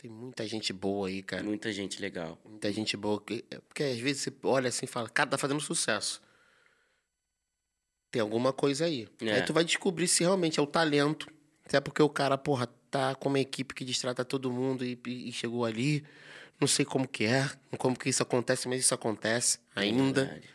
Tem 0.00 0.10
muita 0.10 0.46
gente 0.48 0.72
boa 0.72 1.08
aí, 1.08 1.22
cara. 1.22 1.42
Muita 1.42 1.70
gente 1.70 2.00
legal. 2.00 2.38
Muita 2.44 2.72
gente 2.72 2.96
boa. 2.96 3.22
é 3.50 3.58
Porque 3.68 3.82
às 3.82 3.98
vezes 3.98 4.22
você 4.22 4.32
olha 4.44 4.68
assim 4.68 4.86
e 4.86 4.88
fala, 4.88 5.08
cara, 5.10 5.28
tá 5.28 5.36
fazendo 5.36 5.60
sucesso. 5.60 6.22
Tem 8.10 8.22
alguma 8.22 8.50
coisa 8.52 8.86
aí. 8.86 9.06
É. 9.20 9.34
Aí 9.34 9.42
tu 9.44 9.52
vai 9.52 9.62
descobrir 9.62 10.08
se 10.08 10.22
realmente 10.24 10.58
é 10.58 10.62
o 10.62 10.66
talento. 10.66 11.30
Se 11.66 11.76
é 11.76 11.80
porque 11.80 12.02
o 12.02 12.08
cara, 12.08 12.38
porra, 12.38 12.66
tá 12.90 13.14
com 13.14 13.28
uma 13.28 13.38
equipe 13.38 13.74
que 13.74 13.84
distrata 13.84 14.24
todo 14.24 14.50
mundo 14.50 14.84
e, 14.84 14.98
e- 15.06 15.28
e 15.28 15.32
chegou 15.32 15.66
ali. 15.66 16.02
Não 16.58 16.66
sei 16.66 16.84
como 16.84 17.06
que 17.06 17.24
é, 17.24 17.48
como 17.78 17.96
que 17.98 18.08
isso 18.08 18.22
acontece, 18.22 18.68
mas 18.68 18.80
isso 18.80 18.94
acontece 18.94 19.58
ainda. 19.76 20.24
Verdade. 20.24 20.48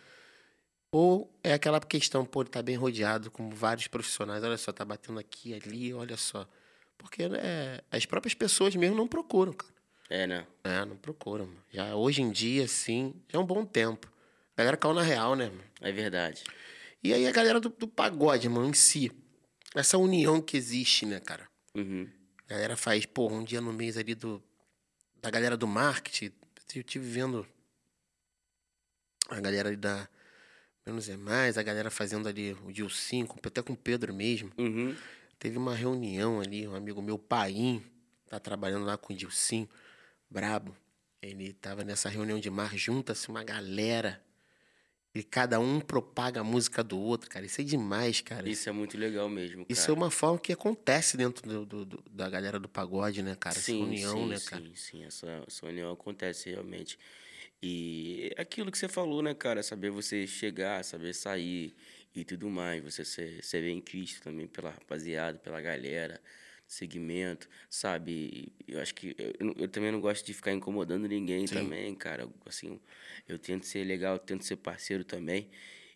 Ou 0.92 1.32
é 1.44 1.54
aquela 1.54 1.80
questão, 1.80 2.26
pô, 2.26 2.42
ele 2.42 2.50
tá 2.50 2.62
bem 2.64 2.76
rodeado 2.76 3.30
com 3.30 3.50
vários 3.50 3.88
profissionais. 3.88 4.44
Olha 4.44 4.58
só, 4.58 4.72
tá 4.72 4.84
batendo 4.84 5.20
aqui, 5.20 5.54
ali, 5.54 5.94
olha 5.94 6.18
só. 6.18 6.48
Porque 6.98 7.28
né, 7.30 7.80
as 7.92 8.06
próprias 8.06 8.34
pessoas 8.34 8.76
mesmo 8.76 8.96
não 8.96 9.08
procuram, 9.08 9.54
cara. 9.54 9.74
É, 10.10 10.28
né? 10.28 10.46
É, 10.64 10.86
não 10.86 10.96
procuram. 10.98 11.46
mano. 11.48 11.64
Já 11.72 11.96
hoje 11.96 12.22
em 12.22 12.32
dia, 12.32 12.68
sim, 12.68 13.14
já 13.28 13.40
é 13.40 13.42
um 13.42 13.46
bom 13.46 13.66
tempo. 13.66 14.12
A 14.56 14.62
galera 14.62 14.78
caiu 14.78 14.94
na 14.94 15.02
real, 15.02 15.36
né, 15.36 15.48
mano? 15.50 15.64
É 15.82 15.92
verdade. 15.92 16.44
E 17.04 17.14
aí 17.14 17.28
a 17.28 17.32
galera 17.32 17.60
do, 17.60 17.70
do 17.70 17.88
pagode, 17.88 18.48
mano, 18.50 18.68
em 18.70 18.74
si. 18.74 19.12
Essa 19.76 19.98
união 19.98 20.42
que 20.42 20.56
existe, 20.56 21.06
né, 21.06 21.20
cara? 21.20 21.48
Uhum. 21.76 22.10
A 22.48 22.54
galera 22.54 22.78
faz, 22.78 23.06
pô, 23.06 23.28
um 23.30 23.44
dia 23.44 23.60
no 23.60 23.74
mês 23.74 23.98
ali 23.98 24.16
do. 24.16 24.42
Da 25.22 25.30
galera 25.30 25.58
do 25.58 25.68
marketing. 25.68 26.32
Eu 26.76 26.84
tive 26.84 27.08
vendo 27.10 27.46
a 29.30 29.40
galera 29.42 29.70
ali 29.70 29.78
da. 29.78 30.08
Menos 30.86 31.10
é 31.10 31.18
mais, 31.18 31.58
a 31.58 31.64
galera 31.64 31.90
fazendo 31.90 32.30
ali 32.30 32.54
o 32.64 32.72
Dilcinho, 32.72 33.26
com- 33.26 33.40
até 33.44 33.62
com 33.62 33.74
o 33.74 33.78
Pedro 33.78 34.14
mesmo. 34.14 34.52
Uhum. 34.58 34.96
Teve 35.38 35.58
uma 35.58 35.76
reunião 35.76 36.40
ali, 36.40 36.68
um 36.68 36.76
amigo 36.76 37.02
meu, 37.02 37.18
Paim, 37.20 37.84
tá 38.28 38.40
trabalhando 38.40 38.86
lá 38.86 38.98
com 38.98 39.14
o 39.14 39.16
Dilcinho, 39.16 39.70
brabo. 40.30 40.76
Ele 41.22 41.54
tava 41.54 41.84
nessa 41.84 42.10
reunião 42.10 42.40
de 42.40 42.50
mar, 42.50 42.76
junta-se 42.78 43.30
uma 43.30 43.44
galera. 43.44 44.24
E 45.14 45.24
cada 45.24 45.60
um 45.60 45.80
propaga 45.80 46.42
a 46.42 46.44
música 46.44 46.84
do 46.84 47.00
outro, 47.00 47.30
cara. 47.30 47.46
Isso 47.46 47.62
é 47.62 47.64
demais, 47.64 48.20
cara. 48.22 48.50
Isso 48.50 48.68
é 48.68 48.72
muito 48.72 48.98
legal 48.98 49.30
mesmo, 49.30 49.66
cara. 49.66 49.68
Isso 49.70 49.90
é 49.90 49.94
uma 49.94 50.12
forma 50.12 50.38
que 50.38 50.52
acontece 50.52 51.16
dentro 51.16 51.48
do, 51.48 51.66
do- 51.66 51.86
do- 51.86 52.04
da 52.12 52.30
galera 52.30 52.60
do 52.60 52.68
pagode, 52.68 53.24
né, 53.24 53.34
cara? 53.36 53.58
Sim, 53.58 53.76
essa 53.76 53.84
união, 53.84 54.18
sim, 54.24 54.28
né, 54.28 54.40
sim, 54.40 54.46
cara? 54.46 54.64
sim, 54.76 55.04
essa, 55.06 55.44
essa 55.48 55.66
união 55.68 55.92
acontece 55.92 56.50
realmente. 56.50 57.00
E 57.64 58.34
é 58.36 58.42
aquilo 58.42 58.70
que 58.72 58.78
você 58.78 58.90
falou, 58.90 59.22
né, 59.22 59.34
cara? 59.34 59.64
Saber 59.64 59.90
você 59.90 60.28
chegar, 60.28 60.84
saber 60.84 61.14
sair 61.14 61.74
e 62.16 62.24
tudo 62.24 62.50
mais. 62.50 62.84
Você 62.84 63.04
ser, 63.06 63.44
ser 63.44 63.62
bem 63.62 63.82
quisto 63.82 64.24
também 64.24 64.48
pela 64.48 64.70
rapaziada, 64.72 65.38
pela 65.40 65.62
galera, 65.62 66.22
segmento, 66.68 67.48
sabe? 67.70 68.52
Eu 68.68 68.80
acho 68.80 68.96
que 68.96 69.16
eu, 69.40 69.54
eu 69.58 69.68
também 69.68 69.92
não 69.92 70.02
gosto 70.02 70.26
de 70.26 70.34
ficar 70.34 70.52
incomodando 70.54 71.08
ninguém 71.08 71.46
Sim. 71.46 71.56
também, 71.56 71.94
cara. 71.96 72.28
Assim, 72.46 72.80
eu 73.28 73.38
tento 73.38 73.66
ser 73.66 73.84
legal, 73.84 74.18
tento 74.18 74.44
ser 74.46 74.56
parceiro 74.58 75.04
também. 75.04 75.50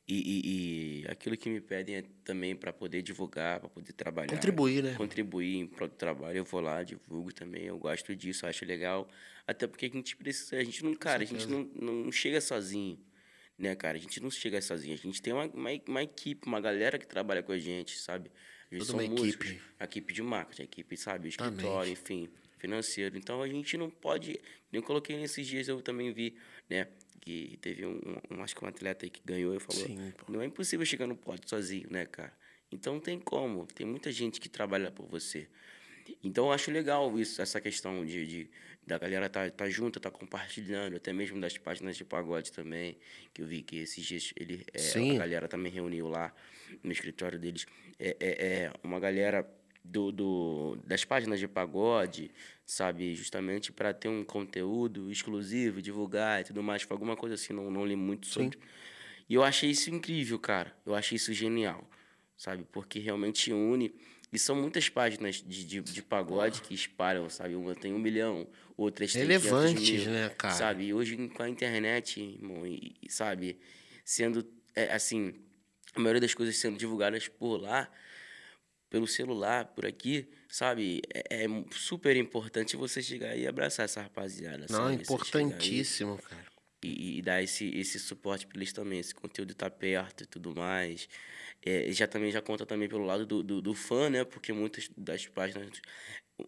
E, 0.07 0.15
e- 0.15 1.01
e 1.03 1.07
aquilo 1.07 1.37
que 1.37 1.47
me 1.51 1.61
pedem 1.61 1.97
é 1.97 2.03
também 2.23 2.55
para 2.55 2.73
poder 2.73 3.03
divulgar, 3.03 3.59
para 3.59 3.69
poder 3.69 3.93
trabalhar 3.93 4.33
Contribuir, 4.33 4.81
né? 4.83 4.95
contribuir 4.95 5.55
em 5.57 5.67
prol 5.67 5.87
do 5.87 5.93
trabalho, 5.93 6.37
eu 6.39 6.43
vou 6.43 6.59
lá, 6.61 6.81
divulgo 6.81 7.31
também, 7.31 7.65
eu 7.65 7.77
gosto 7.77 8.15
disso, 8.15 8.47
acho 8.47 8.65
legal. 8.65 9.07
Até 9.45 9.67
porque 9.67 9.85
a 9.85 9.89
gente 9.89 10.15
precisa, 10.15 10.57
a 10.57 10.63
gente 10.63 10.83
não, 10.83 10.95
cara, 10.95 11.21
a 11.21 11.25
gente 11.25 11.47
não, 11.47 11.63
não 11.75 12.11
chega 12.11 12.41
sozinho, 12.41 12.99
né, 13.59 13.75
cara? 13.75 13.97
A 13.97 14.01
gente 14.01 14.21
não 14.21 14.31
chega 14.31 14.61
sozinho, 14.61 14.93
a 14.93 14.97
gente 14.97 15.21
tem 15.21 15.33
uma, 15.33 15.45
uma, 15.45 15.69
uma 15.87 16.03
equipe, 16.03 16.47
uma 16.47 16.61
galera 16.61 16.97
que 16.97 17.05
trabalha 17.05 17.43
com 17.43 17.51
a 17.51 17.57
gente, 17.59 17.99
sabe? 17.99 18.31
A 18.71 18.75
gente 18.75 18.87
Toda 18.87 19.03
uma 19.03 19.09
músicos, 19.09 19.47
equipe. 19.47 19.61
a 19.79 19.83
equipe 19.83 20.13
de 20.13 20.21
marketing, 20.23 20.61
a 20.61 20.65
equipe, 20.65 20.97
sabe, 20.97 21.29
escritório, 21.29 21.91
enfim, 21.91 22.29
financeiro. 22.57 23.17
Então 23.17 23.41
a 23.41 23.47
gente 23.47 23.77
não 23.77 23.89
pode, 23.89 24.39
nem 24.71 24.81
coloquei 24.81 25.17
nesses 25.17 25.45
dias, 25.45 25.67
eu 25.67 25.81
também 25.81 26.13
vi, 26.13 26.35
né, 26.69 26.87
que 27.19 27.57
teve 27.61 27.85
um, 27.85 27.99
um 28.31 28.43
acho 28.43 28.55
que 28.55 28.63
um 28.63 28.67
atleta 28.67 29.05
aí 29.05 29.09
que 29.09 29.21
ganhou 29.25 29.53
e 29.55 29.59
falou, 29.59 29.85
Sim, 29.85 30.13
não 30.27 30.41
é 30.41 30.45
impossível 30.45 30.85
chegar 30.85 31.07
no 31.07 31.15
pódio 31.15 31.49
sozinho, 31.49 31.87
né, 31.91 32.05
cara? 32.05 32.33
Então 32.71 32.93
não 32.93 33.01
tem 33.01 33.19
como. 33.19 33.65
Tem 33.65 33.85
muita 33.85 34.11
gente 34.11 34.39
que 34.39 34.47
trabalha 34.47 34.91
por 34.91 35.07
você. 35.07 35.47
Então 36.23 36.45
eu 36.45 36.51
acho 36.51 36.71
legal 36.71 37.17
isso, 37.19 37.41
essa 37.41 37.59
questão 37.59 38.05
de, 38.05 38.25
de 38.25 38.49
da 38.89 38.97
galera 38.97 39.29
tá, 39.29 39.47
tá 39.51 39.69
junto, 39.69 39.99
tá 39.99 40.09
compartilhando, 40.09 40.95
até 40.95 41.13
mesmo 41.13 41.39
das 41.39 41.55
páginas 41.57 41.95
de 41.95 42.03
pagode 42.03 42.51
também, 42.51 42.97
que 43.31 43.43
eu 43.43 43.45
vi 43.45 43.61
que 43.61 43.77
esses 43.77 44.03
dias 44.03 44.33
ele, 44.35 44.65
é, 44.73 44.79
Sim. 44.79 45.15
a 45.15 45.19
galera 45.19 45.47
também 45.47 45.71
reuniu 45.71 46.07
lá 46.07 46.33
no 46.83 46.91
escritório 46.91 47.37
deles. 47.37 47.67
É, 47.99 48.17
é, 48.19 48.29
é 48.29 48.73
uma 48.83 48.99
galera 48.99 49.47
do, 49.83 50.11
do, 50.11 50.77
das 50.83 51.05
páginas 51.05 51.39
de 51.39 51.47
pagode, 51.47 52.31
sabe? 52.65 53.13
Justamente 53.13 53.71
para 53.71 53.93
ter 53.93 54.07
um 54.07 54.23
conteúdo 54.23 55.11
exclusivo, 55.11 55.83
divulgar 55.83 56.41
e 56.41 56.45
tudo 56.45 56.63
mais. 56.63 56.81
Foi 56.81 56.95
alguma 56.95 57.15
coisa 57.15 57.35
assim, 57.35 57.53
não, 57.53 57.69
não 57.69 57.85
li 57.85 57.95
muito 57.95 58.25
sobre. 58.25 58.57
E 59.29 59.35
eu 59.35 59.43
achei 59.43 59.69
isso 59.69 59.91
incrível, 59.91 60.39
cara. 60.39 60.75
Eu 60.83 60.95
achei 60.95 61.15
isso 61.15 61.31
genial, 61.31 61.87
sabe? 62.35 62.65
Porque 62.71 62.97
realmente 62.97 63.53
une. 63.53 63.93
E 64.31 64.37
são 64.37 64.55
muitas 64.55 64.87
páginas 64.89 65.35
de, 65.35 65.65
de, 65.65 65.81
de 65.81 66.01
pagode 66.03 66.61
que 66.61 66.73
espalham, 66.73 67.29
sabe? 67.29 67.55
Uma 67.55 67.73
tem 67.73 67.93
um 67.93 67.99
milhão, 67.99 68.47
outras 68.77 69.11
500 69.11 69.27
Relevantes, 69.27 70.03
mil, 70.03 70.11
né, 70.11 70.29
cara? 70.29 70.53
Sabe? 70.53 70.85
E 70.85 70.93
hoje 70.93 71.17
com 71.29 71.41
a 71.41 71.49
internet, 71.49 72.21
irmão, 72.21 72.65
e, 72.65 72.95
e, 73.01 73.11
sabe? 73.11 73.59
Sendo, 74.05 74.47
é, 74.75 74.93
assim, 74.93 75.33
a 75.95 75.99
maioria 75.99 76.21
das 76.21 76.33
coisas 76.35 76.55
sendo 76.57 76.77
divulgadas 76.77 77.27
por 77.27 77.57
lá, 77.57 77.91
pelo 78.87 79.07
celular, 79.07 79.65
por 79.65 79.85
aqui, 79.85 80.27
sabe? 80.47 81.01
É, 81.11 81.45
é 81.45 81.47
super 81.71 82.15
importante 82.15 82.75
você 82.75 83.01
chegar 83.01 83.35
e 83.35 83.47
abraçar 83.47 83.85
essa 83.85 84.01
rapaziada, 84.01 84.65
Não, 84.69 84.77
sabe? 84.77 84.77
Chegar 84.77 84.89
aí 84.89 85.01
importantíssimo, 85.01 86.17
cara. 86.19 86.45
e, 86.83 87.17
e 87.17 87.21
dar 87.23 87.41
esse, 87.41 87.65
esse 87.75 87.99
suporte 87.99 88.45
para 88.45 88.57
eles 88.57 88.73
também, 88.73 88.99
esse 88.99 89.13
conteúdo 89.15 89.55
tá 89.55 89.69
perto 89.71 90.23
e 90.23 90.27
tudo 90.27 90.53
mais. 90.55 91.09
É, 91.65 91.91
já 91.91 92.07
também 92.07 92.31
já 92.31 92.41
conta 92.41 92.65
também 92.65 92.87
pelo 92.87 93.03
lado 93.05 93.25
do, 93.25 93.43
do, 93.43 93.61
do 93.61 93.73
fã, 93.73 94.09
né? 94.09 94.23
Porque 94.23 94.53
muitas 94.53 94.89
das 94.97 95.25
páginas, 95.27 95.69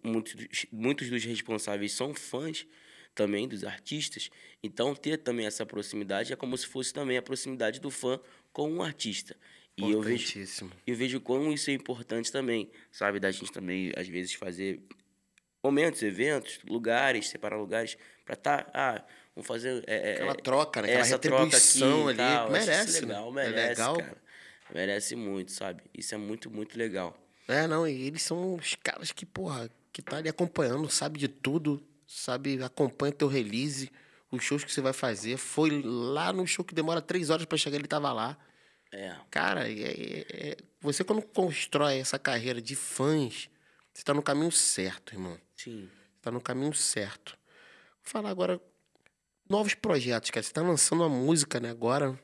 muitos, 0.03 0.33
dos- 0.35 0.65
muitos 0.71 1.09
dos 1.09 1.23
responsáveis 1.25 1.91
são 1.91 2.13
fãs 2.13 2.65
também 3.13 3.47
dos 3.47 3.63
artistas. 3.63 4.29
Então 4.63 4.95
ter 4.95 5.17
também 5.17 5.45
essa 5.45 5.65
proximidade 5.65 6.31
é 6.31 6.35
como 6.35 6.57
se 6.57 6.65
fosse 6.65 6.93
também 6.93 7.17
a 7.17 7.21
proximidade 7.21 7.79
do 7.81 7.91
fã 7.91 8.19
com 8.53 8.73
o 8.77 8.81
artista. 8.81 9.35
E 9.77 9.91
eu 9.91 10.01
vejo 10.01 10.27
eu 10.87 10.95
vejo 10.95 11.19
como 11.19 11.51
isso 11.51 11.69
é 11.69 11.73
importante 11.73 12.31
também, 12.31 12.71
sabe? 12.91 13.19
Da 13.19 13.31
gente 13.31 13.51
também, 13.51 13.91
às 13.97 14.07
vezes, 14.07 14.33
fazer 14.33 14.81
momentos, 15.63 16.01
eventos, 16.01 16.59
lugares, 16.67 17.29
separar 17.29 17.57
lugares 17.57 17.97
pra 18.25 18.35
tá, 18.35 18.69
ah, 18.73 19.03
vamos 19.35 19.47
fazer... 19.47 19.83
é, 19.87 20.09
é, 20.11 20.13
Aquela 20.13 20.35
troca, 20.35 20.81
né? 20.81 20.87
Aquela 20.87 21.01
essa 21.01 21.19
troca 21.19 21.43
retribuição 21.43 22.07
aqui 22.07 22.19
e 22.19 22.23
ali. 22.23 22.33
tal, 22.33 22.51
merece, 22.51 23.01
legal, 23.01 23.33
né? 23.33 23.43
merece, 23.43 23.59
é 23.63 23.69
legal. 23.69 23.97
cara. 23.97 24.21
Merece 24.73 25.15
muito, 25.15 25.51
sabe? 25.51 25.83
Isso 25.97 26.13
é 26.15 26.17
muito, 26.17 26.49
muito 26.49 26.77
legal. 26.77 27.17
É, 27.47 27.67
não, 27.67 27.87
e 27.87 28.07
eles 28.07 28.21
são 28.21 28.55
os 28.55 28.75
caras 28.75 29.11
que, 29.11 29.25
porra, 29.25 29.69
que 29.91 30.01
tá 30.01 30.17
ali 30.17 30.29
acompanhando, 30.29 30.89
sabe 30.89 31.19
de 31.19 31.27
tudo, 31.27 31.83
sabe, 32.07 32.61
acompanha 32.63 33.11
teu 33.11 33.27
release, 33.27 33.91
os 34.31 34.43
shows 34.43 34.63
que 34.63 34.71
você 34.71 34.79
vai 34.81 34.93
fazer. 34.93 35.37
Foi 35.37 35.81
lá 35.83 36.31
no 36.31 36.47
show 36.47 36.63
que 36.63 36.73
demora 36.73 37.01
três 37.01 37.29
horas 37.29 37.45
pra 37.45 37.57
chegar, 37.57 37.77
ele 37.77 37.87
tava 37.87 38.11
lá. 38.13 38.37
É, 38.93 39.15
Cara, 39.29 39.69
é- 39.69 39.73
é- 39.81 40.25
é- 40.51 40.57
você 40.79 41.03
quando 41.03 41.21
constrói 41.21 41.97
essa 41.99 42.17
carreira 42.19 42.61
de 42.61 42.75
fãs, 42.75 43.49
você 43.93 44.03
tá 44.03 44.13
no 44.13 44.21
caminho 44.23 44.51
certo, 44.51 45.13
irmão. 45.13 45.37
sim. 45.55 45.89
Tá 46.21 46.29
no 46.29 46.39
caminho 46.39 46.73
certo. 46.73 47.31
Vou 48.03 48.11
falar 48.11 48.29
agora 48.29 48.61
novos 49.49 49.73
projetos, 49.73 50.29
cara. 50.29 50.43
Você 50.43 50.53
tá 50.53 50.61
lançando 50.61 50.99
uma 51.01 51.09
música, 51.09 51.59
né, 51.59 51.69
agora. 51.71 52.17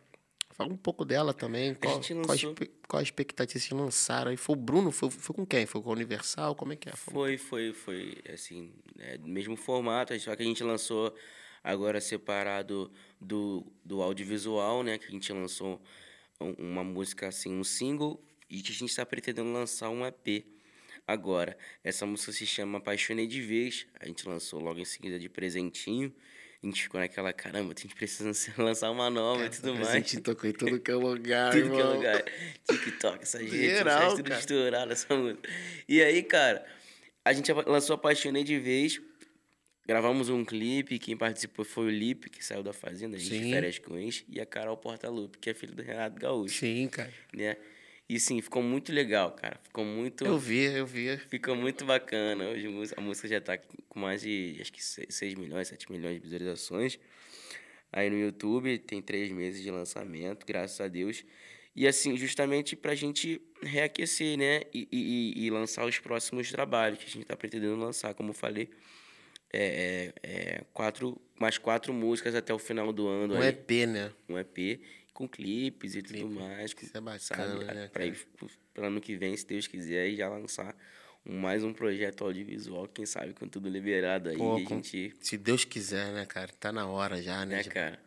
Fala 0.58 0.74
um 0.74 0.78
pouco 0.78 1.06
dela 1.06 1.34
também. 1.36 1.76
Qual, 1.76 2.02
qual, 2.02 2.18
lançou- 2.28 2.50
espe- 2.52 2.72
qual 2.88 3.00
a 3.00 3.04
expectativa 3.04 3.60
que 3.60 3.68
vocês 3.68 3.80
lançaram? 3.80 4.32
aí? 4.32 4.38
foi 4.38 4.56
o 4.56 4.60
Bruno? 4.60 4.92
Foi, 4.92 5.10
foi 5.12 5.36
com 5.36 5.46
quem? 5.46 5.66
Foi 5.68 5.82
com 5.84 5.90
a 5.90 5.94
Universal? 5.94 6.56
Como 6.56 6.74
é 6.74 6.76
que 6.76 6.90
é? 6.90 6.94
Foi, 6.94 7.38
foi, 7.38 7.74
foi, 7.74 8.18
assim, 8.34 8.74
é, 8.98 9.20
mesmo 9.20 9.56
formato, 9.56 10.20
só 10.20 10.36
que 10.36 10.42
a 10.42 10.46
gente 10.46 10.64
lançou 10.64 11.14
agora 11.64 12.02
separado 12.02 12.92
do, 13.22 13.66
do 13.86 14.02
audiovisual, 14.02 14.82
né? 14.82 14.98
Que 14.98 15.06
a 15.06 15.12
gente 15.12 15.32
lançou 15.32 15.80
um- 16.42 16.54
uma 16.58 16.84
música, 16.84 17.28
assim, 17.28 17.54
um 17.54 17.64
single, 17.64 18.20
e 18.50 18.62
que 18.62 18.72
a 18.72 18.76
gente 18.76 18.90
está 18.90 19.06
pretendendo 19.06 19.52
lançar 19.54 19.90
um 19.90 20.04
EP. 20.06 20.44
Agora, 21.06 21.56
essa 21.84 22.06
música 22.06 22.32
se 22.32 22.46
chama 22.48 22.80
Apaixonei 22.80 23.28
de 23.28 23.42
Vez, 23.42 23.86
a 24.00 24.08
gente 24.08 24.28
lançou 24.28 24.60
logo 24.60 24.80
em 24.80 24.86
seguida 24.86 25.20
de 25.20 25.30
presentinho. 25.30 26.12
A 26.62 26.66
gente 26.66 26.84
ficou 26.84 27.00
naquela, 27.00 27.32
caramba, 27.32 27.74
a 27.78 27.80
gente 27.80 27.94
precisa 27.96 28.32
lançar 28.62 28.90
uma 28.92 29.10
nova 29.10 29.46
e 29.46 29.50
tudo 29.50 29.76
mais. 29.76 29.90
gente 29.90 30.20
tocou 30.22 30.50
em 30.50 30.54
tudo 30.54 30.80
que 30.80 30.90
é 30.92 30.96
lugar, 30.96 31.52
Tudo 31.52 31.70
que 31.70 31.76
é 31.76 31.80
irmão. 31.80 31.96
lugar. 31.96 32.24
TikTok, 32.68 33.24
essa 33.24 33.40
gente, 33.40 33.52
Geral, 33.56 34.16
tudo 34.16 34.28
cara. 34.30 34.40
estourado 34.40 34.92
essa 34.92 35.16
música. 35.16 35.48
E 35.88 36.02
aí, 36.02 36.24
cara, 36.24 36.66
a 37.24 37.32
gente 37.34 37.52
lançou 37.54 37.94
Apaixonei 37.94 38.44
de 38.44 38.58
Vez. 38.60 39.00
Gravamos 39.88 40.28
um 40.28 40.44
clipe, 40.44 41.00
quem 41.00 41.16
participou 41.16 41.64
foi 41.64 41.86
o 41.86 41.90
Lipe, 41.90 42.30
que 42.30 42.44
saiu 42.44 42.62
da 42.62 42.74
Fazenda, 42.74 43.16
a 43.16 43.20
gente 43.20 43.42
Sim. 43.42 43.52
férias 43.52 43.80
com 43.80 43.98
ex, 43.98 44.22
e 44.28 44.38
a 44.42 44.46
Carol 44.46 44.76
Portalupe, 44.76 45.38
que 45.38 45.50
é 45.50 45.54
filha 45.54 45.74
do 45.74 45.82
Renato 45.82 46.20
Gaúcho, 46.20 46.60
Sim, 46.60 46.90
cara. 46.90 47.10
né? 47.34 47.56
E 48.10 48.20
sim, 48.20 48.42
ficou 48.42 48.64
muito 48.64 48.92
legal, 48.94 49.32
cara. 49.32 49.60
Ficou 49.64 49.84
muito. 49.84 50.26
Eu 50.26 50.38
vi, 50.40 50.64
eu 50.64 50.86
vi. 50.86 51.18
Ficou 51.18 51.56
muito 51.56 51.84
bacana. 51.84 52.48
Hoje 52.50 52.68
a 52.96 53.02
música- 53.02 53.28
já 53.28 53.42
tá 53.42 53.58
com 53.58 54.00
mais 54.00 54.22
de, 54.22 54.58
acho 54.62 54.72
que 54.72 54.82
6 54.84 55.34
milhões, 55.36 55.68
7 55.68 55.92
milhões 55.92 56.16
de 56.16 56.22
visualizações. 56.22 56.98
Aí 57.92 58.10
no 58.10 58.18
YouTube 58.18 58.78
tem 58.80 59.02
três 59.02 59.30
meses 59.32 59.62
de 59.62 59.70
lançamento, 59.72 60.46
graças 60.46 60.80
a 60.80 60.88
Deus. 60.88 61.26
E 61.76 61.86
assim, 61.86 62.16
justamente 62.18 62.76
pra 62.76 62.96
gente 62.96 63.42
reaquecer, 63.62 64.38
né? 64.38 64.62
E, 64.74 64.88
e- 64.92 65.34
e- 65.42 65.46
e 65.46 65.50
lançar 65.50 65.86
os 65.86 66.00
próximos 66.00 66.50
trabalhos 66.52 67.00
que 67.00 67.06
a 67.06 67.10
gente 67.10 67.26
tá 67.26 67.36
pretendendo 67.36 67.76
lançar, 67.76 68.14
como 68.14 68.30
eu 68.30 68.34
falei. 68.34 68.70
É, 69.54 70.12
é- 70.24 70.30
é 70.58 70.64
quatro, 70.74 71.20
mais 71.40 71.58
quatro 71.58 71.94
músicas 71.94 72.36
até 72.36 72.54
o 72.54 72.60
final 72.60 72.92
do 72.92 73.08
ano. 73.08 73.36
Um 73.36 73.42
aí 73.42 73.50
EP, 73.50 73.86
né? 73.86 74.12
um 74.28 74.38
EP 74.38 74.82
com 75.18 75.28
clipes 75.28 75.96
e 75.96 76.04
tudo 76.04 76.30
mais. 76.30 76.74
com- 76.76 76.86
Isso 76.86 76.96
é 76.96 77.02
bacana, 77.02 77.20
sabe? 77.20 77.64
né, 77.66 77.90
Pra 77.92 78.06
ir 78.06 78.16
pro- 78.38 78.50
ano 78.86 79.02
que 79.02 79.16
vem, 79.16 79.36
se 79.36 79.48
Deus 79.48 79.66
quiser, 79.66 80.02
aí 80.04 80.16
já 80.16 80.30
lançar 80.30 80.76
mais 81.26 81.64
um 81.64 81.74
projeto 81.74 82.24
audiovisual, 82.24 82.88
quem 82.88 83.04
sabe 83.06 83.34
com 83.34 83.48
tudo 83.48 83.68
liberado 83.68 84.30
aí. 84.30 84.38
Pô, 84.38 84.58
a 84.58 84.64
com- 84.64 84.76
gente, 84.76 85.14
Se 85.20 85.36
Deus 85.36 85.66
quiser, 85.66 86.14
né, 86.14 86.24
cara? 86.28 86.52
Tá 86.60 86.72
na 86.72 86.88
hora 86.88 87.20
já, 87.22 87.44
né? 87.48 87.58
né, 87.58 87.64
de- 87.64 87.70
cara? 87.70 88.00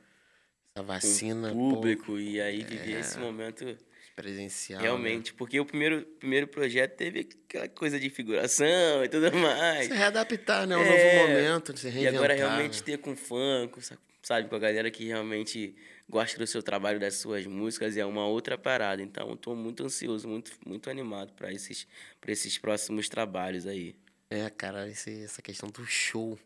Essa 0.76 0.82
Com 0.82 0.84
vacina, 0.84 1.50
público 1.50 2.16
e 2.16 2.40
aí 2.40 2.62
viver 2.62 2.94
É. 2.94 3.00
esse 3.00 3.18
momento 3.18 3.64
pô, 3.64 3.84
presencial. 4.14 4.80
realmente. 4.80 5.34
Porque 5.34 5.58
o 5.58 5.64
primeiro, 5.66 6.02
primeiro 6.20 6.46
projeto 6.46 6.96
teve 6.96 7.28
aquela 7.48 7.68
coisa 7.68 7.98
de 7.98 8.08
figuração 8.08 9.04
e 9.04 9.08
tudo 9.08 9.32
mais. 9.36 9.88
Né? 9.88 9.94
Se 9.94 9.98
readaptar, 10.00 10.64
né? 10.68 10.76
Um 10.76 10.82
É, 10.82 10.88
novo 11.18 11.28
momento, 11.28 11.76
se 11.76 11.88
E 11.88 11.90
reinventar. 11.90 12.18
agora 12.18 12.34
realmente 12.34 12.78
né? 12.78 12.84
ter 12.86 12.98
com 12.98 13.16
fã, 13.16 13.66
com, 13.68 13.80
sa- 13.80 13.98
sabe, 14.22 14.48
com 14.48 14.54
a 14.54 14.58
galera 14.60 14.88
que 14.92 15.04
realmente 15.06 15.74
gosta 16.10 16.36
do 16.38 16.46
seu 16.46 16.62
trabalho, 16.62 16.98
das 17.00 17.14
suas 17.14 17.46
músicas, 17.46 17.96
é 17.96 18.04
uma 18.04 18.26
outra 18.26 18.58
parada. 18.58 19.00
Então, 19.00 19.32
estou 19.32 19.54
muito 19.56 19.84
ansioso, 19.84 20.26
muito, 20.28 20.52
muito 20.66 20.90
animado 20.90 21.32
para 21.32 21.52
esses, 21.52 21.86
pra 22.20 22.32
esses 22.32 22.58
próximos 22.58 23.08
trabalhos 23.08 23.66
aí. 23.66 23.94
É, 24.28 24.50
cara, 24.50 24.88
esse- 24.88 25.22
essa 25.24 25.40
questão 25.40 25.70
do 25.70 25.86
show, 25.86 26.38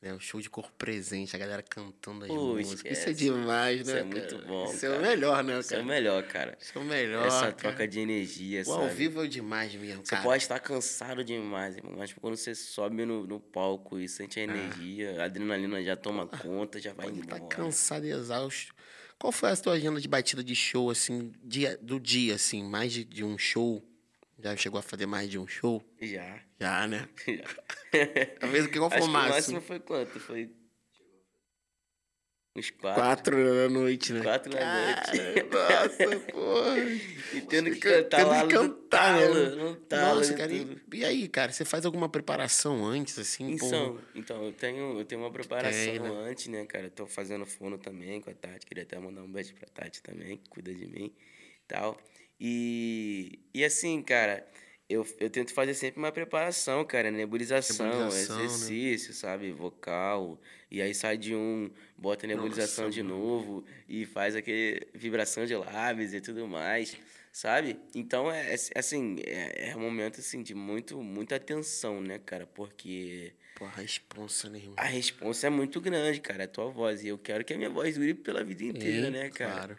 Né? 0.00 0.14
O 0.14 0.20
show 0.20 0.40
de 0.40 0.48
corpo 0.48 0.70
presente, 0.78 1.34
a 1.34 1.38
galera 1.40 1.60
cantando 1.60 2.24
as 2.24 2.30
Pô, 2.30 2.54
músicas. 2.54 2.76
Isso 2.98 3.08
é 3.08 3.10
esquece. 3.10 3.14
demais, 3.14 3.80
Isso 3.80 3.92
né? 3.92 3.98
é 3.98 4.04
muito 4.04 4.36
cara? 4.36 4.46
bom, 4.46 4.64
Isso 4.72 4.86
é 4.86 4.88
o 4.90 4.92
cara. 4.92 5.02
melhor, 5.08 5.42
né, 5.42 5.58
Isso 5.58 5.74
é 5.74 5.76
o 5.76 5.80
cara? 5.80 5.84
melhor, 5.92 6.22
cara. 6.28 6.58
Isso 6.60 6.78
é 6.78 6.80
o 6.80 6.84
melhor. 6.84 7.26
Essa 7.26 7.40
cara. 7.40 7.52
troca 7.54 7.88
de 7.88 7.98
energia, 7.98 8.62
O 8.64 8.72
ao 8.74 8.88
vivo 8.88 9.24
é 9.24 9.26
demais 9.26 9.74
mesmo, 9.74 10.06
Você 10.06 10.10
cara. 10.14 10.22
pode 10.22 10.40
estar 10.44 10.60
cansado 10.60 11.24
demais, 11.24 11.76
irmão, 11.76 11.94
mas 11.98 12.12
quando 12.12 12.36
você 12.36 12.54
sobe 12.54 13.04
no, 13.04 13.26
no 13.26 13.40
palco 13.40 13.98
e 13.98 14.08
sente 14.08 14.38
a 14.38 14.44
energia, 14.44 15.20
a 15.20 15.24
adrenalina 15.24 15.82
já 15.82 15.96
toma 15.96 16.28
conta, 16.28 16.80
já 16.80 16.92
vai 16.92 17.06
Pode 17.06 17.18
estar 17.18 17.36
embora. 17.36 17.56
cansado 17.56 18.06
e 18.06 18.12
exausto. 18.12 18.72
Qual 19.18 19.32
foi 19.32 19.50
a 19.50 19.56
tua 19.56 19.72
agenda 19.72 20.00
de 20.00 20.06
batida 20.06 20.44
de 20.44 20.54
show, 20.54 20.90
assim, 20.90 21.32
dia, 21.42 21.76
do 21.82 21.98
dia, 21.98 22.36
assim? 22.36 22.62
Mais 22.62 22.92
de, 22.92 23.04
de 23.04 23.24
um 23.24 23.36
show? 23.36 23.82
Já 24.38 24.56
chegou 24.56 24.78
a 24.78 24.82
fazer 24.82 25.06
mais 25.06 25.28
de 25.28 25.38
um 25.38 25.46
show? 25.46 25.82
Já. 26.00 26.40
Já, 26.60 26.86
né? 26.86 27.08
já. 27.26 27.44
Talvez 28.38 28.66
o 28.66 28.68
que 28.68 28.78
qual 28.78 28.90
foi 28.90 29.00
o 29.00 29.02
que 29.02 29.08
o 29.08 29.12
máximo? 29.12 29.34
máximo 29.34 29.60
foi 29.60 29.80
quanto? 29.80 30.20
Foi. 30.20 30.50
Uns 32.58 32.70
quatro. 32.70 33.02
Quatro 33.02 33.36
da 33.36 33.68
noite, 33.68 34.12
né? 34.12 34.22
Quatro 34.22 34.52
da 34.52 34.58
noite. 34.58 35.48
Nossa, 35.52 36.20
porra. 36.32 36.76
E 37.34 37.42
tendo 37.42 37.70
que 37.70 37.78
cantar 37.78 38.16
tendo 38.16 38.28
lá 38.30 38.46
que 38.46 38.54
no 38.54 38.60
cantar, 38.70 39.20
né? 39.20 39.26
talo, 39.26 39.56
no 39.56 39.76
talo 39.76 40.16
Nossa, 40.16 40.32
e 40.32 40.36
cara. 40.36 40.52
e-. 40.52 40.78
E, 40.94 41.04
aí, 41.04 41.28
cara, 41.28 41.52
você 41.52 41.62
faz 41.62 41.84
alguma 41.84 42.08
preparação 42.08 42.86
antes, 42.86 43.18
assim? 43.18 43.50
Então, 43.52 43.98
então 44.14 44.44
eu, 44.44 44.52
tenho, 44.52 44.98
eu 44.98 45.04
tenho 45.04 45.20
uma 45.20 45.30
preparação 45.30 45.92
Tem, 45.92 46.00
né? 46.00 46.08
antes, 46.08 46.46
né, 46.46 46.64
cara? 46.64 46.86
Eu 46.86 46.90
tô 46.90 47.06
fazendo 47.06 47.44
fono 47.44 47.76
também 47.76 48.20
com 48.20 48.30
a 48.30 48.34
Tati. 48.34 48.64
Queria 48.64 48.84
até 48.84 48.98
mandar 48.98 49.22
um 49.22 49.30
beijo 49.30 49.54
pra 49.54 49.68
Tati 49.68 50.02
também, 50.02 50.38
que 50.38 50.48
cuida 50.48 50.72
de 50.74 50.86
mim 50.86 51.12
e 51.14 51.68
tal. 51.68 52.00
E, 52.40 53.40
e 53.52 53.62
assim, 53.62 54.00
cara, 54.00 54.46
eu, 54.88 55.06
eu 55.20 55.28
tento 55.28 55.52
fazer 55.52 55.74
sempre 55.74 55.98
uma 55.98 56.10
preparação, 56.10 56.82
cara. 56.84 57.10
Nebulização, 57.10 57.86
Nebulização, 57.86 58.38
né? 58.38 58.44
exercício, 58.44 59.12
sabe? 59.12 59.52
Vocal. 59.52 60.40
E 60.70 60.80
aí 60.80 60.94
sai 60.94 61.18
de 61.18 61.34
um, 61.34 61.70
bota 61.96 62.26
nebulização 62.26 62.86
Nossa, 62.86 62.94
de 62.94 63.02
mano. 63.02 63.18
novo 63.18 63.64
e 63.86 64.06
faz 64.06 64.34
aquele 64.34 64.86
vibração 64.94 65.44
de 65.44 65.54
lábios 65.54 66.14
e 66.14 66.20
tudo 66.22 66.48
mais, 66.48 66.96
sabe? 67.30 67.78
Então, 67.94 68.30
é, 68.32 68.54
é 68.54 68.78
assim, 68.78 69.16
é, 69.24 69.70
é 69.70 69.76
um 69.76 69.80
momento, 69.80 70.20
assim, 70.20 70.42
de 70.42 70.54
muito, 70.54 71.02
muita 71.02 71.36
atenção, 71.36 72.00
né, 72.00 72.18
cara? 72.18 72.46
Porque... 72.46 73.32
Porra, 73.56 73.72
a 73.78 73.80
responsa, 73.82 74.48
né, 74.48 74.58
irmão? 74.58 74.74
A 74.78 74.84
responsa 74.84 75.48
é 75.48 75.50
muito 75.50 75.80
grande, 75.80 76.20
cara, 76.20 76.44
é 76.44 76.46
a 76.46 76.48
tua 76.48 76.70
voz. 76.70 77.02
E 77.04 77.08
eu 77.08 77.18
quero 77.18 77.44
que 77.44 77.52
a 77.52 77.56
minha 77.58 77.70
voz 77.70 77.96
dure 77.96 78.14
pela 78.14 78.42
vida 78.42 78.64
inteira, 78.64 79.06
Sim, 79.06 79.12
né, 79.12 79.30
cara? 79.30 79.52
Claro. 79.52 79.78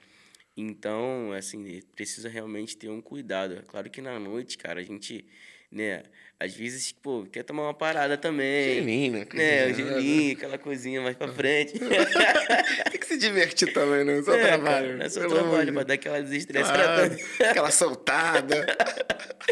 Então, 0.60 1.32
assim, 1.34 1.82
precisa 1.95 2.28
realmente 2.30 2.76
ter 2.76 2.89
um 2.89 3.01
cuidado. 3.01 3.55
É 3.55 3.62
claro 3.68 3.89
que 3.89 4.01
na 4.01 4.20
noite, 4.20 4.57
cara, 4.57 4.80
a 4.80 4.84
gente, 4.84 5.26
né, 5.72 6.03
às 6.39 6.53
vezes, 6.53 6.91
pô, 6.91 7.26
quer 7.32 7.43
tomar 7.43 7.64
uma 7.64 7.74
parada 7.74 8.18
também. 8.18 8.76
Gelinho, 8.76 9.14
né? 9.14 9.26
Né, 9.34 9.68
o 9.68 9.74
gelinho, 9.74 10.34
aquela 10.38 10.57
coisinha 10.57 11.01
mais 11.01 11.16
pra 11.16 11.28
frente. 11.30 11.74
Tem 12.91 12.99
que 12.99 13.05
se 13.05 13.18
divertir 13.18 13.72
também, 13.74 14.03
né? 14.03 14.22
Só 14.22 14.34
É, 14.36 14.47
trabalho. 14.47 14.64
cara, 14.88 14.97
não 14.97 15.05
é 15.05 15.10
só 15.10 15.20
pelo 15.22 15.34
amor 15.38 15.43
trabalho, 15.49 15.66
de 15.68 15.72
pra 15.74 15.84
dar 15.84 15.93
aquela 15.93 16.22
desestressada. 16.22 17.10
Claro, 17.10 17.51
aquela 17.51 17.72
soltada. 17.72 18.66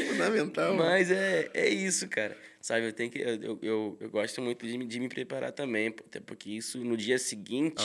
Fundamental. 0.07 0.73
mano. 0.75 0.89
Mas 0.89 1.11
é, 1.11 1.49
é 1.53 1.69
isso, 1.69 2.07
cara. 2.07 2.35
Sabe, 2.67 2.85
eu 2.85 2.91
tenho 2.91 3.09
que. 3.09 3.17
Eu, 3.21 3.57
eu, 3.61 3.97
eu, 3.97 4.09
gosto 4.09 4.41
muito 4.41 4.67
de, 4.67 4.77
me- 4.77 4.85
de 4.85 4.99
me 4.99 5.07
preparar 5.07 5.53
também, 5.53 5.87
até 5.87 6.19
porque 6.19 6.49
isso 6.49 6.83
no 6.83 6.97
dia 6.97 7.17
seguinte 7.17 7.81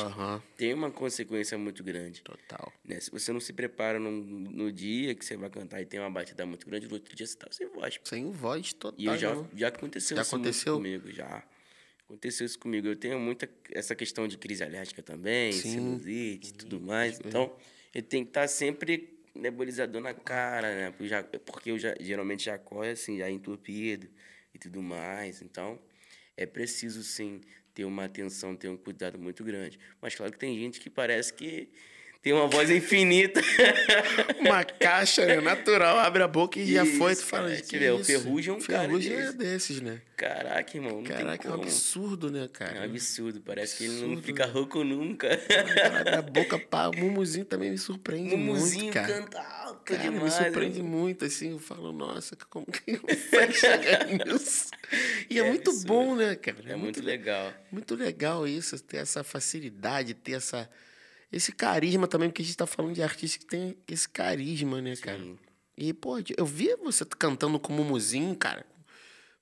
tem 0.56 0.74
uma 0.74 0.90
consequência 0.90 1.56
muito 1.56 1.84
grande. 1.84 2.20
total. 2.22 2.72
Né? 2.84 2.98
Se 2.98 3.08
você 3.08 3.32
não 3.32 3.38
se 3.38 3.52
prepara 3.52 4.00
no, 4.00 4.10
no 4.10 4.72
dia 4.72 5.14
que 5.14 5.24
você 5.24 5.36
vai 5.36 5.48
cantar 5.50 5.80
e 5.80 5.86
tem 5.86 6.00
uma 6.00 6.10
batida 6.10 6.44
muito 6.44 6.66
grande, 6.66 6.88
no 6.88 6.94
outro 6.94 7.14
dia 7.14 7.24
você 7.24 7.36
tá 7.36 7.46
sem 7.52 7.68
voz. 7.68 8.00
Sem 8.02 8.32
voz 8.32 8.72
total. 8.72 8.98
E 8.98 9.06
eu 9.06 9.16
já, 9.16 9.46
já 9.54 9.68
aconteceu 9.68 10.16
Já 10.16 10.22
isso 10.22 10.34
aconteceu? 10.34 10.74
comigo, 10.74 11.12
já. 11.12 11.44
Aconteceu 12.06 12.44
isso 12.44 12.58
comigo. 12.58 12.88
Eu 12.88 12.96
tenho 12.96 13.20
muita 13.20 13.48
essa 13.70 13.94
questão 13.94 14.26
de 14.26 14.36
crise 14.36 14.64
alérgica 14.64 15.00
também, 15.00 15.52
Sim. 15.52 15.60
sinusite 15.60 16.50
e 16.50 16.54
tudo 16.54 16.80
mais. 16.80 17.20
Então, 17.20 17.54
eu 17.94 18.02
tenho 18.02 18.24
que 18.24 18.30
estar 18.30 18.48
sempre 18.48 19.16
nebulizador 19.32 20.00
na 20.00 20.12
cara, 20.12 20.74
né? 20.74 20.94
Porque, 21.46 21.70
eu 21.70 21.78
já, 21.78 21.94
geralmente 22.00 22.46
já 22.46 22.58
corre 22.58 22.90
assim, 22.90 23.18
já 23.18 23.30
entupido 23.30 24.08
tudo 24.62 24.82
mais. 24.82 25.42
Então, 25.42 25.78
é 26.36 26.46
preciso 26.46 27.02
sim 27.02 27.40
ter 27.74 27.84
uma 27.84 28.04
atenção, 28.04 28.54
ter 28.54 28.68
um 28.68 28.76
cuidado 28.76 29.18
muito 29.18 29.42
grande. 29.44 29.78
Mas 30.00 30.14
claro 30.14 30.32
que 30.32 30.38
tem 30.38 30.58
gente 30.58 30.80
que 30.80 30.90
parece 30.90 31.32
que 31.32 31.68
tem 32.22 32.32
uma 32.32 32.46
voz 32.46 32.70
infinita. 32.70 33.40
Uma 34.40 34.64
caixa 34.64 35.24
né, 35.26 35.40
natural, 35.40 35.98
abre 35.98 36.22
a 36.22 36.28
boca 36.28 36.58
e 36.58 36.72
já 36.72 36.84
foi. 36.84 37.14
Tu 37.14 37.18
Isso, 37.18 37.26
fala, 37.26 37.48
cara. 37.48 37.60
que 37.60 37.66
Você 37.66 37.78
vê, 37.78 37.90
o 37.90 37.96
isso? 38.00 38.04
Ferrugem 38.04 38.52
é 38.52 38.56
um 38.56 38.60
cara 38.60 38.82
Ferrugem 38.88 39.16
desse. 39.16 39.28
é 39.28 39.32
desses, 39.32 39.80
né? 39.80 40.02
Caraca, 40.16 40.76
irmão, 40.76 41.02
Caraca, 41.02 41.48
é 41.48 41.50
um 41.50 41.54
absurdo, 41.54 42.30
né, 42.30 42.40
É 42.40 42.44
um 42.44 42.48
cara? 42.48 42.84
absurdo, 42.84 43.40
parece 43.40 43.76
que 43.76 43.84
ele 43.84 43.92
não 43.94 44.02
Absurdo, 44.04 44.22
fica 44.22 44.46
rouco 44.46 44.84
nunca. 44.84 45.36
Cara, 45.36 46.00
abre 46.00 46.14
a 46.16 46.22
boca, 46.22 46.58
pá. 46.58 46.88
O 46.88 46.96
Mumuzinho 46.96 47.44
também 47.44 47.70
me 47.70 47.78
surpreende 47.78 48.36
Mumuzinho 48.36 48.84
muito, 48.84 48.94
cara. 48.94 49.08
canta 49.08 49.40
alto 49.40 49.82
Cara, 49.84 50.02
me 50.04 50.10
demais. 50.10 50.34
surpreende 50.34 50.82
né? 50.82 50.88
muito, 50.88 51.24
assim, 51.24 51.50
eu 51.52 51.58
falo, 51.58 51.92
nossa, 51.92 52.36
como 52.48 52.66
que 52.66 52.96
consegue 52.98 53.52
chegar 53.58 54.06
nisso? 54.06 54.70
E 55.28 55.38
é, 55.40 55.42
É 55.42 55.48
muito 55.48 55.70
absurdo. 55.70 55.88
bom, 55.88 56.14
né, 56.16 56.36
cara? 56.36 56.58
É 56.68 56.76
muito 56.76 57.02
legal. 57.02 57.52
Muito 57.70 57.94
legal 57.96 58.46
isso, 58.46 58.78
ter 58.80 58.98
essa 58.98 59.24
facilidade, 59.24 60.14
ter 60.14 60.32
essa, 60.32 60.68
esse 61.32 61.50
carisma 61.50 62.06
também, 62.06 62.28
porque 62.28 62.42
a 62.42 62.44
gente 62.44 62.56
tá 62.56 62.66
falando 62.66 62.94
de 62.94 63.02
artista 63.02 63.38
que 63.38 63.46
tem 63.46 63.76
esse 63.88 64.08
carisma, 64.08 64.80
né, 64.82 64.94
cara? 64.96 65.18
Sim. 65.18 65.38
E, 65.76 65.92
pô, 65.94 66.18
eu 66.36 66.44
vi 66.44 66.76
você 66.76 67.04
cantando 67.04 67.58
com 67.58 67.72
o 67.72 67.76
Mumuzinho, 67.76 68.36
cara. 68.36 68.66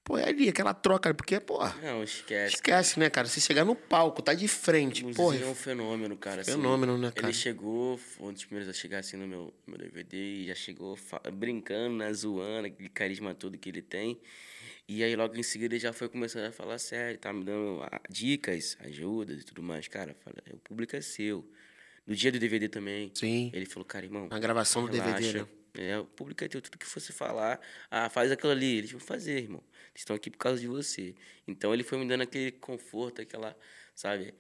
Pô, 0.05 0.17
é 0.17 0.29
ali, 0.29 0.49
aquela 0.49 0.73
troca, 0.73 1.13
porque, 1.13 1.39
pô, 1.39 1.59
Não, 1.83 2.03
esquece. 2.03 2.55
esquece, 2.55 2.99
né, 2.99 3.11
cara? 3.11 3.29
Você 3.29 3.41
chegar 3.41 3.65
no 3.65 3.77
palco, 3.77 4.23
tá 4.23 4.33
de 4.33 4.49
frente. 4.49 5.05
Muzinho 5.05 5.45
é 5.45 5.47
um 5.47 5.55
fenômeno, 5.55 6.17
cara. 6.17 6.41
assim. 6.41 6.53
Fenômeno, 6.53 6.97
né, 6.97 7.11
cara? 7.11 7.27
Ele 7.27 7.35
chegou, 7.35 7.99
foi 7.99 8.29
um 8.29 8.33
dos 8.33 8.45
primeiros 8.45 8.69
a 8.69 8.73
chegar 8.73 9.01
assim 9.01 9.17
no 9.17 9.27
meu, 9.27 9.53
meu 9.67 9.77
DVD 9.77 10.17
e 10.17 10.47
já 10.47 10.55
chegou 10.55 10.97
brincando, 11.35 11.97
né, 11.97 12.13
zoando, 12.13 12.69
aquele 12.69 12.89
carisma 12.89 13.35
todo 13.35 13.59
que 13.59 13.69
ele 13.69 13.83
tem. 13.83 14.19
E 14.89 15.05
aí 15.05 15.15
logo 15.15 15.37
em 15.37 15.43
seguida 15.43 15.75
ele 15.75 15.81
já 15.81 15.93
foi 15.93 16.09
começando 16.09 16.47
a 16.47 16.53
falar 16.53 16.79
sério, 16.79 17.19
tá 17.19 17.33
me 17.33 17.45
dando 17.45 17.81
ah, 17.83 18.01
dicas, 18.09 18.77
ajudas 18.81 19.43
e 19.43 19.45
tudo 19.45 19.63
mais. 19.63 19.87
Cara, 19.87 20.17
fala, 20.25 20.37
o 20.53 20.59
público 20.59 20.97
é 20.97 21.01
seu. 21.01 21.49
No 22.07 22.15
dia 22.15 22.33
do 22.33 22.39
DVD 22.39 22.69
também, 22.69 23.11
Sim, 23.15 23.51
ele 23.55 23.67
falou, 23.67 23.85
cara, 23.85 24.05
irmão, 24.05 24.29
a 24.31 24.39
gravação 24.39 24.83
do 24.83 24.91
DVD, 24.91 25.33
Relaxa. 25.33 25.43
né? 25.45 25.49
É, 25.75 25.99
o 25.99 26.05
público 26.05 26.43
é 26.43 26.49
teu, 26.49 26.61
tudo 26.61 26.77
que 26.77 26.89
você 26.89 27.13
falar, 27.13 27.61
ah, 27.91 28.09
faz 28.11 28.33
aquilo 28.33 28.51
ali, 28.51 28.79
eles 28.79 28.91
vão 28.91 29.01
fazer, 29.01 29.39
irmão. 29.39 29.63
Eles 29.91 30.01
estão 30.01 30.17
aqui 30.17 30.29
por 30.31 30.39
causa 30.39 30.61
de 30.61 30.67
você. 30.67 31.15
Então 31.47 31.73
ele 31.73 31.85
foi 31.85 31.99
me 31.99 32.09
dando 32.09 32.23
aquele 32.23 32.53
conforto, 32.53 33.23
aquela, 33.23 33.57
sabe, 33.95 34.35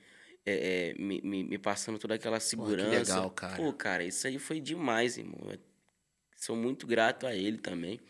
é, 0.45 0.91
é, 0.91 0.95
me, 0.95 1.21
me, 1.23 1.45
me 1.45 1.59
passando 1.59 1.99
toda 1.99 2.15
aquela 2.15 2.41
segurança. 2.41 2.91
legal, 3.15 3.31
cara. 3.31 3.57
Pô, 3.57 3.73
cara, 3.73 4.03
isso 4.03 4.27
aí 4.27 4.39
foi 4.39 4.61
demais, 4.61 5.19
irmão. 5.19 5.51
Eu 5.51 5.59
sou 6.37 6.57
muito 6.57 6.87
grato 6.87 7.27
a 7.27 7.35
ele 7.35 7.59
também 7.59 8.01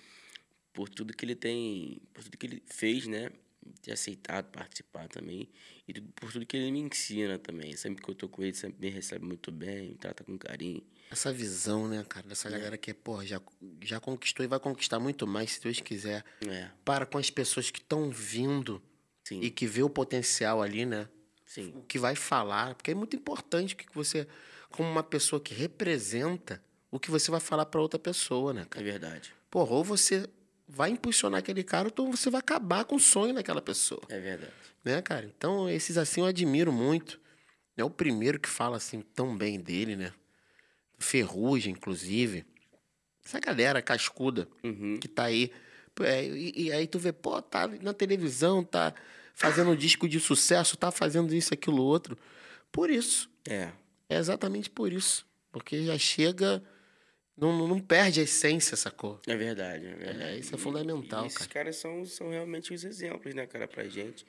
por 0.72 0.88
tudo 0.88 1.14
que 1.14 1.24
ele 1.24 1.34
tem, 1.34 2.00
por 2.12 2.24
tudo 2.24 2.38
que 2.38 2.46
ele 2.46 2.62
fez, 2.66 3.06
né? 3.06 3.30
Ter 3.82 3.92
aceitado 3.92 4.46
participar 4.50 5.08
também. 5.08 5.48
E 5.86 5.92
tudo- 5.92 6.08
por 6.14 6.32
tudo 6.32 6.46
que 6.46 6.56
ele 6.56 6.70
me 6.72 6.80
ensina 6.80 7.38
também. 7.38 7.76
Sempre 7.76 8.02
que 8.02 8.10
eu 8.10 8.14
tô 8.14 8.28
com 8.28 8.42
ele, 8.42 8.54
sempre 8.54 8.80
me 8.80 8.88
recebe 8.90 9.24
muito 9.24 9.52
bem, 9.52 9.90
me 9.90 9.94
trata 9.96 10.24
com 10.24 10.36
carinho. 10.38 10.82
Essa 11.10 11.32
visão, 11.32 11.86
né, 11.88 12.04
cara, 12.08 12.26
dessa 12.26 12.48
galera 12.48 12.78
que, 12.78 12.94
pô, 12.94 13.24
já, 13.24 13.40
já 13.82 13.98
conquistou 14.00 14.44
e 14.44 14.48
vai 14.48 14.58
conquistar 14.60 14.98
muito 14.98 15.26
mais, 15.26 15.52
se 15.52 15.60
Deus 15.62 15.80
quiser. 15.80 16.24
É, 16.46 16.70
Para 16.84 17.04
com 17.04 17.18
as 17.18 17.30
pessoas 17.30 17.70
que 17.70 17.80
estão 17.80 18.10
vindo 18.10 18.82
sim. 19.24 19.40
e 19.40 19.50
que 19.50 19.66
vê 19.66 19.82
o 19.82 19.90
potencial 19.90 20.62
ali, 20.62 20.86
né? 20.86 21.08
Sim. 21.44 21.72
O 21.76 21.82
que 21.82 21.98
vai 21.98 22.14
falar, 22.14 22.74
porque 22.76 22.92
é 22.92 22.94
muito 22.94 23.16
importante 23.16 23.74
que 23.76 23.86
você, 23.92 24.26
como 24.70 24.88
uma 24.88 25.02
pessoa 25.02 25.40
que 25.40 25.52
representa, 25.52 26.62
o 26.90 26.98
que 27.00 27.10
você 27.10 27.30
vai 27.30 27.40
falar 27.40 27.66
para 27.66 27.80
outra 27.80 27.98
pessoa, 27.98 28.52
né, 28.54 28.62
É 28.62 28.64
cara? 28.66 28.84
verdade. 28.84 29.34
Porra, 29.50 29.72
ou 29.74 29.82
você 29.84 30.28
vai 30.72 30.90
impulsionar 30.90 31.40
aquele 31.40 31.62
cara, 31.64 31.84
ou 31.84 31.90
então 31.90 32.10
você 32.10 32.30
vai 32.30 32.38
acabar 32.40 32.84
com 32.84 32.96
o 32.96 33.00
sonho 33.00 33.34
daquela 33.34 33.60
pessoa, 33.60 34.00
É 34.08 34.18
verdade. 34.20 34.52
né, 34.84 35.02
cara? 35.02 35.26
Então, 35.26 35.68
esses 35.68 35.98
assim 35.98 36.20
eu 36.20 36.26
admiro 36.26 36.72
muito. 36.72 37.20
É 37.76 37.84
o 37.84 37.90
primeiro 37.90 38.38
que 38.38 38.48
fala 38.48 38.76
assim 38.76 39.00
tão 39.00 39.36
bem 39.36 39.58
dele, 39.60 39.96
né? 39.96 40.12
Ferrugem, 40.98 41.72
inclusive. 41.72 42.44
Essa 43.24 43.40
galera 43.40 43.80
cascuda 43.82 44.48
Uhum. 44.62 44.98
que 45.00 45.08
tá 45.08 45.24
aí. 45.24 45.50
É, 46.00 46.24
e, 46.24 46.52
e 46.66 46.72
aí 46.72 46.86
tu 46.86 46.98
vê, 46.98 47.12
pô, 47.12 47.40
tá 47.42 47.66
na 47.82 47.92
televisão, 47.92 48.62
tá 48.64 48.94
fazendo 49.34 49.70
um 49.70 49.76
disco 49.76 50.08
de 50.08 50.18
sucesso, 50.20 50.76
tá 50.76 50.90
fazendo 50.90 51.34
isso, 51.34 51.52
aquilo, 51.54 51.82
outro. 51.82 52.16
Por 52.70 52.90
isso. 52.90 53.30
É. 53.48 53.70
É 54.08 54.16
exatamente 54.18 54.68
por 54.70 54.92
isso. 54.92 55.26
Porque 55.52 55.84
já 55.84 55.96
chega. 55.98 56.62
Não, 57.40 57.66
não- 57.66 57.80
perde 57.80 58.20
a 58.20 58.22
essência, 58.24 58.76
sacou? 58.76 59.20
É 59.26 59.34
verdade. 59.34 59.86
É, 59.86 59.94
verdade. 59.94 60.22
É, 60.34 60.38
isso 60.38 60.54
é 60.54 60.58
fundamental, 60.58 61.24
e 61.24 61.26
esses 61.26 61.38
cara. 61.38 61.50
caras 61.50 61.76
são, 61.76 62.04
são 62.04 62.30
realmente 62.30 62.72
os 62.74 62.84
exemplos, 62.84 63.34
né, 63.34 63.46
cara, 63.46 63.66
pra 63.66 63.88
gente, 63.88 64.26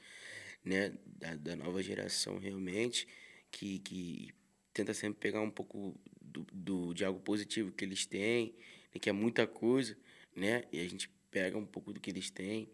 né, 0.64 0.93
da, 1.05 1.36
da 1.36 1.55
nova 1.55 1.84
geração, 1.84 2.39
realmente, 2.39 3.07
que, 3.51 3.80
que 3.80 4.30
tenta 4.74 4.93
sempre 4.93 5.20
pegar 5.20 5.41
um 5.41 5.51
pouco 5.51 5.99
do, 6.22 6.45
do, 6.53 6.93
de 6.93 7.03
algo 7.03 7.20
positivo 7.20 7.72
que 7.72 7.84
eles 7.84 8.05
têm, 8.05 8.55
né, 8.93 8.99
que 8.99 9.09
é 9.09 9.14
muita 9.14 9.45
coisa, 9.45 9.97
né, 10.36 10.64
e 10.72 10.80
a 10.80 10.88
gente 10.88 11.09
pega 11.30 11.57
um 11.57 11.66
pouco 11.66 11.91
do 11.93 11.99
que 11.99 12.09
eles 12.09 12.30
têm 12.30 12.70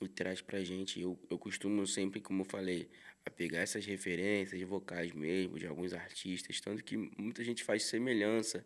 e 0.00 0.08
traz 0.08 0.40
pra 0.40 0.62
gente. 0.64 1.00
Eu, 1.00 1.18
eu 1.30 1.38
costumo 1.38 1.86
sempre, 1.86 2.20
como 2.20 2.42
eu 2.42 2.46
falei, 2.46 2.88
a 3.24 3.30
pegar 3.30 3.60
essas 3.60 3.84
referências 3.86 4.60
vocais 4.62 5.12
mesmo, 5.12 5.58
de 5.58 5.66
alguns 5.66 5.92
artistas, 5.92 6.60
tanto 6.60 6.82
que 6.82 6.96
muita 6.96 7.44
gente 7.44 7.62
faz 7.62 7.84
semelhança 7.84 8.64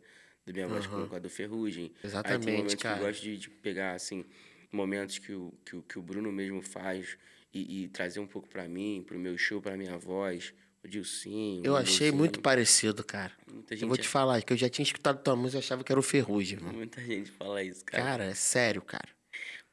da 0.48 0.52
minha 0.52 0.68
voz 0.68 0.86
com 0.86 1.14
a 1.14 1.18
do 1.18 1.30
Ferrugem. 1.30 1.92
Exatamente, 2.02 2.40
Aí 2.40 2.44
tem 2.46 2.56
momentos 2.56 2.74
cara. 2.76 2.96
que 2.96 3.02
eu 3.02 3.06
gosto 3.08 3.22
de, 3.22 3.36
de 3.36 3.50
pegar, 3.50 3.94
assim, 3.94 4.24
momentos 4.72 5.18
que 5.18 5.32
o, 5.32 5.52
que 5.64 5.76
o, 5.76 5.82
que 5.82 5.98
o 5.98 6.02
Bruno 6.02 6.30
mesmo 6.32 6.60
faz 6.62 7.16
e, 7.52 7.84
e 7.84 7.88
trazer 7.88 8.20
um 8.20 8.26
pouco 8.26 8.48
pra 8.48 8.68
mim, 8.68 9.02
pro 9.06 9.18
meu 9.18 9.36
show, 9.38 9.60
pra 9.60 9.76
minha 9.76 9.96
voz, 9.96 10.52
o 10.84 10.88
Dilcinho. 10.88 11.62
Eu 11.64 11.72
o 11.72 11.76
achei 11.76 11.92
Luciano. 12.08 12.16
muito 12.18 12.40
parecido, 12.40 13.02
cara. 13.04 13.32
Muita 13.52 13.74
Eu 13.74 13.80
vou 13.88 13.96
gente, 13.96 14.04
te 14.04 14.08
falar, 14.08 14.42
que 14.42 14.52
eu 14.52 14.56
já 14.56 14.68
tinha 14.68 14.84
escutado 14.84 15.22
tua 15.22 15.34
música 15.36 15.58
e 15.58 15.60
achava 15.60 15.82
que 15.82 15.90
era 15.92 15.98
o 15.98 16.02
Ferrugem, 16.02 16.58
irmão. 16.58 16.72
muita 16.72 17.00
gente 17.00 17.30
fala 17.30 17.62
isso, 17.62 17.84
cara. 17.84 18.02
Cara, 18.04 18.24
é 18.24 18.34
sério, 18.34 18.82
cara. 18.82 19.08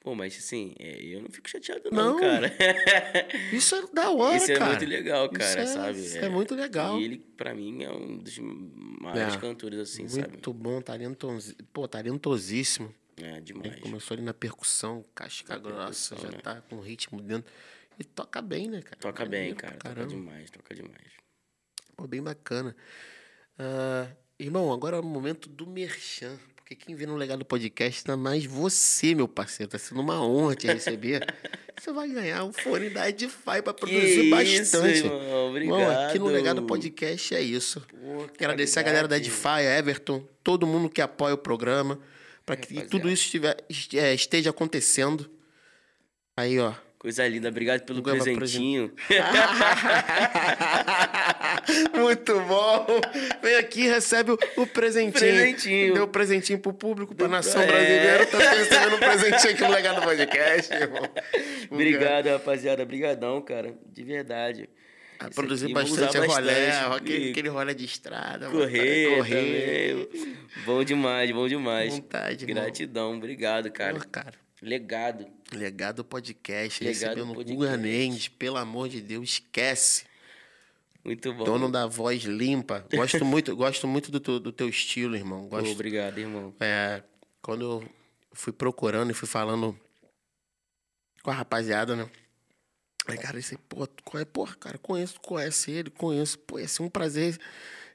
Pô, 0.06 0.14
mas 0.14 0.38
assim, 0.38 0.76
é, 0.78 1.04
eu 1.04 1.20
não 1.20 1.32
fico 1.32 1.50
chateado 1.50 1.90
não, 1.92 2.14
Não. 2.14 2.20
cara. 2.20 2.54
Isso 3.52 3.74
é 3.74 3.88
da 3.92 4.12
hora, 4.12 4.38
Isso 4.38 4.52
é 4.52 4.56
cara. 4.56 4.70
muito 4.70 4.86
legal, 4.86 5.26
Isso 5.26 5.34
cara, 5.40 5.62
é- 5.62 5.66
sabe? 5.66 6.00
isso 6.00 6.18
é 6.20 6.30
muito 6.30 6.54
legal. 6.54 7.00
E 7.00 7.04
ele, 7.06 7.18
pra 7.18 7.56
mim, 7.56 7.84
é 7.84 7.92
um 7.92 8.16
dos 8.20 8.38
maiores 8.38 9.34
É. 9.34 9.38
cantores, 9.40 9.80
assim, 9.80 10.08
sabe? 10.08 10.28
Muito 10.30 10.54
bom, 10.54 10.80
talentoso. 10.80 11.56
Pô, 11.74 11.88
talentosíssimo. 11.88 12.94
É, 13.20 13.32
Ele 13.32 13.42
demais. 13.42 13.80
começou 13.80 14.14
ali 14.14 14.22
na 14.24 14.34
percussão, 14.34 15.04
casca 15.16 15.58
grossa, 15.58 16.16
já 16.18 16.30
né? 16.30 16.38
tá 16.38 16.62
com 16.62 16.80
ritmo 16.82 17.20
dentro. 17.20 17.52
E 17.98 18.04
toca 18.04 18.44
bem, 18.44 18.70
né, 18.70 18.84
cara? 18.84 18.98
Toca 18.98 19.26
bem, 19.26 19.56
Maneiro 19.56 19.58
pra 19.58 19.72
cara. 19.72 19.96
Toca 19.96 20.06
demais, 20.08 20.52
toca 20.52 20.76
demais. 20.76 21.14
Pô, 21.98 22.06
bem 22.06 22.22
bacana. 22.22 22.76
Ah, 23.58 24.08
irmão, 24.38 24.72
agora 24.72 24.98
é 24.98 25.00
o 25.00 25.04
momento 25.04 25.50
do 25.50 25.66
merchan. 25.66 26.38
Porque 26.68 26.76
quem 26.84 26.96
vê 26.96 27.06
no 27.06 27.16
Legado 27.16 27.46
Podcast, 27.46 28.02
ainda 28.10 28.18
mais 28.20 28.44
você, 28.44 29.14
meu 29.14 29.28
parceiro. 29.28 29.72
Tá 29.72 29.78
sendo 29.78 30.02
uma 30.02 30.20
honra 30.26 30.56
te 30.56 30.66
receber. 30.66 31.24
você 31.80 31.94
vai 31.94 32.08
ganhar 32.10 32.44
um 32.44 32.52
fone 32.52 32.90
da 32.90 33.08
Edify 33.08 33.62
pra 33.64 33.72
produzir 33.72 34.22
Que 34.24 34.30
bastante. 34.32 34.94
Isso, 34.96 35.06
irmão. 35.06 35.50
Obrigado. 35.50 35.80
Irmão, 35.80 36.06
aqui 36.08 36.18
no 36.18 36.26
Legado 36.26 36.64
Podcast 36.64 37.36
é 37.36 37.42
isso. 37.42 37.82
Pô, 37.82 38.24
Agradecer 38.36 38.80
a 38.80 38.82
galera 38.82 39.08
da. 39.08 39.16
Edify, 39.18 39.48
a 39.48 39.78
Everton, 39.78 40.28
todo 40.44 40.66
mundo 40.66 40.90
que 40.90 41.02
apoia 41.04 41.36
o 41.36 41.38
programa, 41.38 42.00
para 42.44 42.56
que 42.56 42.74
Rapaziada. 42.74 42.90
tudo 42.90 43.12
isso 43.12 43.26
estiver- 43.26 43.58
est- 43.70 43.94
é, 43.94 44.16
esteja 44.16 44.50
acontecendo. 44.50 45.30
Aí, 46.36 46.60
ó. 46.60 46.74
Coisa 46.98 47.28
linda. 47.28 47.48
Obrigado 47.50 47.82
pelo 47.86 48.02
Ganhou 48.02 48.26
uma 48.26 48.36
presentinho. 48.36 48.92
Muito 52.00 52.40
bom! 52.42 52.86
Vem 53.42 53.56
aqui 53.56 53.82
e 53.82 53.88
recebe 53.88 54.32
o, 54.32 54.40
o 54.58 54.68
presentinho. 54.68 55.12
Presentinho. 55.14 55.94
Deu 55.94 56.08
presentinho 56.08 56.60
pro 56.60 56.74
público, 56.74 57.16
pra 57.16 57.28
Do- 57.28 57.32
nação 57.32 57.62
é. 57.62 57.68
brasileira. 57.68 58.26
Tá 58.28 58.38
recebendo 58.38 58.96
um 58.96 59.00
presentinho 59.00 59.54
aqui 59.54 59.62
no 59.64 59.70
Legado 59.72 60.02
Podcast, 60.02 60.74
irmão. 60.74 61.10
Obrigado, 61.72 62.28
rapaziada. 62.28 62.84
Obrigadão, 62.84 63.42
cara. 63.42 63.74
De 63.92 64.04
verdade. 64.04 64.70
A 65.18 65.26
Isso 65.28 65.36
produzir 65.36 65.72
bastante 65.72 66.18
rolé, 66.18 66.72
aquele, 66.72 67.32
aquele 67.32 67.48
rolé 67.50 67.74
de 67.74 67.86
estrada. 67.86 68.50
Correr, 68.50 69.16
correr. 69.18 69.96
também. 70.12 70.34
Bom 70.66 70.84
demais, 70.84 71.32
bom 71.32 71.48
demais. 71.48 71.94
Vontade, 71.94 72.44
irmão. 72.44 72.64
Gratidão, 72.64 73.16
obrigado, 73.16 73.72
cara. 73.72 73.94
Pô, 73.94 74.06
cara. 74.12 74.34
Legado. 74.62 75.26
Legado 75.54 76.04
Podcast, 76.04 76.84
Legado 76.84 77.02
recebendo 77.04 77.32
o 77.32 77.36
Podcast. 77.36 77.56
Guga 77.56 77.78
Mendes, 77.78 78.28
pelo 78.28 78.58
amor 78.58 78.90
de 78.90 79.00
Deus, 79.00 79.30
esquece. 79.30 80.04
Muito 81.06 81.32
bom. 81.34 81.44
Dono 81.44 81.72
da 81.72 81.86
voz 81.86 82.24
limpa. 82.24 82.86
Gosto 82.94 83.24
muito, 83.26 83.56
gosto 83.56 83.88
muito 83.88 84.12
do, 84.12 84.20
teu- 84.20 84.40
do 84.40 84.52
teu 84.52 84.68
estilo, 84.68 85.16
irmão. 85.16 85.48
Gosto, 85.48 85.72
Obrigado, 85.72 86.18
irmão. 86.18 86.54
é, 86.60 87.04
quando 87.42 87.62
eu 87.64 87.90
fui 88.34 88.52
procurando 88.52 89.12
e 89.12 89.14
fui 89.14 89.28
falando 89.28 89.80
com 91.22 91.30
a 91.32 91.34
rapaziada, 91.34 91.96
né? 91.96 92.10
Aí, 93.08 93.18
cara, 93.18 93.38
esse, 93.38 93.56
pô, 93.70 93.86
tu 93.86 94.04
conhece, 94.04 94.30
porra, 94.32 94.56
cara, 94.56 94.78
conheço, 94.80 95.20
conhece 95.22 95.70
ele, 95.72 95.92
conheço. 95.92 96.40
Pô, 96.40 96.58
ia 96.60 96.68
ser 96.68 96.82
um 96.82 96.90
prazer 96.90 97.38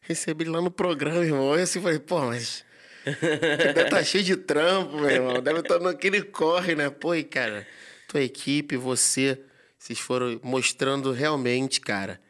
receber 0.02 0.44
ele 0.44 0.50
lá 0.52 0.61
no 0.62 0.70
programa, 0.70 1.24
irmão. 1.24 1.54
Eu 1.56 1.62
assim 1.62 1.80
falei, 1.80 1.98
pô, 1.98 2.20
mas. 2.20 2.64
Deve 3.04 3.82
estar 3.82 4.04
cheio 4.04 4.22
de 4.22 4.36
trampo, 4.36 4.96
meu 4.98 5.11
irmão. 5.11 5.42
Deve 5.42 5.61
estar 5.61 5.80
naquele 5.80 6.22
corre, 6.22 6.76
né? 6.76 6.90
Pô, 6.90 7.12
e, 7.14 7.24
cara, 7.24 7.66
tua 8.06 8.20
equipe, 8.22 8.76
você, 8.76 9.40
vocês 9.76 9.98
foram 9.98 10.38
mostrando 10.44 11.11
realmente, 11.11 11.80
cara, 11.80 12.20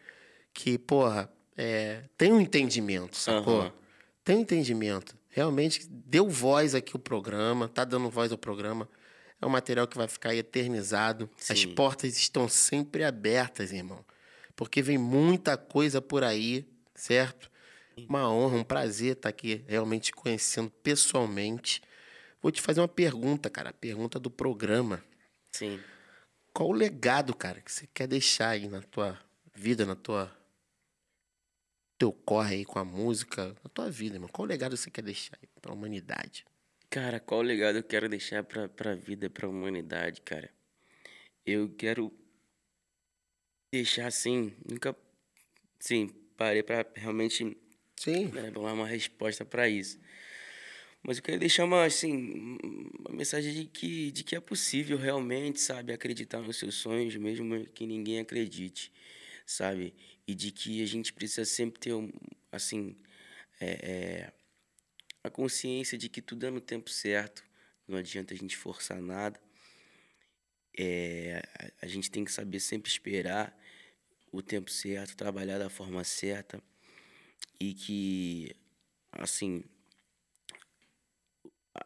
que, 0.52 0.78
porra, 0.78 1.30
é, 1.56 2.04
tem 2.16 2.32
um 2.32 2.40
entendimento, 2.40 3.16
sacou? 3.16 3.60
Aham. 3.60 3.72
Tem 4.24 4.36
um 4.36 4.40
entendimento. 4.40 5.16
Realmente 5.28 5.86
deu 5.88 6.28
voz 6.28 6.74
aqui 6.74 6.94
o 6.96 6.98
programa, 6.98 7.68
tá 7.68 7.84
dando 7.84 8.10
voz 8.10 8.32
ao 8.32 8.38
programa. 8.38 8.88
É 9.40 9.46
um 9.46 9.50
material 9.50 9.86
que 9.86 9.96
vai 9.96 10.06
ficar 10.06 10.34
eternizado. 10.34 11.30
As 11.48 11.60
Sim. 11.60 11.74
portas 11.74 12.16
estão 12.16 12.48
sempre 12.48 13.04
abertas, 13.04 13.72
irmão. 13.72 14.04
Porque 14.54 14.82
vem 14.82 14.98
muita 14.98 15.56
coisa 15.56 16.02
por 16.02 16.22
aí, 16.22 16.68
certo? 16.94 17.50
Uma 18.08 18.30
honra, 18.30 18.56
um 18.56 18.64
prazer 18.64 19.12
estar 19.12 19.28
aqui 19.28 19.64
realmente 19.66 20.04
te 20.04 20.12
conhecendo 20.12 20.70
pessoalmente. 20.82 21.80
Vou 22.42 22.50
te 22.50 22.60
fazer 22.60 22.80
uma 22.80 22.88
pergunta, 22.88 23.48
cara. 23.48 23.70
A 23.70 23.72
pergunta 23.72 24.18
do 24.18 24.30
programa. 24.30 25.02
Sim. 25.52 25.80
Qual 26.52 26.68
o 26.68 26.72
legado, 26.72 27.34
cara, 27.34 27.60
que 27.60 27.70
você 27.72 27.86
quer 27.92 28.06
deixar 28.06 28.50
aí 28.50 28.68
na 28.68 28.82
tua 28.82 29.18
vida, 29.54 29.84
na 29.86 29.94
tua. 29.94 30.30
Teu 32.00 32.12
corre 32.14 32.54
aí 32.56 32.64
com 32.64 32.78
a 32.78 32.84
música, 32.84 33.54
na 33.62 33.68
tua 33.68 33.90
vida, 33.90 34.16
irmão? 34.16 34.30
Qual 34.32 34.48
legado 34.48 34.74
você 34.74 34.90
quer 34.90 35.02
deixar 35.02 35.36
aí 35.40 35.46
pra 35.60 35.74
humanidade? 35.74 36.46
Cara, 36.88 37.20
qual 37.20 37.42
legado 37.42 37.76
eu 37.76 37.84
quero 37.84 38.08
deixar 38.08 38.42
pra, 38.42 38.70
pra 38.70 38.94
vida, 38.94 39.28
pra 39.28 39.46
humanidade, 39.46 40.22
cara? 40.22 40.50
Eu 41.44 41.68
quero 41.76 42.10
deixar 43.70 44.06
assim, 44.06 44.54
nunca, 44.66 44.96
sim, 45.78 46.08
parei 46.38 46.62
pra 46.62 46.86
realmente 46.94 47.56
Sim. 47.98 48.28
né, 48.28 48.50
dar 48.50 48.60
uma 48.60 48.86
resposta 48.86 49.44
pra 49.44 49.68
isso. 49.68 50.00
Mas 51.02 51.18
eu 51.18 51.22
quero 51.22 51.38
deixar 51.38 51.64
uma, 51.64 51.84
assim, 51.84 52.56
uma 52.98 53.14
mensagem 53.14 53.52
de 53.52 53.66
que, 53.66 54.10
de 54.10 54.24
que 54.24 54.34
é 54.34 54.40
possível 54.40 54.96
realmente, 54.96 55.60
sabe, 55.60 55.92
acreditar 55.92 56.40
nos 56.40 56.58
seus 56.58 56.76
sonhos, 56.76 57.14
mesmo 57.16 57.66
que 57.66 57.86
ninguém 57.86 58.20
acredite, 58.20 58.90
sabe? 59.44 59.94
E 60.30 60.34
de 60.36 60.52
que 60.52 60.80
a 60.80 60.86
gente 60.86 61.12
precisa 61.12 61.44
sempre 61.44 61.80
ter, 61.80 61.92
assim, 62.52 62.94
é, 63.60 63.70
é, 63.94 64.32
a 65.24 65.30
consciência 65.30 65.98
de 65.98 66.08
que 66.08 66.22
tudo 66.22 66.46
é 66.46 66.50
no 66.50 66.60
tempo 66.60 66.90
certo, 66.90 67.42
não 67.88 67.98
adianta 67.98 68.34
a 68.34 68.36
gente 68.36 68.56
forçar 68.56 69.00
nada. 69.02 69.40
É, 70.78 71.42
a- 71.58 71.70
a 71.82 71.86
gente 71.86 72.10
tem 72.10 72.24
que 72.24 72.32
saber 72.32 72.60
sempre 72.60 72.90
esperar 72.90 73.56
o 74.32 74.42
tempo 74.42 74.70
certo, 74.70 75.16
trabalhar 75.16 75.58
da 75.58 75.70
forma 75.70 76.04
certa 76.04 76.62
e 77.60 77.74
que, 77.74 78.56
assim, 79.12 79.64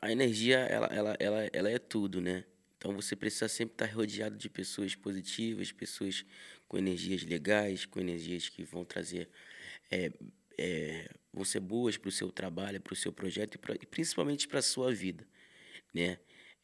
a 0.01 0.11
energia, 0.11 0.59
ela, 0.59 0.87
ela, 0.87 1.17
ela, 1.19 1.51
ela 1.53 1.71
é 1.71 1.79
tudo, 1.79 2.21
né? 2.21 2.45
Então 2.77 2.95
você 2.95 3.17
precisa 3.17 3.49
sempre 3.49 3.75
estar 3.75 3.87
rodeado 3.95 4.37
de 4.37 4.49
pessoas 4.49 4.95
positivas, 4.95 5.73
pessoas 5.73 6.25
com 6.75 6.79
energias 6.79 7.23
legais, 7.23 7.87
com 7.87 8.01
energias 8.01 8.49
que 8.49 8.65
vão 8.65 8.85
trazer, 8.85 9.29
é, 9.93 10.11
é, 10.59 11.09
vão 11.33 11.45
ser 11.45 11.61
boas 11.61 11.97
para 11.97 12.09
o 12.09 12.13
seu 12.13 12.33
trabalho, 12.33 12.81
para 12.81 12.93
o 12.93 12.97
seu 12.97 13.13
projeto 13.13 13.55
e, 13.55 13.59
pra, 13.59 13.75
e 13.77 13.87
principalmente 13.87 14.49
para 14.49 14.59
a 14.59 14.63
sua 14.63 14.93
vida, 14.93 15.25
né? 15.95 16.19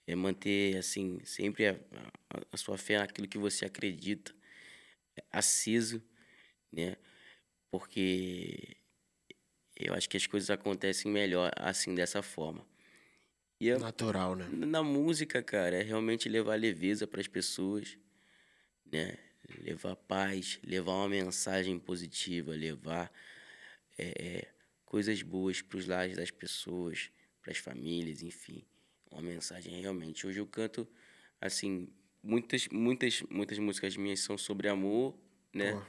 É 0.07 0.17
manter, 0.17 0.77
assim, 0.77 1.21
sempre 1.25 1.69
a, 1.69 1.73
a, 2.31 2.43
a 2.53 2.57
sua 2.57 2.77
fé 2.77 2.99
naquilo 2.99 3.29
que 3.29 3.39
você 3.39 3.65
acredita 3.67 4.35
aceso, 5.31 6.03
né? 6.73 6.97
Porque 7.71 8.77
eu 9.77 9.95
acho 9.95 10.09
que 10.09 10.17
as 10.17 10.27
coisas 10.27 10.51
acontecem 10.51 11.11
melhor 11.13 11.53
assim, 11.57 11.95
dessa 11.95 12.23
forma. 12.23 12.67
E 13.61 13.71
a- 13.71 13.79
Natural, 13.79 14.35
né? 14.37 14.49
na 14.51 14.83
música, 14.83 15.43
cara, 15.43 15.77
é 15.77 15.83
realmente 15.83 16.29
levar 16.29 16.57
leveza 16.59 17.07
para 17.07 17.21
as 17.21 17.29
pessoas, 17.29 17.97
né? 18.93 19.17
Levar 19.59 19.97
paz, 19.97 20.59
levar 20.65 20.93
uma 20.93 21.09
mensagem 21.09 21.79
positiva, 21.79 22.53
levar 22.53 23.13
é, 23.99 24.15
é, 24.19 24.49
coisas 24.85 25.23
boas 25.23 25.61
para 25.63 25.79
os 25.79 25.87
lares 25.87 26.17
das 26.17 26.31
pessoas, 26.31 27.11
para 27.43 27.53
as 27.53 27.59
famílias, 27.59 28.23
enfim. 28.23 28.65
Uma 29.11 29.23
mensagem 29.23 29.81
realmente. 29.81 30.27
Hoje 30.27 30.39
eu 30.39 30.47
canto, 30.47 30.87
assim, 31.41 31.89
muitas, 32.23 32.69
muitas, 32.69 33.23
muitas 33.23 33.59
músicas 33.59 33.97
minhas 33.97 34.21
são 34.21 34.39
sobre 34.39 34.69
amor, 34.69 35.17
né? 35.53 35.83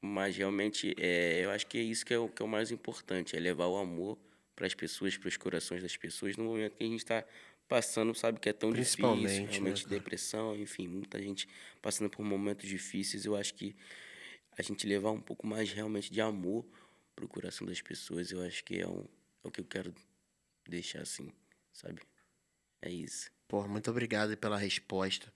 Mas 0.00 0.36
realmente, 0.36 0.94
é, 0.98 1.44
eu 1.44 1.50
acho 1.50 1.66
que 1.66 1.76
é 1.76 1.82
isso 1.82 2.06
que 2.06 2.14
é 2.14 2.18
o, 2.18 2.28
que 2.28 2.40
é 2.40 2.44
o 2.44 2.48
mais 2.48 2.70
importante, 2.70 3.36
é 3.36 3.40
levar 3.40 3.66
o 3.66 3.76
amor 3.76 4.18
para 4.56 4.66
as 4.66 4.74
pessoas, 4.74 5.16
para 5.16 5.28
os 5.28 5.36
corações 5.36 5.82
das 5.82 5.96
pessoas, 5.96 6.36
no 6.36 6.44
momento 6.44 6.76
que 6.76 6.84
a 6.84 6.86
gente 6.86 7.00
está 7.00 7.24
passando, 7.70 8.12
sabe, 8.16 8.40
que 8.40 8.48
é 8.48 8.52
tão 8.52 8.72
difícil, 8.72 8.96
Principalmente, 8.96 9.42
né, 9.42 9.52
realmente 9.52 9.84
cara? 9.84 9.94
depressão, 9.94 10.56
enfim, 10.56 10.88
muita 10.88 11.22
gente 11.22 11.48
passando 11.80 12.10
por 12.10 12.24
momentos 12.24 12.68
difíceis, 12.68 13.24
eu 13.24 13.36
acho 13.36 13.54
que 13.54 13.76
a 14.58 14.62
gente 14.62 14.88
levar 14.88 15.12
um 15.12 15.20
pouco 15.20 15.46
mais 15.46 15.72
realmente 15.72 16.12
de 16.12 16.20
amor 16.20 16.66
pro 17.14 17.28
coração 17.28 17.64
das 17.64 17.80
pessoas, 17.80 18.32
eu 18.32 18.42
acho 18.42 18.64
que 18.64 18.80
é, 18.80 18.88
um, 18.88 19.06
é 19.44 19.48
o 19.48 19.52
que 19.52 19.60
eu 19.60 19.64
quero 19.64 19.94
deixar 20.68 21.02
assim, 21.02 21.32
sabe? 21.72 22.02
É 22.82 22.90
isso. 22.90 23.30
Pô, 23.46 23.68
muito 23.68 23.88
obrigado 23.88 24.36
pela 24.36 24.58
resposta. 24.58 25.32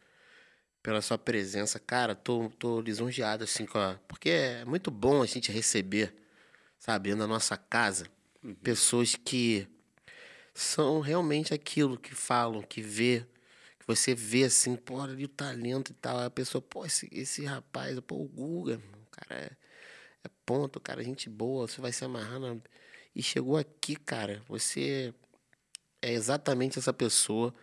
pela 0.83 1.01
sua 1.01 1.17
presença. 1.17 1.79
Cara, 1.79 2.17
tô, 2.17 2.51
tô 2.59 2.81
lisonjeado, 2.81 3.45
assim, 3.45 3.65
com 3.65 3.79
a... 3.79 3.95
porque 4.09 4.29
é 4.29 4.65
muito 4.65 4.91
bom 4.91 5.23
a 5.23 5.27
gente 5.27 5.53
receber, 5.53 6.13
sabe, 6.81 7.15
na 7.15 7.29
nossa 7.29 7.57
casa, 7.57 8.07
uhum. 8.43 8.57
pessoas 8.57 9.15
que 9.15 9.69
são 10.55 11.01
realmente 11.01 11.53
aquilo 11.53 11.99
que 11.99 12.15
falam, 12.15 12.63
que 12.63 12.81
vê, 12.81 13.27
que 13.79 13.87
você 13.87 14.15
vê 14.15 14.45
assim, 14.45 14.77
pô, 14.77 15.01
ali 15.01 15.25
o 15.25 15.29
talento 15.29 15.91
e 15.91 15.95
tal. 15.95 16.19
Aí 16.19 16.27
a 16.27 16.31
pessoa, 16.31 16.63
pô, 16.63 16.87
esse, 16.87 17.09
esse 17.13 17.45
rapaz, 17.45 17.99
pô, 18.01 18.17
o 18.17 18.29
Guga, 18.29 18.77
o 18.77 19.11
cara 19.11 19.41
é, 19.41 19.51
é 20.23 20.31
ponto, 20.47 20.81
cara, 20.81 21.03
gente 21.03 21.29
boa, 21.29 21.67
você 21.67 21.81
vai 21.81 21.93
se 21.93 22.05
amarrar 22.05 22.39
na... 22.39 22.57
E 23.15 23.23
chegou 23.23 23.57
aqui, 23.57 23.97
cara, 23.97 24.43
você 24.49 25.13
é 26.01 26.13
exatamente 26.13 26.79
essa 26.79 26.93
pessoa 26.93 27.55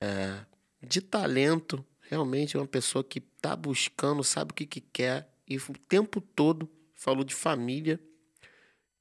é, 0.00 0.44
de 0.82 1.00
talento, 1.00 1.84
realmente 2.02 2.56
é 2.56 2.60
uma 2.60 2.66
pessoa 2.66 3.02
que 3.02 3.20
tá 3.20 3.56
buscando, 3.56 4.22
sabe 4.22 4.52
o 4.52 4.54
que, 4.54 4.66
que 4.66 4.80
quer, 4.80 5.28
e 5.48 5.56
o 5.56 5.78
tempo 5.88 6.20
todo 6.20 6.68
falou 6.94 7.24
de 7.24 7.34
família, 7.34 8.00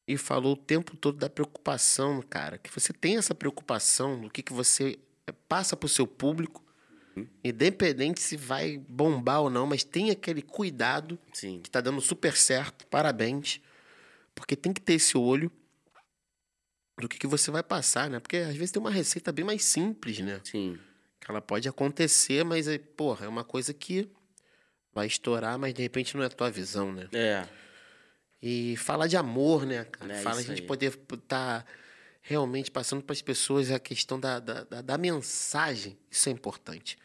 e 0.08 0.18
falou 0.18 0.54
o 0.54 0.58
tempo 0.58 0.98
todo 0.98 1.18
da 1.18 1.30
preocupação, 1.30 2.22
cara, 2.22 2.58
que 2.58 2.70
você 2.70 2.92
tem 2.92 3.18
essa 3.18 3.34
preocupação 3.34 4.20
do 4.20 4.30
que, 4.30 4.44
que 4.44 4.54
você 4.54 5.00
passa 5.48 5.78
para 5.78 5.86
o 5.86 5.90
seu 5.90 6.06
público, 6.06 6.64
uhum. 7.16 7.28
independente 7.44 8.20
se 8.20 8.36
vai 8.36 8.78
bombar 8.78 9.42
ou 9.42 9.50
não, 9.50 9.66
mas 9.66 9.84
tem 9.84 10.12
aquele 10.12 10.42
cuidado 10.42 11.18
Sim. 11.32 11.60
que 11.62 11.70
está 11.70 11.80
dando 11.80 12.02
super 12.02 12.36
certo, 12.36 12.86
parabéns, 12.88 13.62
porque 14.36 14.56
tem 14.56 14.74
que 14.74 14.82
ter 14.82 14.94
esse 14.94 15.18
olho 15.18 15.52
do 17.00 17.08
que, 17.08 17.18
que 17.18 17.28
você 17.28 17.50
vai 17.50 17.64
passar, 17.64 18.10
né? 18.10 18.20
Porque 18.20 18.38
às 18.38 18.56
vezes 18.56 18.72
tem 18.72 18.82
uma 18.82 18.92
receita 18.92 19.32
bem 19.32 19.46
mais 19.46 19.64
simples, 19.64 20.20
né? 20.20 20.40
Sim. 20.44 20.78
Que 21.20 21.32
ela 21.32 21.42
pode 21.42 21.68
acontecer, 21.68 22.44
mas, 22.44 22.68
é, 22.68 22.78
porra, 22.78 23.26
é 23.26 23.30
uma 23.30 23.44
coisa 23.44 23.74
que 23.74 24.10
vai 24.94 25.08
estourar, 25.08 25.58
mas 25.58 25.74
de 25.74 25.82
repente 25.82 26.16
não 26.16 26.24
é 26.24 26.28
a 26.28 26.30
tua 26.30 26.52
visão, 26.52 26.92
né? 26.92 27.08
É. 27.14 27.48
E 28.46 28.76
falar 28.76 29.08
de 29.08 29.16
amor, 29.16 29.66
né, 29.66 29.86
cara? 29.86 30.18
É 30.18 30.22
Fala 30.22 30.40
a 30.40 30.44
gente 30.44 30.60
aí. 30.60 30.68
poder 30.68 30.88
estar 30.88 31.18
tá 31.28 31.66
realmente 32.22 32.70
passando 32.70 33.02
para 33.02 33.14
as 33.14 33.22
pessoas 33.22 33.72
a 33.72 33.80
questão 33.80 34.20
da, 34.20 34.38
da, 34.38 34.66
da, 34.66 34.82
da, 34.82 34.98
mensagem. 34.98 35.98
Isso 36.12 36.28
é 36.28 36.32
importante. 36.34 36.98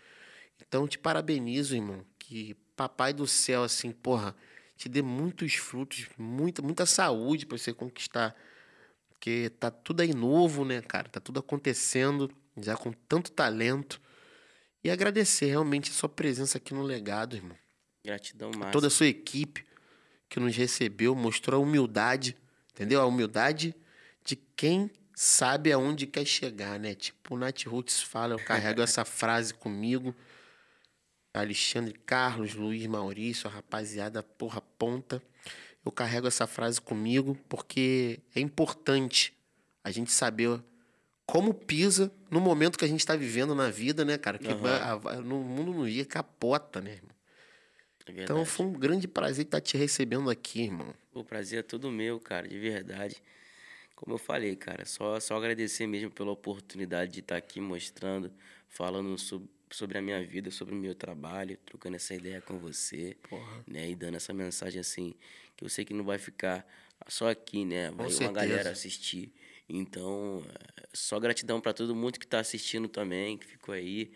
Então, 0.60 0.88
te 0.88 0.98
parabenizo, 0.98 1.76
irmão. 1.76 2.04
Que 2.18 2.54
papai 2.74 3.12
do 3.12 3.24
céu, 3.24 3.62
assim, 3.62 3.92
porra, 3.92 4.34
te 4.76 4.88
dê 4.88 5.00
muitos 5.00 5.54
frutos, 5.54 6.08
muita, 6.18 6.60
muita 6.60 6.84
saúde 6.84 7.46
para 7.46 7.56
você 7.56 7.72
conquistar. 7.72 8.34
Porque 9.08 9.52
tá 9.60 9.70
tudo 9.70 10.00
aí 10.00 10.12
novo, 10.12 10.64
né, 10.64 10.82
cara? 10.82 11.08
Tá 11.08 11.20
tudo 11.20 11.38
acontecendo, 11.38 12.28
já 12.60 12.76
com 12.76 12.90
tanto 12.90 13.30
talento. 13.30 14.00
E 14.82 14.90
agradecer 14.90 15.46
realmente 15.46 15.92
a 15.92 15.94
sua 15.94 16.08
presença 16.08 16.58
aqui 16.58 16.74
no 16.74 16.82
legado, 16.82 17.36
irmão. 17.36 17.56
Gratidão, 18.04 18.50
Márcio. 18.50 18.72
Toda 18.72 18.88
a 18.88 18.90
sua 18.90 19.06
equipe 19.06 19.67
que 20.28 20.38
nos 20.38 20.56
recebeu, 20.56 21.14
mostrou 21.14 21.60
a 21.60 21.64
humildade, 21.64 22.36
entendeu? 22.72 23.00
A 23.00 23.06
humildade 23.06 23.74
de 24.24 24.36
quem 24.36 24.90
sabe 25.14 25.72
aonde 25.72 26.06
quer 26.06 26.24
chegar, 26.24 26.78
né? 26.78 26.94
Tipo, 26.94 27.34
o 27.34 27.38
Nath 27.38 27.64
Roots 27.64 28.00
fala, 28.00 28.34
eu 28.34 28.38
carrego 28.38 28.82
essa 28.82 29.04
frase 29.06 29.52
comigo. 29.54 30.14
Alexandre 31.34 31.94
Carlos, 32.06 32.54
Luiz 32.54 32.86
Maurício, 32.86 33.48
a 33.48 33.52
rapaziada 33.52 34.22
porra 34.22 34.60
ponta. 34.60 35.22
Eu 35.84 35.92
carrego 35.92 36.26
essa 36.26 36.46
frase 36.46 36.80
comigo 36.80 37.36
porque 37.48 38.20
é 38.34 38.40
importante 38.40 39.32
a 39.82 39.90
gente 39.90 40.10
saber 40.12 40.62
como 41.24 41.52
pisa 41.52 42.12
no 42.30 42.40
momento 42.40 42.78
que 42.78 42.84
a 42.84 42.88
gente 42.88 43.00
está 43.00 43.14
vivendo 43.14 43.54
na 43.54 43.70
vida, 43.70 44.04
né, 44.04 44.18
cara? 44.18 44.38
Que 44.38 44.48
uhum. 44.48 45.22
no 45.22 45.40
mundo 45.40 45.72
no 45.72 45.88
dia 45.88 46.04
capota, 46.04 46.80
né, 46.80 46.92
irmão? 46.94 47.17
É 48.16 48.22
então 48.22 48.44
foi 48.44 48.66
um 48.66 48.72
grande 48.72 49.06
prazer 49.06 49.44
estar 49.44 49.60
te 49.60 49.76
recebendo 49.76 50.30
aqui, 50.30 50.62
irmão. 50.62 50.94
O 51.12 51.24
prazer 51.24 51.60
é 51.60 51.62
todo 51.62 51.90
meu, 51.90 52.18
cara, 52.18 52.48
de 52.48 52.58
verdade. 52.58 53.22
Como 53.94 54.14
eu 54.14 54.18
falei, 54.18 54.54
cara, 54.54 54.84
só, 54.84 55.18
só 55.18 55.36
agradecer 55.36 55.86
mesmo 55.86 56.10
pela 56.10 56.30
oportunidade 56.30 57.12
de 57.12 57.20
estar 57.20 57.36
aqui 57.36 57.60
mostrando, 57.60 58.32
falando 58.68 59.18
sobre, 59.18 59.48
sobre 59.70 59.98
a 59.98 60.02
minha 60.02 60.24
vida, 60.24 60.50
sobre 60.50 60.74
o 60.74 60.78
meu 60.78 60.94
trabalho, 60.94 61.58
trocando 61.66 61.96
essa 61.96 62.14
ideia 62.14 62.40
com 62.40 62.58
você, 62.58 63.16
Porra. 63.28 63.64
né? 63.66 63.90
E 63.90 63.96
dando 63.96 64.16
essa 64.16 64.32
mensagem 64.32 64.80
assim, 64.80 65.14
que 65.56 65.64
eu 65.64 65.68
sei 65.68 65.84
que 65.84 65.92
não 65.92 66.04
vai 66.04 66.18
ficar 66.18 66.64
só 67.08 67.28
aqui, 67.28 67.64
né? 67.64 67.90
Vai 67.90 68.06
uma 68.06 68.32
galera 68.32 68.70
assistir. 68.70 69.32
Então, 69.68 70.44
é, 70.48 70.86
só 70.92 71.18
gratidão 71.20 71.60
para 71.60 71.72
todo 71.72 71.94
mundo 71.94 72.18
que 72.18 72.24
está 72.24 72.38
assistindo 72.40 72.88
também, 72.88 73.36
que 73.36 73.46
ficou 73.46 73.74
aí 73.74 74.12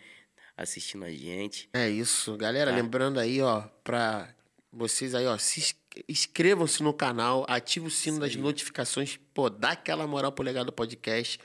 assistindo 0.57 1.05
a 1.05 1.11
gente. 1.11 1.69
É 1.73 1.89
isso, 1.89 2.35
galera. 2.37 2.71
Tá? 2.71 2.77
Lembrando 2.77 3.19
aí, 3.19 3.41
ó, 3.41 3.61
para 3.83 4.33
vocês 4.71 5.13
aí, 5.13 5.25
ó, 5.25 5.37
se 5.37 5.75
inscrevam-se 6.07 6.81
no 6.81 6.93
canal, 6.93 7.45
ative 7.47 7.87
o 7.87 7.91
sino 7.91 8.19
das 8.19 8.35
notificações, 8.35 9.19
pô, 9.33 9.49
dá 9.49 9.71
aquela 9.71 10.07
moral 10.07 10.31
pro 10.31 10.43
Legado 10.43 10.71
Podcast. 10.71 11.39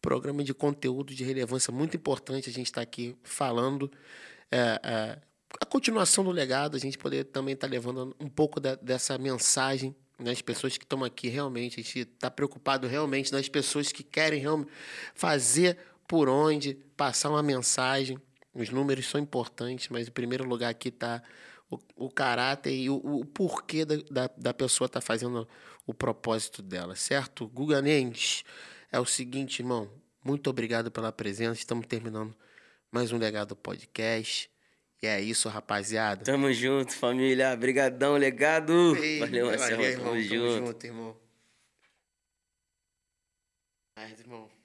Programa 0.00 0.44
de 0.44 0.54
conteúdo 0.54 1.14
de 1.14 1.24
relevância 1.24 1.72
muito 1.72 1.96
importante. 1.96 2.48
A 2.48 2.52
gente 2.52 2.66
está 2.66 2.80
aqui 2.80 3.16
falando 3.22 3.90
é, 4.50 4.80
é, 4.82 5.18
a 5.60 5.66
continuação 5.66 6.22
do 6.22 6.30
legado, 6.30 6.76
a 6.76 6.80
gente 6.80 6.98
poder 6.98 7.24
também 7.24 7.54
estar 7.54 7.66
tá 7.66 7.70
levando 7.70 8.14
um 8.20 8.28
pouco 8.28 8.60
da, 8.60 8.74
dessa 8.76 9.18
mensagem 9.18 9.94
nas 10.18 10.42
pessoas 10.42 10.76
que 10.76 10.84
estão 10.84 11.02
aqui 11.04 11.28
realmente. 11.28 11.80
A 11.80 11.82
gente 11.82 12.00
está 12.00 12.30
preocupado 12.30 12.86
realmente 12.86 13.32
nas 13.32 13.48
pessoas 13.48 13.90
que 13.92 14.02
querem 14.02 14.40
realmente 14.40 14.70
fazer 15.14 15.78
por 16.06 16.28
onde, 16.28 16.74
passar 16.96 17.30
uma 17.30 17.42
mensagem. 17.42 18.18
Os 18.58 18.70
números 18.70 19.06
são 19.06 19.20
importantes, 19.20 19.88
mas 19.88 20.08
em 20.08 20.10
primeiro 20.10 20.42
lugar 20.44 20.68
aqui 20.68 20.88
está 20.88 21.22
o, 21.70 21.78
o, 21.94 22.10
caráter 22.10 22.74
e 22.74 22.90
o, 22.90 22.96
o 22.96 23.24
porquê 23.24 23.84
da, 23.84 23.94
da, 24.10 24.30
da 24.36 24.52
pessoa 24.52 24.86
estar 24.86 25.00
tá 25.00 25.06
fazendo 25.06 25.48
o 25.86 25.94
propósito 25.94 26.60
dela, 26.60 26.96
certo? 26.96 27.46
Guga 27.46 27.80
Nendes, 27.80 28.42
é 28.90 28.98
o 28.98 29.04
seguinte, 29.04 29.60
irmão. 29.60 29.88
Muito 30.24 30.50
obrigado 30.50 30.90
pela 30.90 31.12
presença. 31.12 31.60
Estamos 31.60 31.86
terminando 31.86 32.34
mais 32.90 33.12
um 33.12 33.18
Legado 33.18 33.54
Podcast. 33.54 34.50
E 35.00 35.06
é 35.06 35.20
isso, 35.20 35.48
rapaziada. 35.48 36.24
Tamo 36.24 36.52
junto, 36.52 36.92
família. 36.92 37.56
Brigadão, 37.56 38.16
legado. 38.16 38.96
Ei, 38.96 39.20
valeu, 39.20 39.46
Marcelo. 39.46 39.82
Tamo, 39.82 40.04
tamo 40.04 40.20
junto. 40.20 40.66
junto, 40.66 40.86
irmão. 40.86 41.16
Mas, 43.96 44.18
irmão. 44.18 44.57